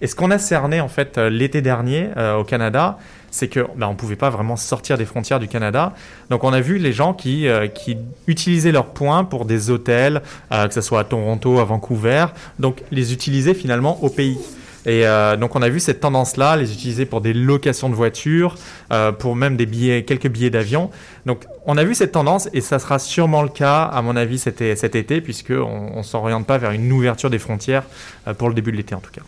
Et 0.03 0.09
ce 0.09 0.17
qu'on 0.17 0.33
a 0.33 0.39
cerné 0.39 0.81
en 0.81 0.89
fait 0.89 1.17
euh, 1.17 1.31
l'été 1.31 1.63
dernier 1.63 2.09
au 2.39 2.43
Canada, 2.45 2.99
c'est 3.35 3.49
que 3.49 3.67
ben, 3.77 3.89
on 3.89 3.97
pouvait 3.97 4.15
pas 4.15 4.31
vraiment 4.31 4.57
sortir 4.57 4.97
des 4.97 5.05
frontières 5.05 5.41
du 5.41 5.49
Canada. 5.49 5.93
Donc 6.31 6.45
on 6.45 6.53
a 6.53 6.61
vu 6.61 6.79
les 6.79 6.93
gens 6.93 7.15
qui, 7.15 7.49
euh, 7.49 7.67
qui 7.67 7.97
utilisaient 8.29 8.71
leurs 8.71 8.93
points 8.93 9.25
pour 9.25 9.45
des 9.45 9.71
hôtels, 9.71 10.23
euh, 10.53 10.69
que 10.69 10.75
ce 10.75 10.81
soit 10.81 11.01
à 11.01 11.05
Toronto, 11.05 11.59
à 11.59 11.65
Vancouver, 11.65 12.27
donc 12.61 12.83
les 12.93 13.13
utiliser 13.13 13.55
finalement 13.55 14.03
au 14.05 14.09
pays. 14.09 14.39
Et 14.87 15.07
euh, 15.07 15.37
donc 15.37 15.57
on 15.57 15.63
a 15.63 15.69
vu 15.69 15.81
cette 15.81 16.01
tendance-là, 16.01 16.57
les 16.57 16.73
utiliser 16.73 17.07
pour 17.07 17.21
des 17.21 17.33
locations 17.33 17.89
de 17.89 17.95
voitures, 17.95 18.57
euh, 18.93 19.13
pour 19.13 19.35
même 19.35 19.57
des 19.57 19.67
billets, 19.67 20.05
quelques 20.05 20.29
billets 20.29 20.51
d'avion. 20.51 20.91
Donc 21.27 21.47
on 21.67 21.77
a 21.77 21.85
vu 21.85 21.95
cette 21.95 22.13
tendance 22.13 22.49
et 22.53 22.61
ça 22.61 22.79
sera 22.79 22.99
sûrement 22.99 23.43
le 23.43 23.49
cas 23.49 23.83
à 23.83 24.03
mon 24.03 24.15
avis 24.15 24.39
cet, 24.39 24.61
été 24.61 25.21
puisque 25.21 25.51
on, 25.51 25.93
on 25.95 26.03
s'oriente 26.03 26.47
pas 26.47 26.59
vers 26.59 26.73
une 26.73 26.93
ouverture 26.93 27.31
des 27.31 27.39
frontières 27.39 27.85
euh, 28.29 28.35
pour 28.35 28.49
le 28.49 28.55
début 28.55 28.73
de 28.73 28.77
l'été 28.77 28.95
en 28.95 29.01
tout 29.01 29.11
cas. 29.11 29.23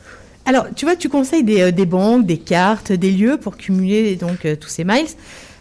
Alors, 0.47 0.66
tu 0.74 0.84
vois, 0.84 0.94
tu 0.94 1.09
conseilles 1.09 1.42
des, 1.42 1.61
euh, 1.61 1.70
des 1.72 1.86
banques, 1.86 2.24
des 2.24 2.38
cartes, 2.38 2.92
des 2.92 3.11
lieux 3.11 3.36
pour 3.36 3.57
cumuler 3.57 4.14
donc 4.14 4.44
euh, 4.47 4.55
tous 4.55 4.68
ces 4.68 4.84
miles. 4.84 5.07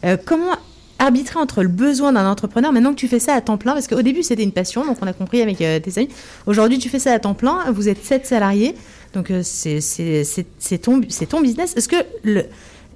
Euh, 0.06 0.16
comment 0.24 0.52
arbitrer 1.00 1.40
entre 1.40 1.64
le 1.64 1.70
besoin 1.70 2.14
d'un 2.14 2.30
entrepreneur 2.30 2.72
maintenant 2.72 2.92
que 2.92 3.00
tu 3.00 3.08
fais 3.08 3.18
ça 3.20 3.34
à 3.34 3.42
temps 3.42 3.58
plein? 3.58 3.74
Parce 3.74 3.88
qu'au 3.88 4.04
début, 4.04 4.22
c'était 4.22 4.44
une 4.44 4.52
passion, 4.52 4.86
donc 4.86 4.98
on 5.02 5.08
a 5.08 5.14
compris 5.14 5.42
avec 5.42 5.58
tes 5.58 5.98
amis. 5.98 6.10
Aujourd'hui, 6.46 6.78
tu 6.78 6.88
fais 6.88 7.00
ça 7.00 7.12
à 7.14 7.20
temps 7.20 7.34
plein, 7.34 7.72
vous 7.74 7.90
êtes 7.90 8.06
sept 8.06 8.26
salariés, 8.28 8.76
donc 9.14 9.34
c'est 9.42 9.82
ton, 10.82 11.00
business. 11.42 11.74
Est-ce 11.76 11.90
que, 11.90 11.98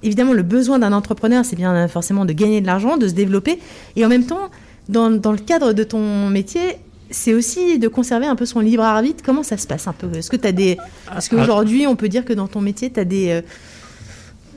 évidemment, 0.02 0.32
le 0.32 0.42
besoin 0.42 0.78
d'un 0.78 0.94
entrepreneur, 0.94 1.44
c'est 1.44 1.56
bien 1.56 1.88
forcément 1.88 2.24
de 2.24 2.32
gagner 2.32 2.62
de 2.62 2.66
l'argent, 2.66 2.96
de 2.96 3.06
se 3.06 3.12
développer, 3.12 3.58
et 3.96 4.06
en 4.06 4.08
même 4.08 4.24
temps, 4.24 4.48
dans 4.88 5.10
le 5.10 5.38
cadre 5.38 5.74
de 5.74 5.84
ton 5.84 6.28
métier, 6.28 6.78
c'est 7.10 7.34
aussi 7.34 7.78
de 7.78 7.88
conserver 7.88 8.26
un 8.26 8.36
peu 8.36 8.46
son 8.46 8.60
libre 8.60 8.82
arbitre. 8.82 9.22
Comment 9.24 9.42
ça 9.42 9.56
se 9.56 9.66
passe 9.66 9.86
un 9.88 9.92
peu? 9.92 10.08
Est-ce 10.14 10.30
que 10.30 10.36
tu 10.36 10.46
as 10.46 10.52
des. 10.52 10.70
Est-ce 11.16 11.28
Ah. 11.32 11.36
qu'aujourd'hui, 11.36 11.86
on 11.86 11.96
peut 11.96 12.08
dire 12.08 12.24
que 12.24 12.32
dans 12.32 12.48
ton 12.48 12.60
métier, 12.60 12.90
tu 12.90 13.00
as 13.00 13.04
des. 13.04 13.30
euh, 13.30 13.42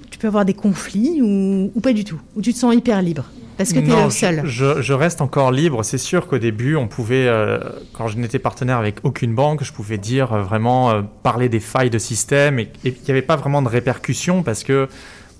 tu 0.09 0.19
peux 0.19 0.27
avoir 0.27 0.45
des 0.45 0.53
conflits 0.53 1.21
ou, 1.21 1.71
ou 1.73 1.79
pas 1.81 1.93
du 1.93 2.03
tout? 2.03 2.19
Ou 2.35 2.41
tu 2.41 2.53
te 2.53 2.57
sens 2.59 2.73
hyper 2.75 3.01
libre? 3.01 3.25
Parce 3.57 3.71
que 3.71 3.79
tu 3.79 3.91
es 3.91 4.09
seul 4.09 4.41
Je, 4.45 4.49
je- 4.77 4.81
je 4.81 4.93
reste 4.93 5.21
encore 5.21 5.51
libre. 5.51 5.83
C'est 5.83 5.99
sûr 5.99 6.25
qu'au 6.27 6.39
début, 6.39 6.75
on 6.75 6.87
pouvait, 6.87 7.27
euh, 7.27 7.59
quand 7.93 8.07
je 8.07 8.17
n'étais 8.17 8.39
partenaire 8.39 8.77
avec 8.77 8.95
aucune 9.03 9.35
banque, 9.35 9.63
je 9.63 9.71
pouvais 9.71 9.99
dire 9.99 10.33
euh, 10.33 10.41
vraiment 10.41 10.89
euh, 10.89 11.01
parler 11.21 11.49
des 11.49 11.59
failles 11.59 11.91
de 11.91 11.99
système 11.99 12.57
et 12.57 12.63
et 12.83 12.89
il 12.89 12.93
n'y 13.05 13.11
avait 13.11 13.21
pas 13.21 13.35
vraiment 13.35 13.61
de 13.61 13.69
répercussions 13.69 14.41
parce 14.41 14.63
que 14.63 14.87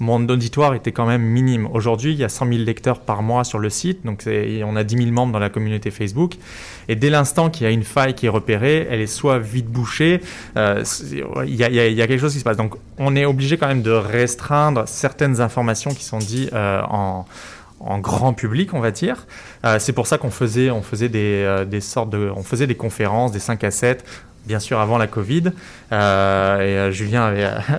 mon 0.04 0.28
auditoire 0.28 0.76
était 0.76 0.91
quand 0.91 1.06
même 1.06 1.24
minime. 1.24 1.68
Aujourd'hui, 1.74 2.12
il 2.12 2.20
y 2.20 2.24
a 2.24 2.30
100 2.30 2.47
000 2.47 2.60
lecteurs 2.60 2.99
par 2.99 3.24
mois 3.24 3.43
sur 3.43 3.58
le 3.58 3.70
site, 3.70 4.06
donc 4.06 4.26
on 4.28 4.76
a 4.76 4.84
10 4.84 4.97
000 4.97 5.12
membres 5.12 5.32
dans 5.32 5.39
la 5.39 5.49
communauté 5.49 5.91
Facebook. 5.91 6.36
Et 6.89 6.95
dès 6.95 7.10
l'instant 7.10 7.49
qu'il 7.49 7.66
y 7.66 7.70
a 7.70 7.72
une 7.72 7.84
faille 7.84 8.14
qui 8.14 8.26
est 8.26 8.30
repérée, 8.30 8.86
elle 8.89 8.99
est 8.99 9.08
soit 9.08 9.39
vite 9.39 9.68
bouchée, 9.68 10.22
euh, 10.58 10.84
il 11.47 11.56
y, 11.56 11.64
a, 11.64 12.08
quelque 12.08 12.20
chose 12.20 12.34
qui 12.34 12.39
se 12.39 12.43
passe. 12.43 12.58
Donc 12.58 12.76
on 12.97 13.16
est 13.16 13.26
obligé 13.26 13.58
quand 13.58 13.68
même 13.68 13.82
de 13.82 13.91
restreindre 13.91 14.84
certaines 14.88 15.39
informations 15.39 15.91
qui 15.91 16.04
sont 16.04 16.20
dites 16.20 16.51
euh, 16.54 16.82
en 16.82 17.99
grand 17.99 18.34
public, 18.34 18.74
on 18.74 18.80
va 18.80 18.91
dire. 18.91 19.26
Euh, 19.66 19.80
c'est 19.80 19.93
pour 19.93 20.08
ça 20.08 20.18
qu'on 20.18 20.32
faisait, 20.32 20.70
des 21.10 21.82
sortes 21.82 22.10
de, 22.10 22.32
on 22.36 22.43
faisait 22.43 22.68
des 22.68 22.76
conférences, 22.76 23.32
des 23.32 23.39
5 23.39 23.64
à 23.64 23.72
7, 23.72 24.06
bien 24.46 24.60
sûr 24.60 24.80
avant 24.80 24.98
la 24.98 25.08
Covid. 25.08 25.52
Euh, 25.91 26.60
et 26.60 26.78
euh, 26.78 26.91
Julien 26.91 27.24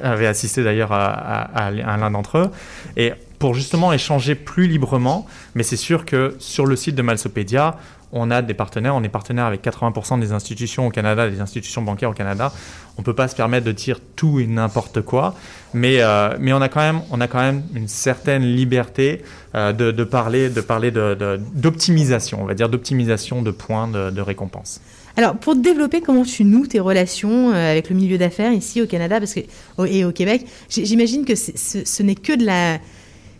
avait, 0.02 0.26
assisté 0.26 0.64
d'ailleurs 0.64 0.92
à, 0.92 1.08
à- 1.08 1.70
l'un 1.70 2.10
d'entre 2.10 2.38
eux. 2.38 2.50
Et 2.96 3.12
pour 3.38 3.54
justement 3.54 3.92
échanger 3.92 4.34
plus 4.34 4.66
librement, 4.66 5.26
mais 5.54 5.62
c'est 5.62 5.76
sûr 5.76 6.04
que 6.04 6.34
sur 6.38 6.66
le 6.66 6.76
site 6.76 6.94
de 6.94 7.02
Malsopédia, 7.02 7.76
on 8.16 8.30
a 8.30 8.42
des 8.42 8.54
partenaires, 8.54 8.94
on 8.94 9.02
est 9.02 9.08
partenaire 9.08 9.44
avec 9.44 9.62
80% 9.64 10.20
des 10.20 10.32
institutions 10.32 10.86
au 10.86 10.90
Canada, 10.90 11.28
des 11.28 11.40
institutions 11.40 11.82
bancaires 11.82 12.10
au 12.10 12.14
Canada. 12.14 12.52
On 12.96 13.02
peut 13.02 13.12
pas 13.12 13.26
se 13.26 13.34
permettre 13.34 13.66
de 13.66 13.72
dire 13.72 13.98
tout 14.14 14.38
et 14.38 14.46
n'importe 14.46 15.00
quoi, 15.00 15.34
mais, 15.74 15.96
euh, 16.00 16.36
mais 16.38 16.52
on, 16.52 16.60
a 16.62 16.68
quand 16.68 16.80
même, 16.80 17.00
on 17.10 17.20
a 17.20 17.26
quand 17.26 17.40
même 17.40 17.64
une 17.74 17.88
certaine 17.88 18.44
liberté 18.44 19.24
de, 19.52 20.04
parler, 20.04 20.48
de 20.48 20.60
parler 20.60 20.92
de- 20.92 21.40
d'optimisation, 21.54 22.40
on 22.40 22.44
va 22.44 22.54
dire 22.54 22.68
d'optimisation 22.68 23.42
de 23.42 23.50
points 23.50 23.88
de 23.88 24.20
récompense. 24.20 24.80
Alors, 25.16 25.36
pour 25.36 25.54
développer, 25.54 26.00
comment 26.00 26.24
tu 26.24 26.44
noues 26.44 26.66
tes 26.66 26.80
relations 26.80 27.52
euh, 27.52 27.70
avec 27.70 27.88
le 27.88 27.96
milieu 27.96 28.18
d'affaires 28.18 28.52
ici 28.52 28.82
au 28.82 28.86
Canada? 28.86 29.18
Parce 29.20 29.34
que, 29.34 29.40
et 29.86 30.04
au 30.04 30.12
Québec 30.12 30.46
J'imagine 30.68 31.24
que 31.24 31.34
ce, 31.34 31.52
ce 31.84 32.02
n'est 32.02 32.14
que 32.14 32.32
de 32.32 32.44
la. 32.44 32.78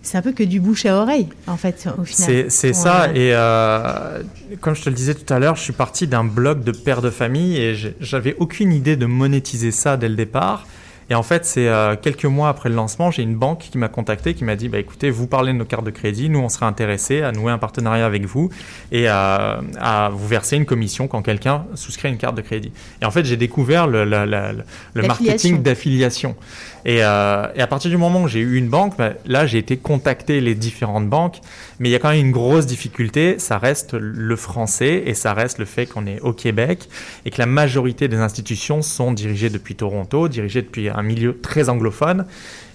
C'est 0.02 0.18
un 0.18 0.22
peu 0.22 0.32
que 0.32 0.42
du 0.42 0.60
bouche 0.60 0.84
à 0.84 0.96
oreille, 1.00 1.28
en 1.46 1.56
fait, 1.56 1.88
au 1.98 2.04
final. 2.04 2.50
C'est 2.50 2.72
ça. 2.74 3.08
Et 3.14 3.30
euh, 3.32 4.22
comme 4.60 4.74
je 4.74 4.82
te 4.82 4.90
le 4.90 4.94
disais 4.94 5.14
tout 5.14 5.32
à 5.32 5.38
l'heure, 5.38 5.56
je 5.56 5.62
suis 5.62 5.72
parti 5.72 6.06
d'un 6.06 6.24
blog 6.24 6.62
de 6.62 6.72
père 6.72 7.00
de 7.00 7.08
famille 7.08 7.56
et 7.56 7.74
j'avais 8.00 8.36
aucune 8.38 8.70
idée 8.70 8.96
de 8.96 9.06
monétiser 9.06 9.70
ça 9.70 9.96
dès 9.96 10.10
le 10.10 10.14
départ. 10.14 10.66
Et 11.10 11.14
en 11.14 11.22
fait, 11.22 11.44
c'est 11.44 11.68
euh, 11.68 11.96
quelques 12.00 12.24
mois 12.24 12.48
après 12.48 12.68
le 12.68 12.74
lancement, 12.74 13.10
j'ai 13.10 13.22
une 13.22 13.34
banque 13.34 13.58
qui 13.70 13.76
m'a 13.78 13.88
contacté, 13.88 14.34
qui 14.34 14.44
m'a 14.44 14.56
dit 14.56 14.68
bah, 14.68 14.78
écoutez, 14.78 15.10
vous 15.10 15.26
parlez 15.26 15.52
de 15.52 15.58
nos 15.58 15.64
cartes 15.64 15.84
de 15.84 15.90
crédit, 15.90 16.28
nous 16.30 16.38
on 16.40 16.48
serait 16.48 16.66
intéressés 16.66 17.22
à 17.22 17.32
nouer 17.32 17.52
un 17.52 17.58
partenariat 17.58 18.06
avec 18.06 18.24
vous 18.24 18.48
et 18.90 19.06
à, 19.08 19.60
à 19.78 20.08
vous 20.10 20.26
verser 20.26 20.56
une 20.56 20.64
commission 20.66 21.06
quand 21.06 21.22
quelqu'un 21.22 21.66
souscrit 21.74 22.08
une 22.08 22.16
carte 22.16 22.36
de 22.36 22.42
crédit. 22.42 22.72
Et 23.02 23.04
en 23.04 23.10
fait, 23.10 23.24
j'ai 23.24 23.36
découvert 23.36 23.86
le, 23.86 24.04
la- 24.04 24.24
la- 24.26 24.52
le- 24.52 24.62
le 24.94 25.02
L'affiliation. 25.02 25.24
marketing 25.50 25.62
d'affiliation. 25.62 26.36
Et, 26.84 27.02
euh, 27.02 27.46
et 27.54 27.60
à 27.60 27.66
partir 27.66 27.90
du 27.90 27.96
moment 27.96 28.22
où 28.22 28.28
j'ai 28.28 28.40
eu 28.40 28.56
une 28.56 28.68
banque, 28.68 28.96
bah, 28.98 29.12
là 29.26 29.46
j'ai 29.46 29.58
été 29.58 29.76
contacter 29.76 30.40
les 30.40 30.54
différentes 30.54 31.08
banques, 31.08 31.40
mais 31.78 31.88
il 31.88 31.92
y 31.92 31.94
a 31.94 31.98
quand 31.98 32.10
même 32.10 32.24
une 32.24 32.32
grosse 32.32 32.66
difficulté, 32.66 33.38
ça 33.38 33.58
reste 33.58 33.94
le 33.94 34.36
français 34.36 35.02
et 35.06 35.14
ça 35.14 35.32
reste 35.32 35.58
le 35.58 35.64
fait 35.64 35.86
qu'on 35.86 36.06
est 36.06 36.20
au 36.20 36.32
Québec 36.32 36.88
et 37.24 37.30
que 37.30 37.38
la 37.38 37.46
majorité 37.46 38.08
des 38.08 38.16
institutions 38.16 38.82
sont 38.82 39.12
dirigées 39.12 39.50
depuis 39.50 39.74
Toronto, 39.74 40.28
dirigées 40.28 40.62
depuis 40.62 40.88
un 40.88 41.02
milieu 41.02 41.38
très 41.40 41.68
anglophone 41.68 42.26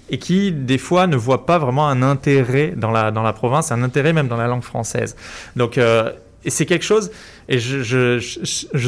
et 0.09 0.17
qui 0.17 0.51
des 0.51 0.77
fois 0.77 1.07
ne 1.07 1.15
voient 1.15 1.45
pas 1.45 1.59
vraiment 1.59 1.87
un 1.87 2.01
intérêt 2.01 2.73
dans 2.75 2.91
la, 2.91 3.11
dans 3.11 3.21
la 3.21 3.33
province, 3.33 3.71
un 3.71 3.83
intérêt 3.83 4.13
même 4.13 4.27
dans 4.27 4.37
la 4.37 4.47
langue 4.47 4.63
française. 4.63 5.15
Donc 5.55 5.77
euh, 5.77 6.11
et 6.45 6.49
c'est 6.49 6.65
quelque 6.65 6.85
chose, 6.85 7.11
et 7.49 7.59
je, 7.59 8.19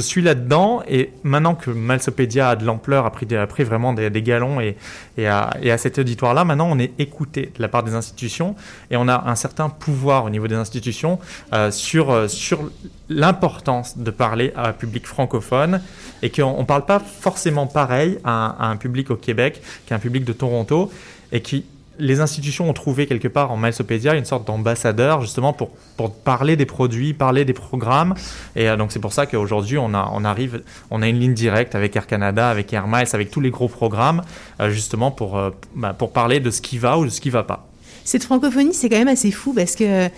suis 0.02 0.22
là-dedans, 0.22 0.84
et 0.88 1.12
maintenant 1.24 1.56
que 1.56 1.70
Malsopédia 1.70 2.50
a 2.50 2.56
de 2.56 2.66
l'ampleur, 2.66 3.06
a 3.06 3.12
pris, 3.12 3.28
a 3.36 3.46
pris 3.46 3.64
vraiment 3.64 3.94
des, 3.94 4.22
galons, 4.22 4.62
et, 4.62 4.78
à, 5.26 5.50
et 5.62 5.72
à 5.72 5.78
cet 5.78 6.00
auditoire-là, 6.00 6.46
maintenant 6.46 6.70
on 6.72 6.80
est 6.80 6.94
écouté 6.98 7.52
de 7.56 7.62
la 7.62 7.68
part 7.68 7.84
des 7.84 7.94
institutions, 7.94 8.56
et 8.90 8.96
on 8.96 9.08
a 9.10 9.30
un 9.30 9.36
certain 9.36 9.70
pouvoir 9.70 10.26
au 10.26 10.30
niveau 10.30 10.48
des 10.48 10.56
institutions 10.56 11.20
euh, 11.54 11.72
sur, 11.72 12.12
euh, 12.12 12.28
sur 12.28 12.72
l'importance 13.10 13.98
de 13.98 14.12
parler 14.12 14.54
à 14.56 14.70
un 14.70 14.74
public 14.74 15.06
francophone, 15.06 15.82
et 16.22 16.30
qu'on 16.30 16.60
ne 16.60 16.66
parle 16.66 16.86
pas 16.86 17.00
forcément 17.00 17.68
pareil 17.68 18.20
à 18.24 18.32
un, 18.32 18.56
à 18.60 18.68
un 18.68 18.78
public 18.78 19.12
au 19.12 19.18
Québec 19.18 19.62
qu'à 19.86 19.96
un 19.96 20.00
public 20.00 20.24
de 20.24 20.34
Toronto, 20.34 20.90
et 21.34 21.42
qui 21.42 21.66
les 22.00 22.20
institutions 22.22 22.70
ont 22.70 22.74
trouvé 22.74 23.06
quelque 23.06 23.28
part 23.28 23.52
en 23.52 23.58
Milesopédia 23.58 24.16
une 24.16 24.26
sorte 24.26 24.48
d'ambassadeur 24.48 25.22
justement 25.22 25.54
pour, 25.54 25.70
pour 25.98 26.12
parler 26.14 26.56
des 26.56 26.66
produits, 26.66 27.14
parler 27.14 27.46
des 27.46 27.54
programmes. 27.54 28.16
Et 28.56 28.70
euh, 28.70 28.78
donc 28.78 28.92
c'est 28.92 29.00
pour 29.00 29.14
ça 29.14 29.26
qu'aujourd'hui 29.26 29.78
on, 29.78 29.94
a, 29.94 30.10
on 30.14 30.24
arrive, 30.26 30.64
on 30.90 31.02
a 31.02 31.08
une 31.08 31.20
ligne 31.20 31.34
directe 31.34 31.76
avec 31.76 31.96
Air 31.96 32.08
Canada, 32.08 32.50
avec 32.50 32.72
Air 32.74 32.88
Miles, 32.88 33.08
avec 33.14 33.30
tous 33.30 33.42
les 33.42 33.52
gros 33.52 33.68
programmes, 33.68 34.24
euh, 34.60 34.70
justement 34.72 35.12
pour, 35.12 35.38
euh, 35.38 35.52
bah, 35.76 35.94
pour 35.94 36.12
parler 36.12 36.40
de 36.40 36.50
ce 36.50 36.62
qui 36.62 36.78
va 36.78 36.98
ou 36.98 37.06
de 37.06 37.10
ce 37.10 37.22
qui 37.22 37.30
va 37.30 37.44
pas. 37.44 37.68
Cette 38.04 38.24
francophonie, 38.24 38.74
c'est 38.74 38.90
quand 38.90 38.98
même 38.98 39.08
assez 39.08 39.30
fou 39.32 39.54
parce 39.54 39.76
que 39.76 40.10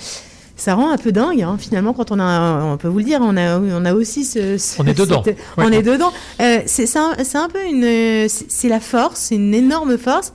ça 0.55 0.76
rend 0.76 0.91
un 0.91 0.97
peu 0.97 1.11
dingue, 1.11 1.41
hein, 1.41 1.57
finalement, 1.59 1.93
quand 1.93 2.11
on 2.11 2.19
a, 2.19 2.63
on 2.63 2.78
peut 2.78 2.88
vous 2.88 2.99
le 2.99 3.03
dire, 3.03 3.19
on 3.21 3.36
a, 3.36 3.59
on 3.59 3.84
a 3.86 3.93
aussi 3.93 4.24
ce. 4.24 4.57
ce- 4.59 4.80
On 4.82 4.86
est 4.86 4.93
dedans. 4.97 5.24
cette- 5.26 5.38
on 5.57 5.71
est 5.71 5.82
dedans. 5.82 6.13
Euh, 6.39 6.59
c'est 6.67 6.86
c'est 6.86 6.99
un, 6.99 7.13
c'est 7.24 7.39
un 7.39 7.49
peu 7.49 7.65
une. 7.65 7.82
C'est 8.30 8.45
c'est 8.49 8.69
la 8.69 8.80
force, 8.80 9.19
c'est 9.19 9.36
une 9.36 9.53
énorme 9.53 9.97
force. 9.97 10.32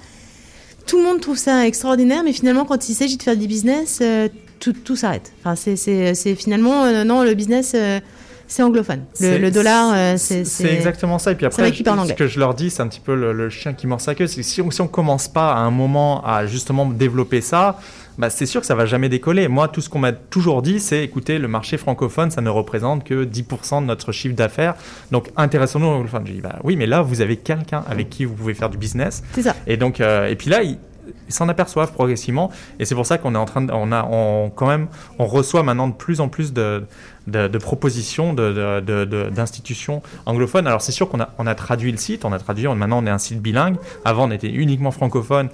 Tout 0.88 0.98
le 0.98 1.04
monde 1.04 1.20
trouve 1.20 1.36
ça 1.36 1.66
extraordinaire, 1.66 2.22
mais 2.24 2.32
finalement, 2.32 2.64
quand 2.64 2.88
il 2.88 2.94
s'agit 2.94 3.16
de 3.18 3.22
faire 3.22 3.36
du 3.36 3.46
business, 3.46 3.98
euh, 4.02 4.28
tout, 4.58 4.72
tout 4.72 4.96
s'arrête. 4.96 5.32
Enfin, 5.44 5.54
c'est- 5.54 6.34
finalement, 6.34 6.84
euh, 6.84 7.04
non, 7.04 7.22
le 7.22 7.34
business, 7.34 7.72
euh, 7.74 8.00
c'est 8.46 8.62
anglophone. 8.62 9.02
Le, 9.20 9.50
dollar, 9.50 10.18
c'est 10.18 10.44
C'est 10.46 10.72
exactement 10.72 11.18
ça. 11.18 11.32
Et 11.32 11.34
puis 11.34 11.44
après, 11.44 11.62
ce 12.08 12.14
que 12.14 12.26
je 12.26 12.38
leur 12.40 12.54
dis, 12.54 12.70
c'est 12.70 12.80
un 12.80 12.88
petit 12.88 13.00
peu 13.00 13.14
le, 13.14 13.34
le 13.34 13.50
chien 13.50 13.74
qui 13.74 13.86
mord 13.86 14.00
sa 14.00 14.14
queue. 14.14 14.26
C'est 14.26 14.42
si 14.42 14.62
on, 14.62 14.70
si 14.70 14.80
on 14.80 14.88
commence 14.88 15.28
pas 15.28 15.52
à 15.52 15.58
un 15.58 15.70
moment 15.70 16.24
à 16.24 16.46
justement 16.46 16.86
développer 16.86 17.42
ça, 17.42 17.78
bah, 18.18 18.30
c'est 18.30 18.46
sûr 18.46 18.60
que 18.60 18.66
ça 18.66 18.74
va 18.74 18.84
jamais 18.84 19.08
décoller. 19.08 19.48
Moi, 19.48 19.68
tout 19.68 19.80
ce 19.80 19.88
qu'on 19.88 19.98
m'a 20.00 20.12
toujours 20.12 20.60
dit, 20.62 20.80
c'est 20.80 21.02
écoutez, 21.04 21.38
le 21.38 21.48
marché 21.48 21.76
francophone, 21.78 22.30
ça 22.30 22.40
ne 22.40 22.50
représente 22.50 23.04
que 23.04 23.24
10% 23.24 23.80
de 23.82 23.86
notre 23.86 24.12
chiffre 24.12 24.34
d'affaires. 24.34 24.74
Donc, 25.12 25.30
intéressons-nous 25.36 25.86
aux 25.86 25.90
anglophones. 25.92 26.26
J'ai 26.26 26.34
dit, 26.34 26.40
bah 26.40 26.56
oui, 26.64 26.76
mais 26.76 26.86
là, 26.86 27.00
vous 27.02 27.20
avez 27.20 27.36
quelqu'un 27.36 27.84
avec 27.88 28.10
qui 28.10 28.24
vous 28.24 28.34
pouvez 28.34 28.54
faire 28.54 28.70
du 28.70 28.76
business. 28.78 29.22
C'est 29.32 29.42
ça. 29.42 29.54
Et 29.66 29.76
donc, 29.76 30.00
euh, 30.00 30.26
et 30.28 30.36
puis 30.36 30.50
là, 30.50 30.62
ils 30.62 30.78
ils 31.26 31.32
s'en 31.32 31.48
aperçoivent 31.48 31.92
progressivement. 31.92 32.50
Et 32.78 32.84
c'est 32.84 32.94
pour 32.94 33.06
ça 33.06 33.16
qu'on 33.16 33.34
est 33.34 33.38
en 33.38 33.46
train 33.46 33.62
de, 33.62 33.72
on 33.72 33.92
a, 33.92 34.04
on, 34.10 34.50
quand 34.54 34.66
même, 34.66 34.88
on 35.18 35.24
reçoit 35.24 35.62
maintenant 35.62 35.88
de 35.88 35.94
plus 35.94 36.20
en 36.20 36.28
plus 36.28 36.52
de, 36.52 36.84
de, 37.26 37.48
de 37.48 37.58
propositions 37.58 38.34
d'institutions 39.30 40.02
anglophones. 40.26 40.66
Alors 40.66 40.82
c'est 40.82 40.92
sûr 40.92 41.08
qu'on 41.08 41.20
a, 41.20 41.30
on 41.38 41.46
a 41.46 41.54
traduit 41.54 41.90
le 41.92 41.98
site, 41.98 42.24
on 42.24 42.32
a 42.32 42.38
traduit, 42.38 42.66
on- 42.68 42.74
maintenant 42.74 43.02
on 43.02 43.06
est 43.06 43.10
un 43.10 43.18
site 43.18 43.40
bilingue. 43.40 43.76
Avant 44.04 44.28
on 44.28 44.30
était 44.30 44.50
uniquement 44.50 44.90
francophone. 44.90 45.48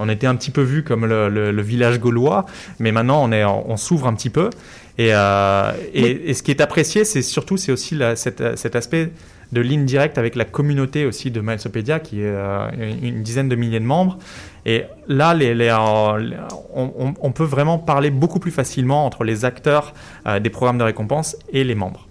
On 0.00 0.08
était 0.08 0.26
un 0.26 0.34
petit 0.34 0.50
peu 0.50 0.62
vu 0.62 0.82
comme 0.82 1.06
le, 1.06 1.28
le- 1.28 1.52
le 1.52 1.62
village 1.62 2.00
gaulois, 2.00 2.46
mais 2.78 2.90
maintenant 2.90 3.22
on, 3.22 3.30
est, 3.32 3.44
on 3.44 3.76
s'ouvre 3.76 4.06
un 4.08 4.14
petit 4.14 4.30
peu. 4.30 4.50
Et, 4.98 5.10
euh, 5.14 5.72
et, 5.94 6.30
et 6.30 6.34
ce 6.34 6.42
qui 6.42 6.50
est 6.50 6.60
apprécié, 6.60 7.04
c'est 7.04 7.22
surtout 7.22 7.56
c'est 7.56 7.70
aussi 7.72 7.94
la- 7.94 8.16
cet, 8.16 8.56
cet 8.56 8.74
aspect 8.76 9.12
de 9.52 9.60
ligne 9.60 9.84
directe 9.84 10.16
avec 10.18 10.36
la 10.36 10.44
communauté 10.44 11.06
aussi 11.06 11.30
de 11.30 11.40
Milesopédia, 11.40 12.00
qui 12.00 12.20
est 12.20 12.24
euh, 12.26 12.68
une 12.78 13.04
une 13.16 13.22
dizaine 13.22 13.48
de 13.48 13.56
milliers 13.56 13.80
de 13.80 13.84
membres. 13.84 14.18
Et 14.66 14.84
là, 15.08 15.32
les, 15.34 15.54
les, 15.54 15.68
euh, 15.70 16.30
on, 16.74 17.32
peut 17.32 17.44
vraiment 17.44 17.78
parler 17.78 18.10
beaucoup 18.10 18.38
plus 18.40 18.50
facilement 18.52 19.06
entre 19.06 19.24
les 19.24 19.44
acteurs 19.44 19.94
des 20.40 20.50
programmes 20.50 20.78
de 20.78 20.84
récompense 20.84 21.36
et 21.52 21.64
les 21.64 21.74
membres. 21.74 22.06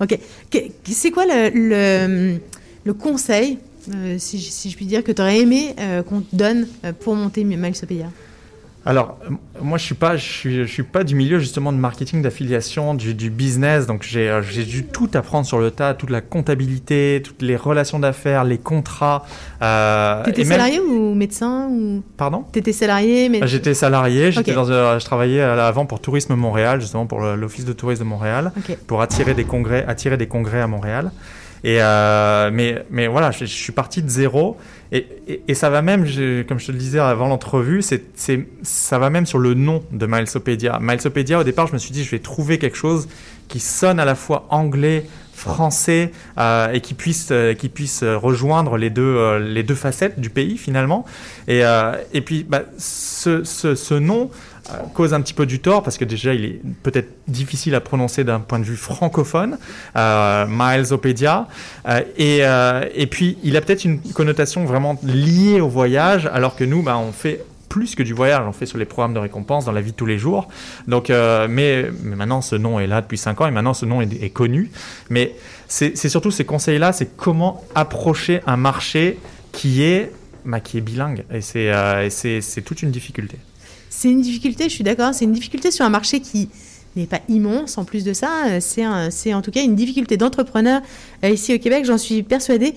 Ok. 0.00 0.18
C'est 0.84 1.10
quoi 1.12 1.24
le, 1.26 1.50
le, 1.54 2.38
le 2.84 2.94
conseil, 2.94 3.58
euh, 3.94 4.16
si, 4.18 4.38
je- 4.38 4.50
si 4.50 4.70
je 4.70 4.76
puis 4.76 4.86
dire, 4.86 5.02
que 5.04 5.12
tu 5.12 5.20
aurais 5.22 5.38
aimé 5.40 5.74
euh, 5.78 6.02
qu'on 6.02 6.20
te 6.20 6.34
donne 6.34 6.66
euh, 6.84 6.92
pour 6.98 7.14
monter 7.16 7.44
Milesopedia 7.44 8.06
Alors, 8.84 9.18
euh, 9.30 9.34
moi, 9.62 9.78
je 9.78 9.84
suis 9.84 9.94
pas, 9.94 10.16
je 10.16 10.24
suis, 10.24 10.56
je 10.66 10.72
suis 10.72 10.82
pas 10.82 11.04
du 11.04 11.14
milieu 11.14 11.38
justement 11.38 11.72
de 11.72 11.76
marketing, 11.78 12.20
d'affiliation, 12.22 12.94
du, 12.94 13.14
du 13.14 13.30
business. 13.30 13.86
Donc, 13.86 14.02
j'ai, 14.02 14.28
euh, 14.28 14.42
j'ai 14.42 14.64
dû 14.64 14.84
tout 14.84 15.08
apprendre 15.14 15.46
sur 15.46 15.58
le 15.60 15.70
tas, 15.70 15.94
toute 15.94 16.10
la 16.10 16.20
comptabilité, 16.20 17.22
toutes 17.24 17.42
les 17.42 17.54
relations 17.56 17.98
d'affaires, 18.00 18.42
les 18.44 18.58
contrats. 18.58 19.24
Euh, 19.62 20.24
T'étais 20.24 20.42
même- 20.42 20.50
salarié 20.52 20.80
ou 20.80 21.14
médecin 21.14 21.68
ou... 21.70 22.02
Pardon? 22.16 22.44
T'étais 22.50 22.72
salarié, 22.72 23.28
mais... 23.28 23.38
Ah, 23.42 23.46
J'étais 23.46 23.74
salarié, 23.74 24.32
j'étais 24.32 24.50
Ok. 24.50 24.56
dans, 24.56 24.72
un- 24.72 24.98
je 24.98 25.04
travaillais 25.04 25.40
euh, 25.40 25.64
avant 25.68 25.86
pour 25.86 26.00
Tourisme 26.00 26.34
Montréal, 26.34 26.80
justement 26.80 27.06
pour 27.06 27.20
l'Office 27.20 27.64
de 27.64 27.72
tourisme 27.72 28.02
de 28.02 28.08
Montréal, 28.08 28.50
pour 28.88 29.00
attirer 29.02 29.34
des 29.34 29.44
congrès, 29.44 29.84
attirer 29.86 30.16
des 30.16 30.26
congrès 30.26 30.60
à 30.60 30.66
Montréal. 30.66 31.12
Et 31.64 31.80
euh, 31.80 32.50
mais 32.52 32.84
mais 32.90 33.06
voilà, 33.06 33.30
je, 33.30 33.44
suis 33.44 33.72
parti 33.72 34.02
de 34.02 34.08
zéro 34.08 34.56
et, 34.90 35.06
et, 35.28 35.42
et 35.46 35.54
ça 35.54 35.70
va 35.70 35.80
même, 35.80 36.04
je- 36.04 36.42
comme 36.42 36.58
je 36.58 36.66
te 36.66 36.72
le 36.72 36.78
disais 36.78 36.98
avant 36.98 37.28
l'entrevue, 37.28 37.82
c'est 37.82 38.02
c'est 38.16 38.46
ça 38.62 38.98
va 38.98 39.10
même 39.10 39.26
sur 39.26 39.38
le 39.38 39.54
nom 39.54 39.82
de 39.92 40.06
Milesopedia. 40.06 40.78
Milesopedia, 40.80 41.38
au 41.38 41.44
départ, 41.44 41.68
je 41.68 41.72
me 41.74 41.78
suis 41.78 41.92
dit 41.92 42.02
je 42.04 42.10
vais 42.10 42.18
trouver 42.18 42.58
quelque 42.58 42.76
chose 42.76 43.08
qui 43.48 43.60
sonne 43.60 44.00
à 44.00 44.04
la 44.04 44.14
fois 44.16 44.46
anglais, 44.50 45.06
français 45.34 46.12
euh, 46.38 46.72
et 46.72 46.80
qui 46.80 46.94
puisse 46.94 47.28
euh, 47.30 47.54
qui 47.54 47.68
puisse 47.68 48.02
rejoindre 48.02 48.76
les 48.76 48.90
deux 48.90 49.02
euh, 49.02 49.38
les 49.38 49.62
deux 49.62 49.74
facettes 49.74 50.20
du 50.20 50.30
pays 50.30 50.56
finalement. 50.58 51.04
Et 51.48 51.62
et 52.12 52.20
puis 52.20 52.44
bah, 52.48 52.62
ce, 52.78 53.44
ce, 53.44 53.74
ce 53.74 53.94
nom 53.94 54.30
cause 54.94 55.14
un 55.14 55.20
petit 55.20 55.34
peu 55.34 55.46
du 55.46 55.60
tort 55.60 55.82
parce 55.82 55.98
que 55.98 56.04
déjà 56.04 56.34
il 56.34 56.44
est 56.44 56.60
peut-être 56.82 57.10
difficile 57.28 57.74
à 57.74 57.80
prononcer 57.80 58.24
d'un 58.24 58.40
point 58.40 58.58
de 58.58 58.64
vue 58.64 58.76
francophone, 58.76 59.58
euh, 59.96 60.46
Milesopedia, 60.48 61.48
euh, 61.88 62.00
et, 62.16 62.40
euh, 62.42 62.84
et 62.94 63.06
puis 63.06 63.38
il 63.42 63.56
a 63.56 63.60
peut-être 63.60 63.84
une 63.84 64.00
connotation 64.00 64.64
vraiment 64.64 64.98
liée 65.02 65.60
au 65.60 65.68
voyage, 65.68 66.28
alors 66.32 66.56
que 66.56 66.64
nous, 66.64 66.82
bah, 66.82 66.96
on 66.98 67.12
fait 67.12 67.44
plus 67.72 67.94
que 67.94 68.02
du 68.02 68.12
voyage, 68.12 68.44
on 68.46 68.52
fait 68.52 68.66
sur 68.66 68.76
les 68.76 68.84
programmes 68.84 69.14
de 69.14 69.18
récompense 69.18 69.64
dans 69.64 69.72
la 69.72 69.80
vie 69.80 69.92
de 69.92 69.96
tous 69.96 70.04
les 70.04 70.18
jours. 70.18 70.46
Donc, 70.88 71.08
euh, 71.08 71.46
mais, 71.48 71.86
maintenant 72.02 72.42
ce 72.42 72.54
nom 72.54 72.78
est 72.78 72.86
là 72.86 73.00
depuis 73.00 73.16
5 73.16 73.40
ans 73.40 73.46
et 73.46 73.50
maintenant 73.50 73.72
ce 73.72 73.86
nom 73.86 74.02
est, 74.02 74.28
connu. 74.28 74.70
Mais 75.08 75.34
c'est 75.68 75.96
surtout 75.96 76.30
ces 76.30 76.44
conseils-là, 76.44 76.92
c'est 76.92 77.16
comment 77.16 77.64
approcher 77.74 78.42
un 78.46 78.58
marché 78.58 79.18
qui 79.52 79.84
est, 79.84 80.12
bah, 80.44 80.60
qui 80.60 80.76
est 80.76 80.82
bilingue 80.82 81.24
et 81.32 81.40
c'est 81.40 81.72
euh, 81.72 82.10
toute 82.62 82.82
une 82.82 82.90
difficulté. 82.90 83.38
C'est 84.02 84.10
une 84.10 84.20
difficulté, 84.20 84.64
je 84.64 84.74
suis 84.74 84.82
d'accord. 84.82 85.14
C'est 85.14 85.26
une 85.26 85.32
difficulté 85.32 85.70
sur 85.70 85.84
un 85.84 85.88
marché 85.88 86.18
qui 86.18 86.48
n'est 86.96 87.06
pas 87.06 87.20
immense. 87.28 87.78
En 87.78 87.84
plus 87.84 88.02
de 88.02 88.12
ça, 88.12 88.46
euh, 88.48 88.58
c'est 88.60 89.32
en 89.32 89.42
tout 89.42 89.52
cas 89.52 89.62
une 89.62 89.76
difficulté 89.76 90.16
d'entrepreneur 90.16 90.82
euh, 91.22 91.30
ici 91.30 91.54
au 91.54 91.58
Québec, 91.60 91.84
j'en 91.84 91.98
suis 91.98 92.24
persuadée. 92.24 92.74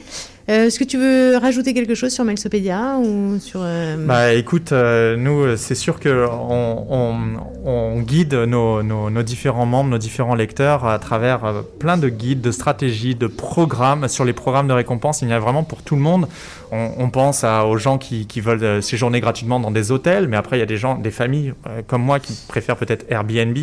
Euh, 0.47 0.67
Est-ce 0.67 0.77
que 0.77 0.83
tu 0.83 0.97
veux 0.97 1.37
rajouter 1.37 1.73
quelque 1.73 1.95
chose 1.95 2.13
sur 2.13 2.23
Melsopédia 2.23 2.97
ou 2.99 3.39
sur... 3.39 3.61
euh, 3.63 3.95
Bah 4.05 4.33
écoute, 4.33 4.71
euh, 4.73 5.15
nous, 5.15 5.57
c'est 5.57 5.73
sûr 5.73 5.99
que 5.99 6.27
on, 6.29 7.99
guide 8.01 8.35
nos, 8.35 9.23
différents 9.23 9.65
membres, 9.65 9.89
nos 9.89 9.97
différents 9.97 10.35
lecteurs 10.35 10.85
à 10.85 10.99
travers 10.99 11.63
plein 11.79 11.97
de 11.97 12.09
guides, 12.09 12.41
de 12.41 12.51
stratégies, 12.51 13.15
de 13.15 13.25
programmes. 13.25 14.07
Sur 14.07 14.23
les 14.23 14.33
programmes 14.33 14.67
de 14.67 14.73
récompense, 14.73 15.23
il 15.23 15.29
y 15.29 15.33
en 15.33 15.35
a 15.35 15.39
vraiment 15.39 15.63
pour 15.63 15.81
tout 15.81 15.95
le 15.95 16.01
monde. 16.01 16.27
On, 16.71 17.09
pense 17.09 17.43
aux 17.43 17.77
gens 17.77 17.97
qui, 17.97 18.27
veulent 18.41 18.83
séjourner 18.83 19.21
gratuitement 19.21 19.59
dans 19.59 19.71
des 19.71 19.91
hôtels, 19.91 20.27
mais 20.27 20.35
après 20.35 20.57
il 20.57 20.59
y 20.59 20.63
a 20.63 20.67
des 20.67 20.77
gens, 20.77 20.95
des 20.95 21.11
familles 21.11 21.53
comme 21.87 22.01
moi 22.03 22.19
qui 22.19 22.37
préfèrent 22.47 22.75
peut-être 22.75 23.05
Airbnb 23.09 23.57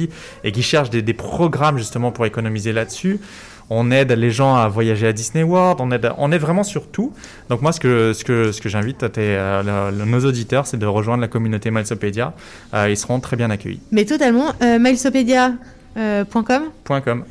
et 0.44 0.52
qui 0.52 0.62
cherchent 0.62 0.90
des 0.90 1.12
programmes 1.12 1.78
justement 1.78 2.10
pour 2.10 2.26
économiser 2.26 2.72
là-dessus. 2.72 3.20
On 3.74 3.90
aide 3.90 4.12
les 4.12 4.30
gens 4.30 4.54
à 4.54 4.68
voyager 4.68 5.06
à 5.06 5.14
Disney 5.14 5.42
World, 5.42 5.80
on 5.80 5.90
aide, 5.90 6.12
on 6.18 6.30
aide 6.30 6.42
vraiment 6.42 6.62
sur 6.62 6.88
tout. 6.88 7.14
Donc 7.48 7.62
moi, 7.62 7.72
ce 7.72 7.80
que, 7.80 8.12
ce 8.12 8.22
que, 8.22 8.52
ce 8.52 8.60
que 8.60 8.68
j'invite 8.68 9.02
à 9.02 9.08
tes, 9.08 9.22
euh, 9.22 9.90
nos 9.90 10.20
auditeurs, 10.26 10.66
c'est 10.66 10.76
de 10.76 10.84
rejoindre 10.84 11.22
la 11.22 11.28
communauté 11.28 11.70
Milesopédia. 11.70 12.34
Euh, 12.74 12.90
ils 12.90 12.98
seront 12.98 13.18
très 13.18 13.34
bien 13.34 13.48
accueillis. 13.48 13.80
Mais 13.90 14.04
totalement. 14.04 14.52
Euh, 14.62 14.78
Milesopédia.com 14.78 16.64
Point 16.84 17.00
.com. 17.00 17.24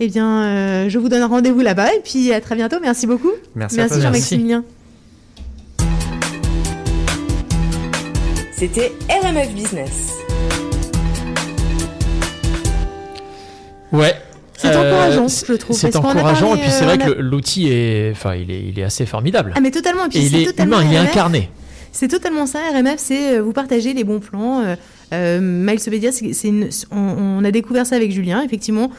Eh 0.00 0.08
bien, 0.08 0.44
euh, 0.44 0.88
je 0.88 0.98
vous 0.98 1.10
donne 1.10 1.24
rendez-vous 1.24 1.60
là-bas 1.60 1.92
et 1.92 2.00
puis 2.00 2.32
à 2.32 2.40
très 2.40 2.54
bientôt. 2.54 2.76
Merci 2.80 3.06
beaucoup. 3.06 3.32
Merci 3.54 3.76
toi. 3.76 4.00
Jean-Maximilien. 4.00 4.64
C'était 8.52 8.92
RMF 9.10 9.52
Business. 9.54 10.14
Ouais. 13.92 14.14
C'est 14.58 14.68
Euh, 14.68 14.80
encourageant, 14.90 15.28
je 15.28 15.52
trouve, 15.54 15.76
C'est 15.76 15.96
encourageant 15.96 16.54
et 16.54 16.58
puis 16.60 16.70
c'est 16.70 16.82
euh, 16.84 16.86
vrai 16.86 16.98
on 17.02 17.06
que 17.06 17.20
l'outil 17.20 17.68
est, 17.68 18.10
enfin, 18.12 18.34
il 18.34 18.50
est, 18.50 18.62
il 18.68 18.78
est 18.78 18.84
assez 18.84 19.04
formidable. 19.06 19.52
Ah 19.54 19.60
mais 19.60 19.70
totalement. 19.70 20.06
Et 20.06 20.08
puis 20.08 20.18
Et 20.20 20.26
il 20.26 20.36
est 20.36 20.44
totalement 20.46 20.80
humain, 20.80 20.88
il 20.90 20.94
est 20.94 20.98
RMF. 21.00 21.10
incarné. 21.10 21.50
C'est 21.92 22.08
totalement 22.08 22.46
ça. 22.46 22.58
RMF, 22.74 22.96
c'est 22.98 23.36
euh, 23.38 23.42
vous 23.42 23.52
partagez 23.52 23.92
les 23.94 24.04
bons 24.04 24.20
plans. 24.20 24.60
Euh, 24.60 24.76
euh, 25.12 25.40
Milesopédia, 25.40 26.10
c'est 26.12 26.50
on, 26.90 26.96
on 27.40 27.44
a 27.44 27.50
découvert 27.50 27.86
ça 27.86 27.96
avec 27.96 28.10
Julien. 28.12 28.42
Effectivement, 28.42 28.90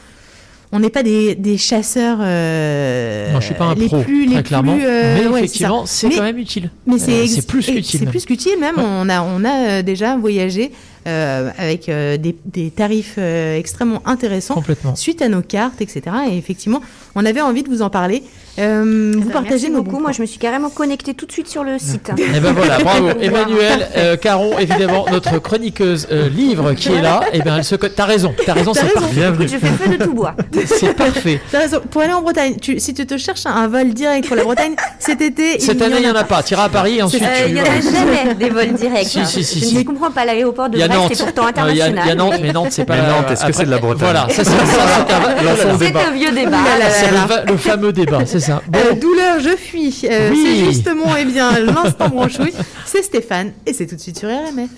on 0.72 0.80
n'est 0.80 0.90
pas 0.90 1.02
des, 1.02 1.34
des 1.34 1.56
chasseurs. 1.58 2.18
Euh, 2.20 3.32
Non, 3.32 3.40
je 3.40 3.46
suis 3.46 3.54
pas 3.54 3.64
un 3.64 3.74
les 3.74 3.86
pro, 3.86 4.00
plus, 4.02 4.26
très 4.30 4.42
clairement. 4.42 4.74
plus, 4.76 4.84
euh, 4.86 5.16
mais 5.18 5.26
ouais, 5.28 5.38
effectivement, 5.40 5.86
c'est 5.86 6.10
quand 6.10 6.22
même 6.22 6.38
utile. 6.38 6.70
Mais 6.86 6.98
c'est 6.98 7.12
Euh, 7.12 7.42
plus 7.46 7.66
qu'utile. 7.66 8.00
C'est 8.00 8.06
plus 8.06 8.24
qu'utile 8.26 8.58
même. 8.60 8.76
On 8.78 9.08
a, 9.08 9.22
on 9.22 9.44
a 9.44 9.68
euh, 9.68 9.82
déjà 9.82 10.16
voyagé 10.16 10.72
euh, 11.08 11.50
avec 11.56 11.88
euh, 11.88 12.18
des, 12.18 12.36
des 12.44 12.70
tarifs 12.70 13.14
euh, 13.16 13.56
extrêmement 13.56 14.02
intéressants 14.06 14.62
suite 14.94 15.22
à 15.22 15.28
nos 15.28 15.40
cartes, 15.40 15.80
etc. 15.80 16.02
Et 16.30 16.36
effectivement, 16.36 16.82
on 17.14 17.24
avait 17.24 17.40
envie 17.40 17.62
de 17.62 17.68
vous 17.68 17.80
en 17.80 17.88
parler. 17.88 18.22
Euh, 18.58 19.12
vous 19.16 19.30
partagez 19.30 19.70
beaucoup. 19.70 19.98
Moi, 20.00 20.12
je 20.12 20.20
me 20.20 20.26
suis 20.26 20.38
carrément 20.38 20.68
connectée 20.70 21.14
tout 21.14 21.26
de 21.26 21.32
suite 21.32 21.48
sur 21.48 21.62
le 21.64 21.78
site. 21.78 22.10
Et 22.18 22.40
ben 22.40 22.52
voilà, 22.52 22.78
bravo. 22.78 23.08
Emmanuel 23.20 23.88
euh, 23.96 24.16
Caron, 24.16 24.58
évidemment, 24.58 25.06
notre 25.10 25.38
chroniqueuse 25.38 26.08
euh, 26.10 26.28
livre 26.28 26.72
qui 26.74 26.92
est 26.92 27.00
là. 27.02 27.20
Et 27.32 27.40
ben 27.40 27.56
elle 27.58 27.64
se. 27.64 27.74
T'as 27.76 28.04
raison, 28.04 28.34
t'as 28.44 28.54
raison, 28.54 28.74
c'est 28.74 28.92
parfait. 28.92 29.14
Bienvenue. 29.14 29.48
Je 29.48 29.58
fais 29.58 29.66
feu 29.68 29.96
de 29.96 30.04
tout 30.04 30.12
bois. 30.14 30.34
C'est 30.66 30.94
parfait. 30.94 31.40
T'as 31.52 31.58
raison. 31.60 31.80
Pour 31.90 32.02
aller 32.02 32.12
en 32.12 32.22
Bretagne, 32.22 32.56
tu- 32.60 32.80
si 32.80 32.94
tu 32.94 33.06
te 33.06 33.16
cherches 33.16 33.46
un 33.46 33.68
vol 33.68 33.94
direct 33.94 34.26
pour 34.26 34.36
la 34.36 34.44
Bretagne, 34.44 34.74
cet 34.98 35.20
été, 35.20 35.60
Cette 35.60 35.80
année, 35.80 35.96
il 35.98 36.04
n'y 36.04 36.10
en 36.10 36.16
a 36.16 36.24
pas. 36.24 36.42
Tu 36.42 36.54
iras 36.54 36.64
à 36.64 36.68
Paris 36.68 36.98
et 36.98 37.02
ensuite. 37.02 37.22
Euh, 37.22 37.26
tu 37.44 37.48
Il 37.50 37.54
n'y 37.54 37.60
en 37.60 37.64
a 37.64 37.80
jamais 37.80 38.34
des 38.34 38.50
vols 38.50 38.72
directs. 38.72 39.06
Si, 39.06 39.24
si, 39.26 39.44
si, 39.44 39.60
je 39.60 39.64
si. 39.66 39.74
ne 39.76 39.82
comprends 39.84 40.10
pas. 40.10 40.24
L'aéroport 40.24 40.68
de 40.68 40.78
Brest 40.78 41.24
pourtant 41.24 41.46
Euh, 41.46 41.70
Il 41.70 41.76
y 41.76 41.80
a- 41.82 41.86
international. 41.86 42.02
il 42.04 42.08
y 42.08 42.10
a 42.10 42.14
Nantes, 42.16 42.34
mais 42.42 42.52
Nantes, 42.52 42.68
c'est 42.70 42.84
pas. 42.84 42.96
Nantes, 42.96 43.30
est-ce 43.30 43.46
que 43.46 43.52
c'est 43.52 43.64
de 43.66 43.70
la 43.70 43.78
Bretagne 43.78 43.98
Voilà, 44.02 44.26
ça, 44.28 44.42
c'est 44.42 44.44
ça, 44.44 44.52
c'est 45.78 45.96
un- 45.96 46.10
vieux 46.12 46.32
débat. 46.32 46.56
C'est 46.90 47.50
le 47.50 47.56
fameux 47.56 47.92
débat, 47.92 48.18
c'est 48.26 48.40
ça. 48.48 48.62
Bon, 48.68 48.78
Euh, 48.78 48.92
douleur, 48.94 49.40
je 49.40 49.56
fuis. 49.56 50.00
Euh, 50.04 50.30
Oui. 50.30 50.42
C'est 50.44 50.64
justement 50.64 51.14
eh 51.16 51.24
bien 51.24 51.58
l'instant 51.60 52.08
branchouille. 52.08 52.54
C'est 52.86 53.02
Stéphane 53.02 53.52
et 53.66 53.72
c'est 53.72 53.86
tout 53.86 53.96
de 53.96 54.00
suite 54.00 54.18
sur 54.18 54.28
RMF. 54.28 54.70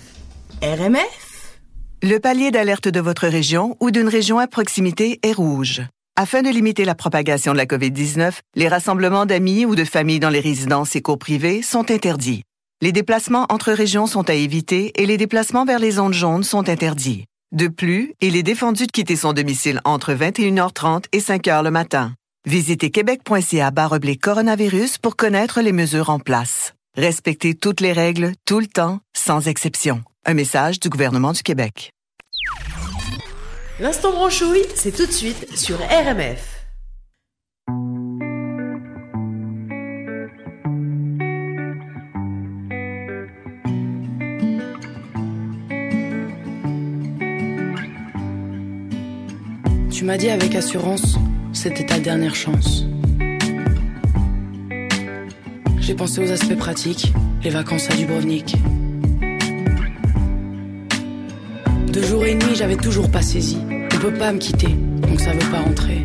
RMF 0.62 1.58
Le 2.02 2.18
palier 2.18 2.50
d'alerte 2.50 2.88
de 2.88 3.00
votre 3.00 3.26
région 3.28 3.76
ou 3.80 3.90
d'une 3.90 4.08
région 4.08 4.38
à 4.38 4.46
proximité 4.46 5.20
est 5.22 5.32
rouge. 5.32 5.82
Afin 6.16 6.42
de 6.42 6.50
limiter 6.50 6.84
la 6.84 6.94
propagation 6.94 7.52
de 7.52 7.56
la 7.56 7.66
COVID-19, 7.66 8.32
les 8.56 8.68
rassemblements 8.68 9.24
d'amis 9.24 9.64
ou 9.64 9.74
de 9.74 9.84
familles 9.84 10.20
dans 10.20 10.28
les 10.28 10.40
résidences 10.40 10.94
et 10.96 11.00
cours 11.02 11.18
privées 11.18 11.62
sont 11.62 11.90
interdits. 11.90 12.42
Les 12.82 12.92
déplacements 12.92 13.46
entre 13.50 13.72
régions 13.72 14.06
sont 14.06 14.28
à 14.28 14.34
éviter 14.34 14.92
et 15.00 15.06
les 15.06 15.16
déplacements 15.16 15.64
vers 15.64 15.78
les 15.78 15.92
zones 15.92 16.12
jaunes 16.14 16.44
sont 16.44 16.68
interdits. 16.68 17.24
De 17.52 17.68
plus, 17.68 18.14
il 18.20 18.36
est 18.36 18.42
défendu 18.42 18.86
de 18.86 18.92
quitter 18.92 19.16
son 19.16 19.32
domicile 19.32 19.80
entre 19.84 20.12
21h30 20.12 21.04
et 21.12 21.20
5h 21.20 21.64
le 21.64 21.70
matin. 21.70 22.12
Visitez 22.46 22.90
québec.ca 22.90 23.70
coronavirus 24.22 24.96
pour 24.96 25.16
connaître 25.16 25.60
les 25.60 25.72
mesures 25.72 26.08
en 26.08 26.18
place. 26.18 26.72
Respectez 26.96 27.54
toutes 27.54 27.82
les 27.82 27.92
règles, 27.92 28.32
tout 28.46 28.60
le 28.60 28.66
temps, 28.66 29.00
sans 29.14 29.46
exception. 29.46 30.02
Un 30.24 30.32
message 30.32 30.80
du 30.80 30.88
gouvernement 30.88 31.32
du 31.32 31.42
Québec. 31.42 31.92
L'instant 33.78 34.12
branchouille, 34.12 34.64
c'est 34.74 34.96
tout 34.96 35.04
de 35.04 35.12
suite 35.12 35.54
sur 35.54 35.76
RMF. 35.76 36.56
Tu 49.92 50.06
m'as 50.06 50.16
dit 50.16 50.30
avec 50.30 50.54
assurance, 50.54 51.16
c'était 51.52 51.84
ta 51.84 51.98
dernière 51.98 52.34
chance. 52.34 52.86
J'ai 55.80 55.94
pensé 55.94 56.22
aux 56.22 56.30
aspects 56.30 56.56
pratiques, 56.56 57.12
les 57.42 57.50
vacances 57.50 57.90
à 57.90 57.96
Dubrovnik. 57.96 58.56
Deux 61.92 62.02
jours 62.02 62.24
et 62.24 62.34
demi, 62.34 62.54
j'avais 62.54 62.76
toujours 62.76 63.10
pas 63.10 63.22
saisi. 63.22 63.58
On 63.94 63.98
peut 63.98 64.14
pas 64.14 64.32
me 64.32 64.38
quitter, 64.38 64.74
donc 65.08 65.20
ça 65.20 65.32
veut 65.32 65.50
pas 65.50 65.60
rentrer. 65.60 66.02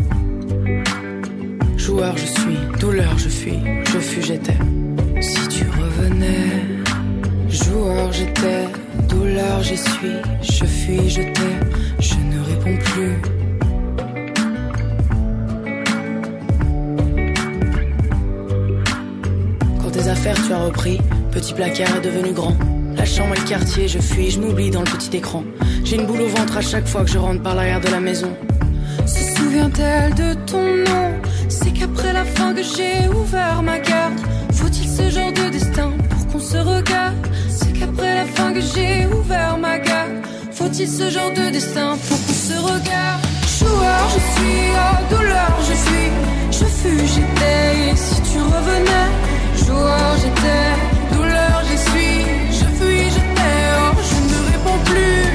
Joueur, 1.77 2.17
je 2.17 2.25
suis, 2.25 2.57
douleur, 2.79 3.17
je 3.17 3.29
fuis, 3.29 3.59
je 3.93 3.99
fus, 3.99 4.23
j'étais. 4.23 4.57
Si 5.21 5.47
tu 5.47 5.65
revenais, 5.65 6.65
joueur, 7.49 8.11
j'étais, 8.11 8.65
douleur, 9.07 9.61
j'y 9.61 9.77
suis, 9.77 10.17
je 10.41 10.65
fuis, 10.65 11.09
je 11.09 11.21
t'ai, 11.21 11.99
je 11.99 12.15
ne 12.15 12.43
réponds 12.43 12.83
plus. 12.83 13.34
Tu 20.25 20.53
as 20.53 20.59
repris, 20.59 20.99
petit 21.31 21.53
placard 21.53 21.97
est 21.97 22.01
devenu 22.01 22.31
grand. 22.31 22.55
La 22.95 23.05
chambre 23.05 23.35
et 23.35 23.39
le 23.39 23.45
quartier, 23.45 23.87
je 23.87 23.99
fuis, 23.99 24.31
je 24.31 24.39
m'oublie 24.39 24.71
dans 24.71 24.81
le 24.81 24.85
petit 24.85 25.17
écran. 25.17 25.43
J'ai 25.83 25.97
une 25.97 26.07
boule 26.07 26.21
au 26.21 26.27
ventre 26.27 26.57
à 26.57 26.61
chaque 26.61 26.87
fois 26.87 27.03
que 27.03 27.11
je 27.11 27.19
rentre 27.19 27.43
par 27.43 27.53
l'arrière 27.53 27.79
de 27.79 27.89
la 27.89 27.99
maison. 27.99 28.35
Se 29.05 29.35
souvient-elle 29.35 30.15
de 30.15 30.33
ton 30.45 30.61
nom? 30.61 31.11
C'est 31.47 31.71
qu'après 31.71 32.11
la 32.11 32.25
fin 32.25 32.53
que 32.55 32.63
j'ai 32.63 33.07
ouvert 33.07 33.61
ma 33.61 33.77
carte. 33.77 34.19
Faut-il 34.53 34.89
ce 34.89 35.09
genre 35.11 35.31
de 35.31 35.49
destin 35.49 35.91
pour 36.09 36.27
qu'on 36.27 36.39
se 36.39 36.57
regarde? 36.57 37.27
C'est 37.47 37.73
qu'après 37.73 38.15
la 38.15 38.25
fin 38.25 38.51
que 38.51 38.61
j'ai 38.61 39.05
ouvert 39.05 39.57
ma 39.59 39.77
carte. 39.77 40.11
Faut-il 40.51 40.87
ce 40.87 41.09
genre 41.11 41.31
de 41.31 41.51
destin 41.51 41.97
pour 42.07 42.17
qu'on 42.17 42.33
se 42.33 42.57
regarde? 42.61 43.21
Joueur, 43.59 44.09
je 44.09 44.19
suis, 44.33 44.61
oh 44.73 45.15
douleur, 45.15 45.57
je 45.69 45.75
suis, 45.85 46.09
je 46.51 46.65
fus, 46.65 47.07
j'étais. 47.13 47.95
Si 47.95 48.21
tu 48.31 48.39
revenais, 48.39 49.09
joueur, 49.57 50.17
j'étais, 50.21 51.15
douleur, 51.15 51.61
j'y 51.67 51.77
je 52.51 52.65
fuis, 52.77 53.09
j'étais. 53.13 53.57
Oh, 53.79 53.93
je 54.09 54.17
ne 54.31 54.37
réponds 54.51 54.79
plus. 54.85 55.25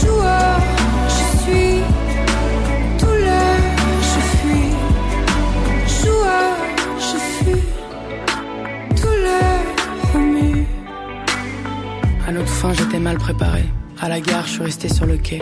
Joueur, 0.00 0.60
je 1.08 1.26
suis, 1.42 1.74
douleur, 3.00 3.56
je 4.10 4.20
fuis. 4.36 4.74
Joueur, 6.02 6.56
je 6.98 7.16
fuis, 7.34 7.64
douleur, 9.00 9.58
remue. 10.12 10.66
À 12.26 12.32
notre 12.32 12.48
fin, 12.48 12.72
j'étais 12.72 12.98
mal 12.98 13.16
préparé. 13.18 13.64
À 14.00 14.08
la 14.08 14.20
gare, 14.20 14.46
je 14.46 14.52
suis 14.52 14.62
resté 14.62 14.88
sur 14.88 15.06
le 15.06 15.16
quai. 15.16 15.40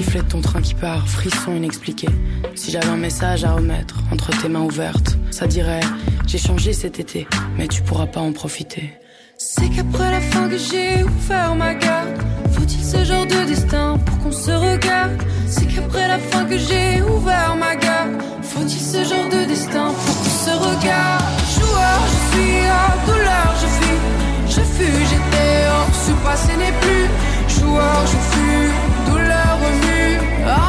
Sifflet 0.00 0.22
de 0.22 0.28
ton 0.28 0.40
train 0.40 0.62
qui 0.62 0.72
part, 0.72 1.06
frisson 1.06 1.54
inexpliqué. 1.54 2.08
Si 2.54 2.70
j'avais 2.70 2.88
un 2.88 2.96
message 2.96 3.44
à 3.44 3.52
remettre 3.52 3.96
entre 4.10 4.30
tes 4.40 4.48
mains 4.48 4.62
ouvertes, 4.62 5.18
ça 5.30 5.46
dirait 5.46 5.82
J'ai 6.26 6.38
changé 6.38 6.72
cet 6.72 6.98
été, 6.98 7.26
mais 7.58 7.68
tu 7.68 7.82
pourras 7.82 8.06
pas 8.06 8.20
en 8.20 8.32
profiter. 8.32 8.94
C'est 9.36 9.68
qu'après 9.68 10.10
la 10.10 10.22
fin 10.22 10.48
que 10.48 10.56
j'ai 10.56 11.04
ouvert 11.04 11.54
ma 11.54 11.74
garde. 11.74 12.16
Faut-il 12.52 12.82
ce 12.82 13.04
genre 13.04 13.26
de 13.26 13.46
destin 13.46 13.98
pour 14.06 14.18
qu'on 14.20 14.32
se 14.32 14.50
regarde? 14.52 15.22
C'est 15.46 15.66
qu'après 15.66 16.08
la 16.08 16.18
fin 16.18 16.46
que 16.46 16.56
j'ai 16.56 17.02
ouvert 17.02 17.54
ma 17.56 17.76
garde. 17.76 18.22
Faut-il 18.40 18.80
ce 18.80 19.04
genre 19.04 19.28
de 19.28 19.44
destin 19.48 19.92
pour 19.92 20.16
qu'on 20.16 20.36
se 20.46 20.50
regarde? 20.50 21.24
Joueur, 21.58 22.00
je 22.06 22.38
suis, 22.38 22.56
oh, 22.72 23.06
douleur, 23.06 23.54
je 23.60 23.66
fuis. 23.76 24.00
Je 24.48 24.60
fus, 24.62 25.04
j'étais, 25.10 25.66
oh, 25.68 25.92
ce 25.92 26.12
passé 26.24 26.56
n'est 26.56 26.76
plus. 26.80 27.60
Joueur, 27.60 28.06
je 28.06 28.16
fus, 28.32 28.89
douleur 29.10 29.52
remue. 29.64 30.12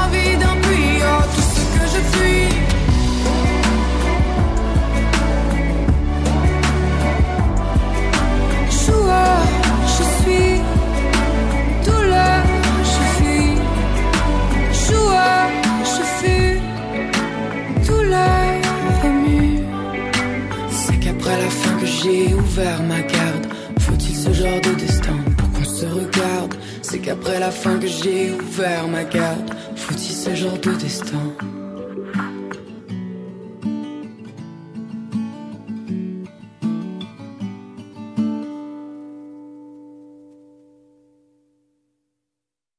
Envie 0.01 0.35
d'un 0.41 0.55
puits, 0.63 0.99
oh, 1.11 1.23
tout 1.33 1.47
ce 1.55 1.63
que 1.73 1.83
je 1.93 2.01
fuis. 2.11 2.49
Joueur, 8.83 9.41
je 9.95 10.03
suis, 10.17 10.53
douleur, 11.85 12.41
je 12.91 13.01
fuis. 13.15 13.53
Joueur, 14.85 15.43
je 15.93 16.03
fus, 16.17 16.53
douleur 17.87 18.49
remue. 19.03 19.59
C'est 20.69 20.99
qu'après 20.99 21.37
la 21.43 21.49
fin 21.49 21.73
que 21.79 21.85
j'ai 21.85 22.33
ouvert 22.33 22.81
ma 22.83 23.01
garde. 23.01 23.45
Faut-il 23.79 24.15
ce 24.15 24.31
genre 24.33 24.61
de 24.67 24.73
destin 24.79 25.17
pour 25.37 25.49
qu'on 25.51 25.63
se 25.63 25.85
regarde? 25.85 26.55
C'est 26.91 26.99
qu'après 26.99 27.39
la 27.39 27.51
fin 27.51 27.79
que 27.79 27.87
j'ai 27.87 28.33
ouvert 28.33 28.85
ma 28.89 29.05
garde. 29.05 29.49
Faut-il 29.77 30.13
ce 30.13 30.35
genre 30.35 30.57
de 30.57 30.73
destin 30.73 31.23